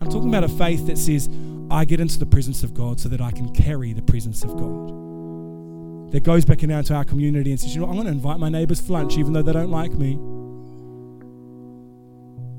I'm 0.00 0.08
talking 0.08 0.30
about 0.30 0.42
a 0.42 0.48
faith 0.48 0.86
that 0.86 0.96
says, 0.96 1.28
I 1.70 1.84
get 1.84 2.00
into 2.00 2.18
the 2.18 2.24
presence 2.24 2.62
of 2.62 2.72
God 2.72 2.98
so 2.98 3.10
that 3.10 3.20
I 3.20 3.30
can 3.30 3.52
carry 3.54 3.92
the 3.92 4.00
presence 4.00 4.42
of 4.42 4.56
God. 4.56 6.12
That 6.12 6.24
goes 6.24 6.46
back 6.46 6.62
into 6.62 6.94
our 6.94 7.04
community 7.04 7.50
and 7.50 7.60
says, 7.60 7.74
you 7.74 7.82
know, 7.82 7.88
I'm 7.88 7.94
going 7.94 8.06
to 8.06 8.12
invite 8.12 8.38
my 8.38 8.48
neighbors 8.48 8.80
for 8.80 8.94
lunch 8.94 9.18
even 9.18 9.34
though 9.34 9.42
they 9.42 9.52
don't 9.52 9.70
like 9.70 9.92
me. 9.92 10.14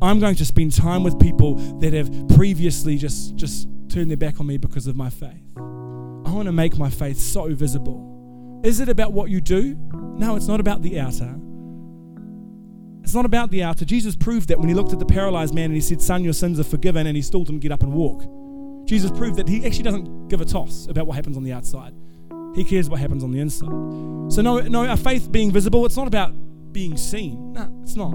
I'm 0.04 0.20
going 0.20 0.36
to 0.36 0.46
spend 0.46 0.74
time 0.74 1.04
with 1.04 1.20
people 1.20 1.56
that 1.80 1.94
have 1.94 2.12
previously 2.36 2.98
just, 2.98 3.36
just 3.36 3.68
turned 3.89 4.12
their 4.12 4.18
back 4.18 4.39
on 4.39 4.46
me 4.46 4.58
because 4.58 4.86
of 4.86 4.96
my 4.96 5.10
faith. 5.10 5.42
I 5.58 6.32
want 6.32 6.46
to 6.46 6.52
make 6.52 6.78
my 6.78 6.92
faith 6.92 7.18
so 7.18 7.52
visible. 7.56 8.62
Is 8.63 8.80
it 8.80 8.89
about 8.89 9.12
what 9.12 9.32
you 9.32 9.42
do? 9.42 9.76
No, 9.92 10.36
it's 10.36 10.48
not 10.48 10.60
about 10.60 10.84
the 10.84 11.00
outer. 11.00 11.36
It's 13.04 13.13
not 13.13 13.26
about 13.26 13.52
the 13.52 13.63
outer. 13.63 13.86
Jesus 13.86 14.16
proved 14.16 14.48
that 14.48 14.58
when 14.58 14.70
he 14.70 14.74
looked 14.74 14.94
at 14.94 15.00
the 15.00 15.06
paralyzed 15.06 15.54
man 15.54 15.66
and 15.66 15.74
he 15.76 15.82
said, 15.82 16.02
Son, 16.02 16.24
your 16.24 16.34
sins 16.34 16.60
are 16.60 16.63
forgiven, 16.63 17.06
and 17.06 17.16
he 17.16 17.22
still 17.22 17.44
didn't 17.44 17.60
get 17.60 17.72
up 17.72 17.84
and 17.84 17.94
walk. 17.94 18.24
Jesus 18.88 19.12
proved 19.12 19.36
that 19.38 19.48
he 19.48 19.66
actually 19.66 19.84
doesn't 19.84 20.30
give 20.30 20.42
a 20.42 20.46
toss 20.46 20.88
about 20.88 21.06
what 21.06 21.16
happens 21.16 21.38
on 21.38 21.44
the 21.44 21.52
outside. 21.52 21.94
He 22.56 22.63
cares 22.63 22.89
what 22.89 23.00
happens 23.00 23.24
on 23.24 23.32
the 23.32 23.39
inside. 23.39 23.68
So, 24.32 24.42
no, 24.42 24.60
no, 24.60 24.86
our 24.86 24.98
faith 24.98 25.32
being 25.32 25.52
visible, 25.52 25.86
it's 25.86 25.98
not 25.98 26.08
about 26.08 26.34
being 26.72 26.98
seen. 26.98 27.54
No, 27.54 27.70
it's 27.84 27.96
not. 27.96 28.12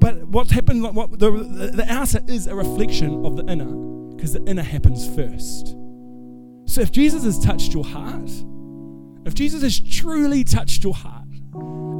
But 0.00 0.28
what's 0.28 0.50
happened, 0.50 0.82
what 0.82 1.18
the, 1.18 1.30
the 1.30 1.86
outer 1.88 2.20
is 2.26 2.46
a 2.46 2.54
reflection 2.54 3.24
of 3.24 3.36
the 3.36 3.44
inner, 3.50 3.70
because 4.14 4.32
the 4.32 4.44
inner 4.44 4.62
happens 4.62 5.06
first. 5.14 5.76
So 6.66 6.80
if 6.80 6.90
Jesus 6.90 7.24
has 7.24 7.38
touched 7.38 7.72
your 7.72 7.84
heart, 7.84 8.30
if 9.24 9.34
Jesus 9.34 9.62
has 9.62 9.80
truly 9.80 10.44
touched 10.44 10.84
your 10.84 10.94
heart, 10.94 11.13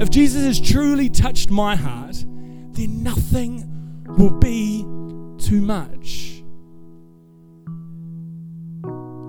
if 0.00 0.10
Jesus 0.10 0.44
has 0.44 0.60
truly 0.60 1.08
touched 1.08 1.50
my 1.50 1.76
heart, 1.76 2.16
then 2.72 3.02
nothing 3.02 3.64
will 4.06 4.38
be 4.38 4.82
too 5.38 5.60
much. 5.60 6.42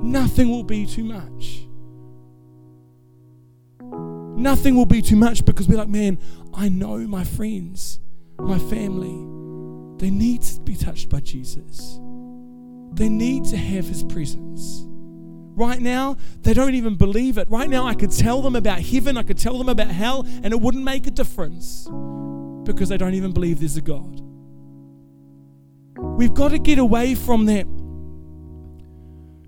Nothing 0.04 0.50
will 0.50 0.64
be 0.64 0.86
too 0.86 1.04
much. 1.04 1.68
Nothing 4.38 4.76
will 4.76 4.86
be 4.86 5.02
too 5.02 5.16
much 5.16 5.46
because 5.46 5.68
we're 5.68 5.78
like, 5.78 5.88
man, 5.90 6.20
I 6.54 6.70
know 6.70 6.98
my 7.00 7.24
friends 7.24 8.00
my 8.40 8.60
family, 8.60 9.16
they 9.98 10.10
need 10.12 10.42
to 10.42 10.60
be 10.62 10.76
touched 10.76 11.10
by 11.10 11.20
Jesus. 11.20 12.00
They 12.94 13.10
need 13.10 13.46
to 13.46 13.58
have 13.58 13.86
his 13.86 14.04
presence. 14.04 14.86
Right 15.56 15.80
now, 15.80 16.18
they 16.42 16.54
don't 16.54 16.76
even 16.76 16.96
believe 16.96 17.38
it. 17.38 17.50
Right 17.50 17.70
now, 17.70 17.88
I 17.88 17.94
could 17.94 18.12
tell 18.12 18.42
them 18.42 18.56
about 18.56 18.82
heaven, 18.82 19.18
I 19.18 19.24
could 19.24 19.38
tell 19.38 19.58
them 19.58 19.70
about 19.70 19.88
hell, 19.88 20.26
and 20.44 20.48
it 20.48 20.60
wouldn't 20.60 20.84
make 20.84 21.08
a 21.08 21.12
difference 21.12 21.88
because 22.66 22.90
they 22.90 22.98
don't 22.98 23.14
even 23.14 23.32
believe 23.32 23.60
there's 23.60 23.78
a 23.78 23.82
God. 23.82 24.22
We've 25.98 26.34
got 26.34 26.50
to 26.50 26.60
get 26.60 26.78
away 26.78 27.16
from 27.16 27.46
that 27.46 27.66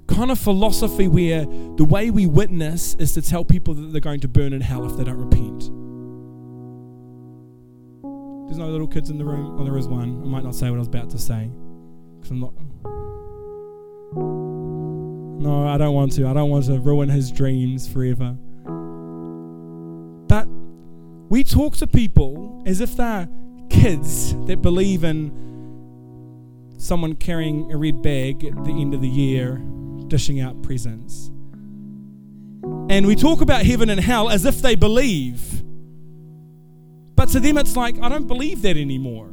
kind 0.08 0.32
of 0.32 0.40
philosophy 0.40 1.10
where 1.10 1.46
the 1.46 1.84
way 1.84 2.10
we 2.10 2.26
witness 2.26 2.96
is 2.96 3.12
to 3.14 3.22
tell 3.22 3.44
people 3.44 3.74
that 3.74 3.92
they're 3.92 4.00
going 4.00 4.22
to 4.22 4.30
burn 4.30 4.54
in 4.54 4.62
hell 4.62 4.90
if 4.90 4.98
they 4.98 5.04
don't 5.04 5.18
repent. 5.18 5.60
There's 8.48 8.58
no 8.58 8.70
little 8.70 8.88
kids 8.88 9.10
in 9.10 9.18
the 9.18 9.26
room. 9.26 9.58
Oh, 9.60 9.66
there 9.66 9.78
is 9.78 9.90
one. 9.90 10.22
I 10.24 10.26
might 10.26 10.46
not 10.46 10.56
say 10.56 10.70
what 10.70 10.78
I 10.78 10.80
was 10.80 10.88
about 10.88 11.10
to 11.10 11.20
say 11.20 11.52
because 12.16 12.32
I'm 12.32 12.40
not. 12.40 12.54
No, 15.48 15.66
I 15.66 15.78
don't 15.78 15.94
want 15.94 16.12
to. 16.14 16.28
I 16.28 16.34
don't 16.34 16.50
want 16.50 16.66
to 16.66 16.78
ruin 16.78 17.08
his 17.08 17.32
dreams 17.32 17.88
forever. 17.88 18.36
But 20.28 20.46
we 21.30 21.46
talk 21.46 21.78
to 21.78 21.88
people 21.88 22.62
as 22.66 22.82
if 22.82 22.98
they're 22.98 23.30
kids 23.70 24.36
that 24.48 24.62
believe 24.62 25.06
in 25.06 25.32
someone 26.78 27.16
carrying 27.16 27.72
a 27.72 27.78
red 27.78 28.02
bag 28.02 28.44
at 28.44 28.62
the 28.66 28.72
end 28.72 28.94
of 28.94 29.00
the 29.00 29.08
year, 29.08 29.62
dishing 30.08 30.42
out 30.42 30.62
presents. 30.64 31.32
And 32.90 33.08
we 33.08 33.16
talk 33.16 33.40
about 33.40 33.66
heaven 33.66 33.90
and 33.90 34.02
hell 34.02 34.30
as 34.30 34.44
if 34.44 34.62
they 34.62 34.76
believe. 34.76 35.64
But 37.16 37.30
to 37.30 37.40
them, 37.40 37.58
it's 37.58 37.78
like, 37.78 37.98
I 38.02 38.10
don't 38.10 38.28
believe 38.28 38.64
that 38.64 38.76
anymore. 38.76 39.28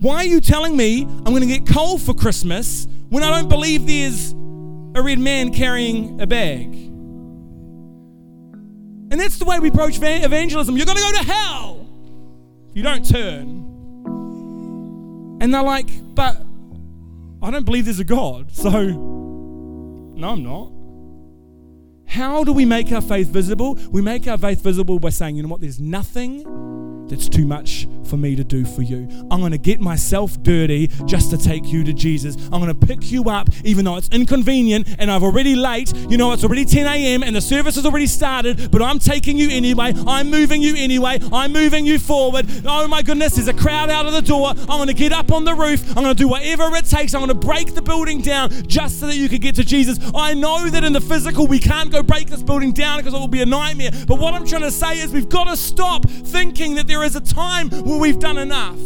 Why 0.00 0.16
are 0.16 0.24
you 0.24 0.40
telling 0.40 0.76
me 0.76 1.04
I'm 1.04 1.32
going 1.32 1.42
to 1.42 1.46
get 1.46 1.68
coal 1.68 1.98
for 1.98 2.14
Christmas 2.14 2.88
when 3.14 3.22
I 3.22 3.30
don't 3.30 3.48
believe 3.48 3.86
there's 3.86 4.32
a 4.32 5.00
red 5.00 5.20
man 5.20 5.54
carrying 5.54 6.20
a 6.20 6.26
bag? 6.26 6.66
And 9.12 9.20
that's 9.20 9.38
the 9.38 9.44
way 9.44 9.60
we 9.60 9.68
approach 9.68 9.98
evangelism. 10.02 10.76
You're 10.76 10.84
going 10.86 10.98
to 10.98 11.02
go 11.04 11.12
to 11.12 11.24
hell 11.24 11.86
if 12.70 12.76
you 12.76 12.82
don't 12.82 13.08
turn. 13.08 13.70
And 15.40 15.54
they're 15.54 15.62
like, 15.62 15.88
but 16.16 16.44
I 17.40 17.52
don't 17.52 17.64
believe 17.64 17.84
there's 17.84 18.00
a 18.00 18.04
God. 18.04 18.50
So, 18.50 18.70
no, 18.70 20.30
I'm 20.30 20.42
not. 20.42 20.72
How 22.12 22.42
do 22.42 22.52
we 22.52 22.64
make 22.64 22.90
our 22.90 23.00
faith 23.00 23.28
visible? 23.28 23.78
We 23.92 24.02
make 24.02 24.26
our 24.26 24.38
faith 24.38 24.60
visible 24.60 24.98
by 24.98 25.10
saying, 25.10 25.36
you 25.36 25.44
know 25.44 25.50
what, 25.50 25.60
there's 25.60 25.78
nothing 25.78 27.06
that's 27.06 27.28
too 27.28 27.46
much 27.46 27.86
for 28.06 28.16
me 28.16 28.36
to 28.36 28.44
do 28.44 28.64
for 28.64 28.82
you. 28.82 29.08
I'm 29.30 29.40
going 29.40 29.52
to 29.52 29.58
get 29.58 29.80
myself 29.80 30.40
dirty 30.42 30.88
just 31.06 31.30
to 31.30 31.38
take 31.38 31.66
you 31.66 31.84
to 31.84 31.92
Jesus. 31.92 32.36
I'm 32.52 32.60
going 32.60 32.74
to 32.74 32.86
pick 32.86 33.10
you 33.10 33.24
up, 33.24 33.48
even 33.64 33.84
though 33.84 33.96
it's 33.96 34.08
inconvenient 34.08 34.88
and 34.98 35.10
I've 35.10 35.22
already 35.22 35.54
late. 35.54 35.92
You 36.08 36.16
know, 36.16 36.32
it's 36.32 36.44
already 36.44 36.64
10 36.64 36.86
a.m. 36.86 37.22
and 37.22 37.34
the 37.34 37.40
service 37.40 37.76
has 37.76 37.86
already 37.86 38.06
started, 38.06 38.70
but 38.70 38.82
I'm 38.82 38.98
taking 38.98 39.36
you 39.36 39.50
anyway. 39.50 39.92
I'm 40.06 40.30
moving 40.30 40.62
you 40.62 40.74
anyway. 40.76 41.18
I'm 41.32 41.52
moving 41.52 41.86
you 41.86 41.98
forward. 41.98 42.46
Oh 42.64 42.86
my 42.88 43.02
goodness, 43.02 43.36
there's 43.36 43.48
a 43.48 43.54
crowd 43.54 43.90
out 43.90 44.06
of 44.06 44.12
the 44.12 44.22
door. 44.22 44.50
I'm 44.50 44.66
going 44.66 44.88
to 44.88 44.94
get 44.94 45.12
up 45.12 45.32
on 45.32 45.44
the 45.44 45.54
roof. 45.54 45.88
I'm 45.96 46.02
going 46.02 46.14
to 46.14 46.22
do 46.22 46.28
whatever 46.28 46.64
it 46.76 46.86
takes. 46.86 47.14
I'm 47.14 47.20
going 47.20 47.28
to 47.28 47.46
break 47.46 47.74
the 47.74 47.82
building 47.82 48.20
down 48.20 48.50
just 48.66 49.00
so 49.00 49.06
that 49.06 49.16
you 49.16 49.28
can 49.28 49.40
get 49.40 49.54
to 49.56 49.64
Jesus. 49.64 49.98
I 50.14 50.34
know 50.34 50.68
that 50.68 50.84
in 50.84 50.92
the 50.92 51.00
physical, 51.00 51.46
we 51.46 51.58
can't 51.58 51.90
go 51.90 52.02
break 52.02 52.28
this 52.28 52.42
building 52.42 52.72
down 52.72 52.98
because 52.98 53.14
it 53.14 53.18
will 53.18 53.28
be 53.28 53.42
a 53.42 53.46
nightmare. 53.46 53.90
But 54.06 54.18
what 54.18 54.34
I'm 54.34 54.46
trying 54.46 54.62
to 54.62 54.70
say 54.70 55.00
is 55.00 55.12
we've 55.12 55.28
got 55.28 55.44
to 55.44 55.56
stop 55.56 56.08
thinking 56.08 56.74
that 56.74 56.86
there 56.86 57.04
is 57.04 57.16
a 57.16 57.20
time 57.20 57.68
where 57.94 58.00
we've 58.00 58.18
done 58.18 58.38
enough. 58.38 58.78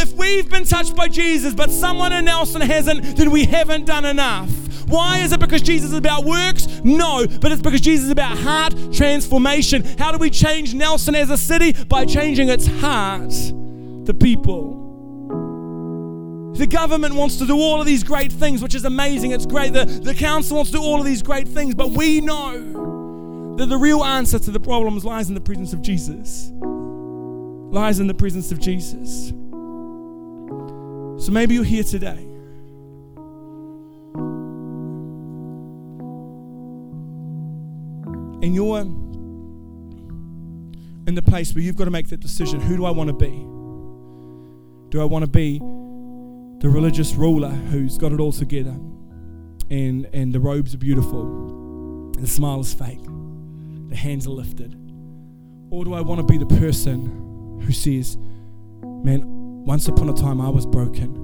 If 0.00 0.12
we've 0.12 0.48
been 0.48 0.64
touched 0.64 0.94
by 0.94 1.08
Jesus, 1.08 1.54
but 1.54 1.70
someone 1.70 2.12
in 2.12 2.24
Nelson 2.24 2.60
hasn't, 2.60 3.16
then 3.16 3.30
we 3.30 3.44
haven't 3.44 3.84
done 3.84 4.04
enough. 4.04 4.48
Why 4.86 5.18
is 5.18 5.32
it 5.32 5.40
because 5.40 5.62
Jesus 5.62 5.90
is 5.90 5.98
about 5.98 6.24
works? 6.24 6.66
No, 6.84 7.26
but 7.26 7.52
it's 7.52 7.60
because 7.60 7.80
Jesus 7.80 8.06
is 8.06 8.10
about 8.10 8.38
heart 8.38 8.74
transformation. 8.92 9.82
How 9.98 10.12
do 10.12 10.18
we 10.18 10.30
change 10.30 10.72
Nelson 10.72 11.14
as 11.14 11.30
a 11.30 11.36
city? 11.36 11.72
By 11.84 12.04
changing 12.04 12.48
its 12.48 12.66
heart, 12.66 13.30
the 14.04 14.14
people. 14.18 14.78
The 16.54 16.66
government 16.66 17.14
wants 17.14 17.36
to 17.36 17.46
do 17.46 17.56
all 17.56 17.80
of 17.80 17.86
these 17.86 18.04
great 18.04 18.32
things, 18.32 18.62
which 18.62 18.74
is 18.74 18.84
amazing. 18.84 19.32
It's 19.32 19.46
great. 19.46 19.72
The, 19.72 19.84
the 19.84 20.14
council 20.14 20.56
wants 20.56 20.70
to 20.72 20.78
do 20.78 20.82
all 20.82 21.00
of 21.00 21.06
these 21.06 21.22
great 21.22 21.48
things, 21.48 21.74
but 21.74 21.90
we 21.90 22.20
know 22.20 23.56
that 23.56 23.66
the 23.66 23.78
real 23.78 24.04
answer 24.04 24.38
to 24.38 24.50
the 24.50 24.60
problems 24.60 25.04
lies 25.04 25.28
in 25.28 25.34
the 25.34 25.40
presence 25.40 25.72
of 25.72 25.82
Jesus. 25.82 26.52
Lies 27.70 28.00
in 28.00 28.08
the 28.08 28.14
presence 28.14 28.50
of 28.50 28.58
Jesus. 28.58 29.28
So 31.24 31.32
maybe 31.32 31.54
you're 31.54 31.62
here 31.62 31.84
today. 31.84 32.26
And 38.42 38.54
you're 38.54 38.80
in 38.80 38.98
the 41.14 41.22
place 41.22 41.54
where 41.54 41.62
you've 41.62 41.76
got 41.76 41.84
to 41.84 41.90
make 41.90 42.08
that 42.08 42.20
decision. 42.20 42.60
Who 42.60 42.76
do 42.76 42.86
I 42.86 42.90
want 42.90 43.08
to 43.08 43.14
be? 43.14 43.30
Do 44.90 45.00
I 45.00 45.04
want 45.04 45.24
to 45.24 45.30
be 45.30 45.58
the 45.58 46.68
religious 46.68 47.14
ruler 47.14 47.50
who's 47.50 47.98
got 47.98 48.12
it 48.12 48.18
all 48.18 48.32
together 48.32 48.76
and, 49.70 50.08
and 50.12 50.32
the 50.32 50.40
robes 50.40 50.74
are 50.74 50.78
beautiful, 50.78 51.22
and 52.16 52.24
the 52.24 52.26
smile 52.26 52.60
is 52.60 52.74
fake, 52.74 53.04
the 53.88 53.96
hands 53.96 54.26
are 54.26 54.30
lifted? 54.30 54.74
Or 55.70 55.84
do 55.84 55.94
I 55.94 56.00
want 56.00 56.18
to 56.18 56.26
be 56.26 56.36
the 56.36 56.46
person 56.46 57.29
who 57.60 57.72
says, 57.72 58.16
Man, 58.82 59.22
once 59.64 59.88
upon 59.88 60.08
a 60.08 60.14
time 60.14 60.40
I 60.40 60.48
was 60.48 60.66
broken. 60.66 61.14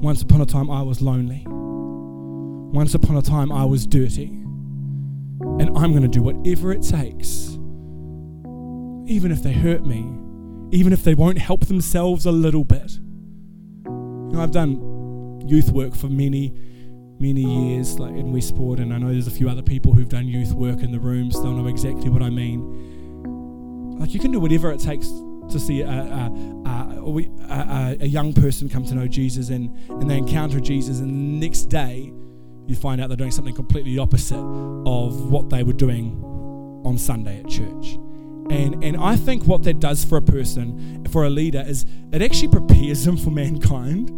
Once 0.00 0.22
upon 0.22 0.40
a 0.40 0.46
time 0.46 0.70
I 0.70 0.82
was 0.82 1.00
lonely. 1.00 1.44
Once 1.46 2.94
upon 2.94 3.16
a 3.16 3.22
time 3.22 3.50
I 3.50 3.64
was 3.64 3.86
dirty. 3.86 4.26
And 4.26 5.70
I'm 5.76 5.90
going 5.92 6.02
to 6.02 6.08
do 6.08 6.22
whatever 6.22 6.72
it 6.72 6.82
takes, 6.82 7.56
even 9.06 9.30
if 9.32 9.42
they 9.42 9.52
hurt 9.52 9.86
me, 9.86 10.00
even 10.70 10.92
if 10.92 11.04
they 11.04 11.14
won't 11.14 11.38
help 11.38 11.66
themselves 11.66 12.26
a 12.26 12.32
little 12.32 12.64
bit. 12.64 12.92
You 13.86 14.30
know, 14.32 14.40
I've 14.42 14.50
done 14.52 15.42
youth 15.46 15.70
work 15.70 15.94
for 15.94 16.08
many, 16.08 16.52
many 17.18 17.42
years, 17.42 17.98
like 17.98 18.14
in 18.14 18.32
Westport, 18.32 18.80
and 18.80 18.92
I 18.92 18.98
know 18.98 19.10
there's 19.10 19.26
a 19.26 19.32
few 19.32 19.48
other 19.48 19.62
people 19.62 19.92
who've 19.92 20.08
done 20.08 20.26
youth 20.26 20.52
work 20.52 20.82
in 20.82 20.92
the 20.92 21.00
rooms. 21.00 21.40
They'll 21.40 21.52
know 21.52 21.68
exactly 21.68 22.10
what 22.10 22.22
I 22.22 22.30
mean. 22.30 22.97
Like 23.98 24.14
you 24.14 24.20
can 24.20 24.30
do 24.30 24.40
whatever 24.40 24.70
it 24.70 24.80
takes 24.80 25.08
to 25.08 25.58
see 25.58 25.80
a, 25.80 25.88
a, 25.88 26.30
a, 26.66 27.96
a, 28.00 28.06
young 28.06 28.34
person 28.34 28.68
come 28.68 28.84
to 28.84 28.94
know 28.94 29.08
Jesus 29.08 29.48
and, 29.48 29.74
and 29.88 30.10
they 30.10 30.18
encounter 30.18 30.60
Jesus, 30.60 31.00
and 31.00 31.08
the 31.08 31.46
next 31.46 31.66
day 31.66 32.12
you 32.66 32.76
find 32.76 33.00
out 33.00 33.08
they're 33.08 33.16
doing 33.16 33.30
something 33.30 33.54
completely 33.54 33.98
opposite 33.98 34.36
of 34.36 35.30
what 35.30 35.48
they 35.48 35.62
were 35.62 35.72
doing 35.72 36.22
on 36.84 36.98
Sunday 36.98 37.40
at 37.40 37.48
church. 37.48 37.98
And, 38.50 38.82
and 38.82 38.96
I 38.96 39.16
think 39.16 39.44
what 39.44 39.62
that 39.64 39.80
does 39.80 40.04
for 40.04 40.16
a 40.18 40.22
person, 40.22 41.04
for 41.10 41.24
a 41.24 41.30
leader, 41.30 41.64
is 41.66 41.84
it 42.12 42.22
actually 42.22 42.48
prepares 42.48 43.04
them 43.04 43.16
for 43.16 43.30
mankind. 43.30 44.10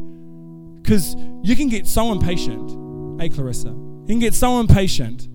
Because 0.83 1.15
you 1.43 1.57
can 1.57 1.69
get 1.69 1.87
so 1.87 2.13
impatient. 2.13 3.21
Hey, 3.21 3.29
Clarissa. 3.29 3.69
You 3.69 4.07
can 4.07 4.19
get 4.19 4.35
so 4.35 4.61
impatient. 4.61 5.29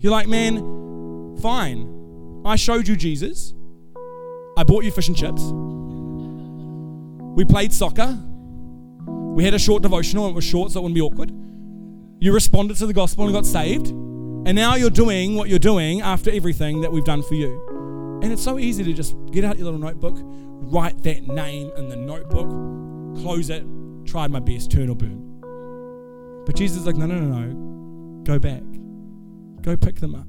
You're 0.00 0.12
like, 0.12 0.28
man, 0.28 1.36
fine. 1.40 1.93
I 2.44 2.56
showed 2.56 2.86
you 2.86 2.96
Jesus. 2.96 3.54
I 4.56 4.64
bought 4.64 4.84
you 4.84 4.90
fish 4.90 5.08
and 5.08 5.16
chips. 5.16 5.42
We 7.36 7.44
played 7.44 7.72
soccer. 7.72 8.18
We 9.06 9.44
had 9.44 9.54
a 9.54 9.58
short 9.58 9.82
devotional. 9.82 10.28
It 10.28 10.34
was 10.34 10.44
short, 10.44 10.70
so 10.70 10.80
it 10.80 10.82
wouldn't 10.82 10.94
be 10.94 11.00
awkward. 11.00 11.32
You 12.20 12.32
responded 12.32 12.76
to 12.78 12.86
the 12.86 12.92
gospel 12.92 13.24
and 13.24 13.32
got 13.32 13.46
saved. 13.46 13.88
And 13.88 14.54
now 14.54 14.74
you're 14.74 14.90
doing 14.90 15.36
what 15.36 15.48
you're 15.48 15.58
doing 15.58 16.02
after 16.02 16.30
everything 16.30 16.82
that 16.82 16.92
we've 16.92 17.04
done 17.04 17.22
for 17.22 17.34
you. 17.34 18.20
And 18.22 18.32
it's 18.32 18.42
so 18.42 18.58
easy 18.58 18.84
to 18.84 18.92
just 18.92 19.16
get 19.32 19.44
out 19.44 19.56
your 19.56 19.64
little 19.64 19.80
notebook, 19.80 20.18
write 20.22 21.02
that 21.02 21.26
name 21.26 21.72
in 21.76 21.88
the 21.88 21.96
notebook, 21.96 22.48
close 23.22 23.50
it, 23.50 23.64
tried 24.04 24.30
my 24.30 24.40
best, 24.40 24.70
turn 24.70 24.90
or 24.90 24.96
burn. 24.96 26.44
But 26.44 26.56
Jesus 26.56 26.78
is 26.78 26.86
like, 26.86 26.96
no, 26.96 27.06
no, 27.06 27.18
no, 27.18 27.38
no. 27.38 28.22
Go 28.24 28.38
back. 28.38 28.62
Go 29.62 29.76
pick 29.76 29.96
them 29.96 30.14
up. 30.14 30.26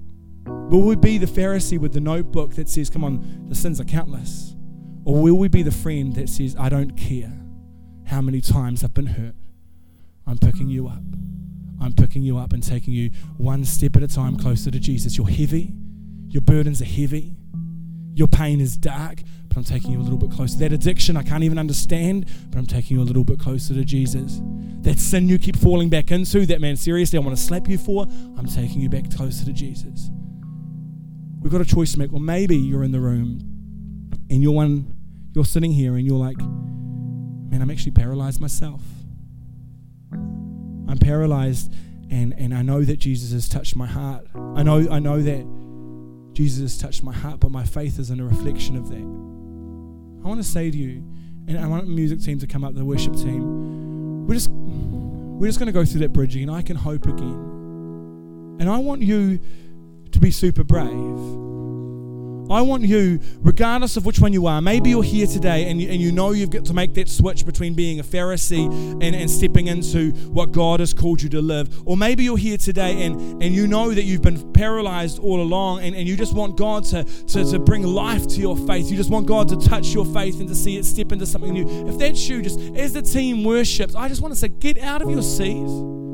Will 0.69 0.81
we 0.81 0.95
be 0.95 1.17
the 1.17 1.27
Pharisee 1.27 1.79
with 1.79 1.93
the 1.93 1.99
notebook 1.99 2.55
that 2.55 2.67
says, 2.67 2.89
come 2.89 3.03
on, 3.03 3.45
the 3.47 3.55
sins 3.55 3.79
are 3.79 3.85
countless? 3.85 4.55
Or 5.05 5.21
will 5.21 5.37
we 5.37 5.47
be 5.47 5.61
the 5.61 5.71
friend 5.71 6.13
that 6.15 6.27
says, 6.27 6.55
I 6.59 6.69
don't 6.69 6.97
care 6.97 7.31
how 8.05 8.21
many 8.21 8.41
times 8.41 8.83
I've 8.83 8.93
been 8.93 9.05
hurt? 9.05 9.35
I'm 10.25 10.39
picking 10.39 10.67
you 10.67 10.87
up. 10.87 11.03
I'm 11.79 11.93
picking 11.93 12.23
you 12.23 12.37
up 12.37 12.53
and 12.53 12.63
taking 12.63 12.93
you 12.93 13.11
one 13.37 13.63
step 13.63 13.95
at 13.95 14.01
a 14.01 14.07
time 14.07 14.37
closer 14.37 14.71
to 14.71 14.79
Jesus. 14.79 15.17
You're 15.17 15.29
heavy. 15.29 15.73
Your 16.29 16.41
burdens 16.41 16.81
are 16.81 16.85
heavy. 16.85 17.37
Your 18.15 18.27
pain 18.27 18.59
is 18.59 18.75
dark, 18.75 19.21
but 19.49 19.57
I'm 19.57 19.63
taking 19.63 19.91
you 19.91 19.99
a 19.99 20.01
little 20.01 20.17
bit 20.17 20.31
closer. 20.31 20.57
That 20.59 20.73
addiction 20.73 21.15
I 21.15 21.21
can't 21.21 21.43
even 21.43 21.59
understand, 21.59 22.25
but 22.49 22.57
I'm 22.57 22.65
taking 22.65 22.97
you 22.97 23.03
a 23.03 23.05
little 23.05 23.23
bit 23.23 23.39
closer 23.39 23.75
to 23.75 23.83
Jesus. 23.83 24.41
That 24.81 24.97
sin 24.97 25.29
you 25.29 25.37
keep 25.37 25.57
falling 25.57 25.89
back 25.89 26.11
into, 26.11 26.45
that 26.47 26.59
man, 26.59 26.75
seriously, 26.75 27.19
I 27.19 27.21
want 27.21 27.37
to 27.37 27.43
slap 27.43 27.67
you 27.67 27.77
for, 27.77 28.07
I'm 28.37 28.47
taking 28.47 28.81
you 28.81 28.89
back 28.89 29.11
closer 29.11 29.45
to 29.45 29.53
Jesus. 29.53 30.09
We've 31.45 31.51
got 31.51 31.61
a 31.61 31.65
choice 31.65 31.91
to 31.91 31.99
make. 31.99 32.11
Well, 32.11 32.19
maybe 32.19 32.57
you're 32.57 32.83
in 32.83 32.91
the 32.91 32.99
room 32.99 33.37
and 34.31 34.41
you're 34.41 34.51
one, 34.51 34.95
you're 35.35 35.45
sitting 35.45 35.71
here 35.71 35.95
and 35.95 36.03
you're 36.03 36.17
like, 36.17 36.39
man, 36.39 37.61
I'm 37.61 37.69
actually 37.69 37.91
paralyzed 37.91 38.41
myself. 38.41 38.81
I'm 40.11 40.97
paralyzed 40.99 41.71
and, 42.09 42.33
and 42.39 42.51
I 42.51 42.63
know 42.63 42.81
that 42.81 42.97
Jesus 42.97 43.31
has 43.31 43.47
touched 43.47 43.75
my 43.75 43.85
heart. 43.85 44.25
I 44.55 44.63
know, 44.63 44.87
I 44.89 44.97
know 44.97 45.21
that 45.21 46.33
Jesus 46.33 46.61
has 46.61 46.79
touched 46.79 47.03
my 47.03 47.13
heart, 47.13 47.41
but 47.41 47.51
my 47.51 47.63
faith 47.63 47.99
isn't 47.99 48.19
a 48.19 48.25
reflection 48.25 48.75
of 48.75 48.89
that. 48.89 48.95
I 50.25 50.27
want 50.27 50.41
to 50.41 50.49
say 50.49 50.71
to 50.71 50.77
you, 50.77 51.03
and 51.47 51.59
I 51.59 51.67
want 51.67 51.85
the 51.85 51.91
music 51.91 52.21
team 52.21 52.39
to 52.39 52.47
come 52.47 52.63
up, 52.63 52.73
the 52.73 52.83
worship 52.83 53.13
team. 53.13 54.25
We're 54.25 54.33
just 54.33 54.49
we're 54.49 55.47
just 55.47 55.59
going 55.59 55.67
to 55.67 55.73
go 55.73 55.85
through 55.85 55.99
that 55.99 56.11
bridge 56.11 56.35
again. 56.35 56.49
I 56.49 56.63
can 56.63 56.75
hope 56.75 57.05
again. 57.05 58.57
And 58.59 58.67
I 58.67 58.79
want 58.79 59.03
you 59.03 59.39
to 60.15 60.19
be 60.19 60.31
super 60.31 60.63
brave. 60.63 61.45
I 62.49 62.61
want 62.61 62.83
you, 62.83 63.19
regardless 63.39 63.97
of 63.97 64.05
which 64.05 64.19
one 64.19 64.31
you 64.31 64.45
are, 64.45 64.61
maybe 64.61 64.91
you're 64.91 65.03
here 65.03 65.25
today 65.25 65.67
and 65.69 65.81
you, 65.81 65.89
and 65.89 65.99
you 65.99 66.11
know 66.11 66.31
you've 66.31 66.51
got 66.51 66.63
to 66.65 66.73
make 66.73 66.93
that 66.93 67.09
switch 67.09 67.45
between 67.45 67.73
being 67.73 67.99
a 67.99 68.03
Pharisee 68.03 68.67
and, 69.01 69.15
and 69.15 69.29
stepping 69.29 69.67
into 69.67 70.11
what 70.29 70.51
God 70.51 70.79
has 70.79 70.93
called 70.93 71.21
you 71.21 71.29
to 71.29 71.41
live. 71.41 71.81
Or 71.85 71.97
maybe 71.97 72.23
you're 72.23 72.37
here 72.37 72.57
today 72.57 73.03
and, 73.03 73.41
and 73.41 73.53
you 73.55 73.67
know 73.67 73.93
that 73.93 74.03
you've 74.03 74.21
been 74.21 74.53
paralyzed 74.53 75.19
all 75.19 75.41
along 75.41 75.81
and, 75.81 75.95
and 75.95 76.07
you 76.07 76.15
just 76.15 76.35
want 76.35 76.55
God 76.55 76.85
to, 76.85 77.03
to, 77.03 77.51
to 77.51 77.59
bring 77.59 77.83
life 77.83 78.27
to 78.27 78.39
your 78.39 78.55
faith. 78.55 78.91
You 78.91 78.95
just 78.95 79.09
want 79.09 79.25
God 79.25 79.49
to 79.49 79.57
touch 79.57 79.87
your 79.87 80.05
faith 80.05 80.39
and 80.39 80.47
to 80.47 80.55
see 80.55 80.77
it 80.77 80.85
step 80.85 81.11
into 81.11 81.25
something 81.25 81.51
new. 81.51 81.89
If 81.89 81.97
that's 81.97 82.29
you, 82.29 82.43
just 82.43 82.59
as 82.59 82.93
the 82.93 83.01
team 83.01 83.43
worships, 83.43 83.95
I 83.95 84.07
just 84.07 84.21
want 84.21 84.33
to 84.33 84.39
say, 84.39 84.49
get 84.49 84.77
out 84.77 85.01
of 85.01 85.09
your 85.09 85.23
seat. 85.23 86.04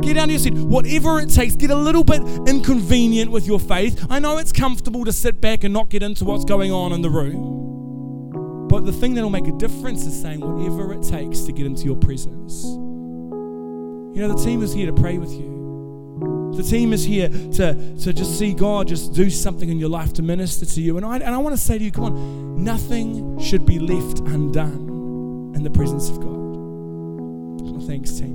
Get 0.00 0.14
down 0.14 0.28
to 0.28 0.34
your 0.34 0.40
seat. 0.40 0.54
Whatever 0.54 1.20
it 1.20 1.30
takes, 1.30 1.54
get 1.56 1.70
a 1.70 1.76
little 1.76 2.04
bit 2.04 2.20
inconvenient 2.48 3.30
with 3.30 3.46
your 3.46 3.60
faith. 3.60 4.06
I 4.10 4.18
know 4.18 4.38
it's 4.38 4.52
comfortable 4.52 5.04
to 5.04 5.12
sit 5.12 5.40
back 5.40 5.64
and 5.64 5.72
not 5.72 5.88
get 5.88 6.02
into 6.02 6.24
what's 6.24 6.44
going 6.44 6.72
on 6.72 6.92
in 6.92 7.02
the 7.02 7.10
room. 7.10 8.66
But 8.68 8.84
the 8.84 8.92
thing 8.92 9.14
that'll 9.14 9.30
make 9.30 9.46
a 9.46 9.52
difference 9.52 10.04
is 10.04 10.20
saying 10.20 10.40
whatever 10.40 10.92
it 10.92 11.02
takes 11.02 11.40
to 11.42 11.52
get 11.52 11.66
into 11.66 11.84
your 11.84 11.96
presence. 11.96 12.64
You 12.64 14.20
know, 14.20 14.34
the 14.34 14.44
team 14.44 14.62
is 14.62 14.72
here 14.72 14.86
to 14.86 14.92
pray 14.92 15.18
with 15.18 15.30
you. 15.32 16.52
The 16.56 16.62
team 16.62 16.92
is 16.92 17.04
here 17.04 17.28
to, 17.28 17.96
to 17.98 18.12
just 18.12 18.38
see 18.38 18.54
God 18.54 18.88
just 18.88 19.12
do 19.12 19.28
something 19.28 19.68
in 19.68 19.78
your 19.78 19.88
life 19.88 20.12
to 20.14 20.22
minister 20.22 20.64
to 20.66 20.80
you. 20.80 20.96
And 20.96 21.04
I, 21.04 21.16
and 21.16 21.34
I 21.34 21.38
want 21.38 21.54
to 21.54 21.60
say 21.60 21.78
to 21.78 21.84
you, 21.84 21.90
come 21.90 22.04
on, 22.04 22.64
nothing 22.64 23.38
should 23.40 23.66
be 23.66 23.78
left 23.78 24.20
undone 24.20 25.52
in 25.54 25.62
the 25.62 25.70
presence 25.70 26.08
of 26.08 26.20
God. 26.20 26.30
Well, 26.30 27.86
thanks, 27.86 28.12
team. 28.18 28.33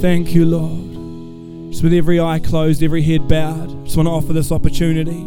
Thank 0.00 0.32
you, 0.32 0.46
Lord. 0.46 1.72
Just 1.72 1.82
with 1.82 1.92
every 1.92 2.20
eye 2.20 2.38
closed, 2.38 2.84
every 2.84 3.02
head 3.02 3.26
bowed, 3.26 3.84
just 3.84 3.96
want 3.96 4.06
to 4.06 4.12
offer 4.12 4.32
this 4.32 4.52
opportunity. 4.52 5.26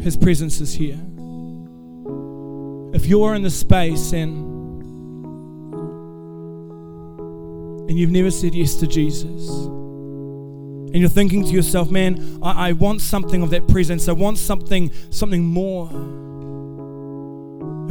His 0.00 0.16
presence 0.16 0.60
is 0.60 0.72
here. 0.72 0.98
If 2.94 3.06
you're 3.06 3.34
in 3.34 3.42
the 3.42 3.50
space 3.50 4.12
and 4.12 4.48
and 7.90 7.98
you've 7.98 8.12
never 8.12 8.30
said 8.30 8.54
yes 8.54 8.76
to 8.76 8.86
Jesus, 8.86 9.48
and 9.50 10.96
you're 10.96 11.08
thinking 11.08 11.44
to 11.44 11.50
yourself, 11.50 11.90
man, 11.90 12.38
I, 12.42 12.68
I 12.68 12.72
want 12.72 13.00
something 13.00 13.42
of 13.42 13.50
that 13.50 13.66
presence. 13.66 14.08
I 14.08 14.12
want 14.12 14.38
something, 14.38 14.92
something 15.10 15.44
more. 15.44 15.88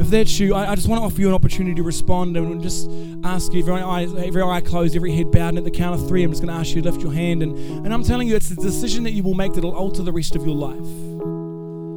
If 0.00 0.08
that's 0.08 0.40
you, 0.40 0.54
I, 0.54 0.72
I, 0.72 0.74
just 0.74 0.88
want 0.88 1.02
to 1.02 1.04
offer 1.04 1.20
you 1.20 1.28
an 1.28 1.34
opportunity 1.34 1.74
to 1.74 1.82
respond 1.82 2.34
and 2.34 2.62
just 2.62 2.90
ask 3.22 3.52
you, 3.52 3.60
every 3.60 3.74
eye, 3.74 4.04
every 4.04 4.42
eye 4.42 4.62
closed, 4.62 4.96
every 4.96 5.12
head 5.12 5.30
bowed, 5.30 5.50
and 5.50 5.58
at 5.58 5.64
the 5.64 5.70
count 5.70 6.00
of 6.00 6.08
three, 6.08 6.22
I'm 6.24 6.30
just 6.30 6.42
going 6.42 6.52
to 6.52 6.58
ask 6.58 6.74
you 6.74 6.80
to 6.80 6.90
lift 6.90 7.02
your 7.02 7.12
hand. 7.12 7.42
And, 7.42 7.54
and 7.84 7.92
I'm 7.92 8.02
telling 8.02 8.26
you, 8.26 8.34
it's 8.34 8.50
a 8.50 8.56
decision 8.56 9.04
that 9.04 9.10
you 9.10 9.22
will 9.22 9.34
make 9.34 9.52
that 9.52 9.62
will 9.62 9.76
alter 9.76 10.02
the 10.02 10.10
rest 10.12 10.34
of 10.36 10.46
your 10.46 10.54
life. 10.54 10.78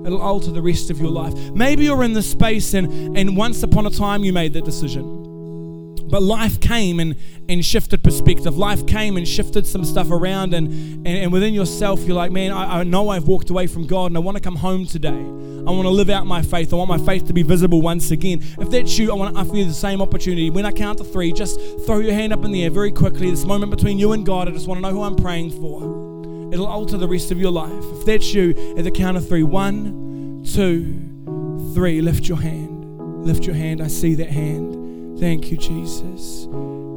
It'll 0.05 0.21
alter 0.21 0.51
the 0.51 0.61
rest 0.61 0.89
of 0.89 0.99
your 0.99 1.11
life. 1.11 1.33
Maybe 1.53 1.85
you're 1.85 2.03
in 2.03 2.11
this 2.11 2.29
space 2.29 2.73
and, 2.73 3.17
and 3.17 3.37
once 3.37 3.63
upon 3.63 3.85
a 3.85 3.89
time 3.89 4.25
you 4.25 4.33
made 4.33 4.51
that 4.51 4.65
decision. 4.65 5.22
But 6.13 6.21
life 6.21 6.59
came 6.59 6.99
and, 6.99 7.15
and 7.49 7.65
shifted 7.65 8.03
perspective. 8.03 8.55
Life 8.55 8.85
came 8.85 9.17
and 9.17 9.27
shifted 9.27 9.65
some 9.65 9.83
stuff 9.83 10.11
around. 10.11 10.53
And, 10.53 10.67
and, 10.67 11.07
and 11.07 11.33
within 11.33 11.55
yourself, 11.55 12.01
you're 12.01 12.15
like, 12.15 12.31
man, 12.31 12.51
I, 12.51 12.81
I 12.81 12.83
know 12.83 13.09
I've 13.09 13.27
walked 13.27 13.49
away 13.49 13.65
from 13.65 13.87
God 13.87 14.11
and 14.11 14.17
I 14.17 14.19
want 14.19 14.37
to 14.37 14.43
come 14.43 14.57
home 14.57 14.85
today. 14.85 15.09
I 15.09 15.71
want 15.71 15.85
to 15.85 15.89
live 15.89 16.11
out 16.11 16.27
my 16.27 16.43
faith. 16.43 16.71
I 16.71 16.75
want 16.75 16.87
my 16.87 16.99
faith 16.99 17.25
to 17.25 17.33
be 17.33 17.41
visible 17.41 17.81
once 17.81 18.11
again. 18.11 18.43
If 18.59 18.69
that's 18.69 18.95
you, 18.99 19.11
I 19.11 19.15
want 19.15 19.33
to 19.33 19.41
offer 19.41 19.55
you 19.55 19.65
the 19.65 19.73
same 19.73 20.03
opportunity. 20.03 20.51
When 20.51 20.67
I 20.67 20.71
count 20.71 20.99
to 20.99 21.03
three, 21.03 21.33
just 21.33 21.59
throw 21.87 21.97
your 21.97 22.13
hand 22.13 22.31
up 22.31 22.45
in 22.45 22.51
the 22.51 22.63
air 22.63 22.69
very 22.69 22.91
quickly. 22.91 23.31
This 23.31 23.43
moment 23.43 23.71
between 23.71 23.97
you 23.97 24.11
and 24.11 24.23
God, 24.23 24.47
I 24.47 24.51
just 24.51 24.67
want 24.67 24.77
to 24.77 24.81
know 24.83 24.93
who 24.93 25.01
I'm 25.01 25.15
praying 25.15 25.49
for. 25.59 26.53
It'll 26.53 26.67
alter 26.67 26.99
the 26.99 27.07
rest 27.07 27.31
of 27.31 27.39
your 27.39 27.51
life. 27.51 27.71
If 27.71 28.05
that's 28.05 28.31
you, 28.35 28.75
at 28.77 28.83
the 28.83 28.91
count 28.91 29.17
of 29.17 29.27
three, 29.27 29.41
one, 29.41 30.43
two, 30.45 31.73
three, 31.73 32.03
lift 32.03 32.27
your 32.27 32.39
hand. 32.39 33.25
Lift 33.25 33.47
your 33.47 33.55
hand. 33.55 33.81
I 33.81 33.87
see 33.87 34.13
that 34.13 34.29
hand. 34.29 34.83
Thank 35.19 35.51
you, 35.51 35.57
Jesus. 35.57 36.47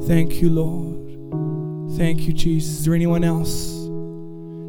Thank 0.08 0.40
you, 0.40 0.50
Lord. 0.50 1.96
Thank 1.96 2.22
you, 2.22 2.32
Jesus. 2.32 2.80
Is 2.80 2.84
there 2.84 2.94
anyone 2.94 3.24
else 3.24 3.72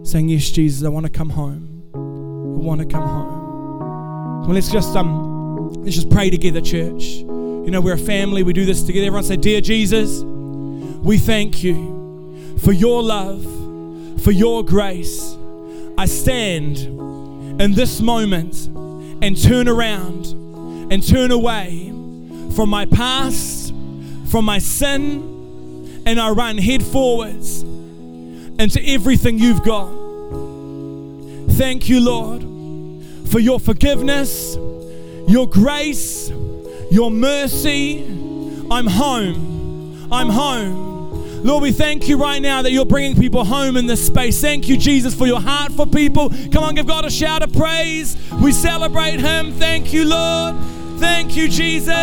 saying, 0.09 0.29
Yes, 0.29 0.49
Jesus, 0.49 0.85
I 0.85 0.89
want 0.89 1.05
to 1.05 1.11
come 1.11 1.29
home? 1.29 1.89
I 1.93 1.97
want 1.97 2.81
to 2.81 2.87
come 2.87 3.07
home. 3.07 4.41
Well, 4.41 4.53
let's 4.53 4.71
just 4.71 4.95
um 4.95 5.73
let's 5.83 5.95
just 5.95 6.09
pray 6.09 6.29
together, 6.29 6.61
church. 6.61 7.03
You 7.03 7.71
know, 7.71 7.81
we're 7.81 7.95
a 7.95 7.97
family, 7.97 8.43
we 8.43 8.53
do 8.53 8.65
this 8.65 8.83
together. 8.83 9.07
Everyone 9.07 9.23
say, 9.23 9.35
Dear 9.35 9.61
Jesus, 9.61 10.21
we 10.21 11.17
thank 11.17 11.63
you 11.63 12.55
for 12.59 12.71
your 12.71 13.03
love, 13.03 13.43
for 14.23 14.31
your 14.31 14.63
grace. 14.63 15.35
I 15.97 16.05
stand 16.05 16.77
in 16.77 17.73
this 17.73 17.99
moment 18.01 18.67
and 19.21 19.41
turn 19.41 19.67
around 19.67 20.27
and 20.91 21.05
turn 21.05 21.31
away 21.31 21.91
from 22.57 22.69
my 22.71 22.87
past, 22.87 23.71
from 24.31 24.43
my 24.43 24.57
sin, 24.57 26.01
and 26.07 26.19
I 26.19 26.31
run 26.31 26.57
head 26.57 26.81
forwards 26.81 27.61
into 27.61 28.81
everything 28.83 29.37
you've 29.37 29.61
got. 29.61 29.91
Thank 31.51 31.87
you, 31.87 31.99
Lord, 31.99 32.41
for 33.29 33.37
your 33.37 33.59
forgiveness, 33.59 34.55
your 35.27 35.47
grace, 35.47 36.29
your 36.89 37.11
mercy. 37.11 38.03
I'm 38.71 38.87
home. 38.87 40.09
I'm 40.11 40.29
home. 40.29 41.43
Lord, 41.43 41.61
we 41.61 41.71
thank 41.71 42.07
you 42.07 42.17
right 42.17 42.41
now 42.41 42.63
that 42.63 42.71
you're 42.71 42.85
bringing 42.85 43.15
people 43.15 43.45
home 43.45 43.77
in 43.77 43.85
this 43.85 44.03
space. 44.03 44.41
Thank 44.41 44.67
you, 44.67 44.77
Jesus, 44.77 45.13
for 45.13 45.27
your 45.27 45.41
heart 45.41 45.73
for 45.73 45.85
people. 45.85 46.31
Come 46.51 46.63
on, 46.63 46.73
give 46.73 46.87
God 46.87 47.05
a 47.05 47.11
shout 47.11 47.43
of 47.43 47.53
praise. 47.53 48.17
We 48.41 48.51
celebrate 48.51 49.19
Him. 49.19 49.51
Thank 49.51 49.93
you, 49.93 50.05
Lord. 50.05 50.55
Thank 50.99 51.35
you, 51.35 51.47
Jesus. 51.47 51.93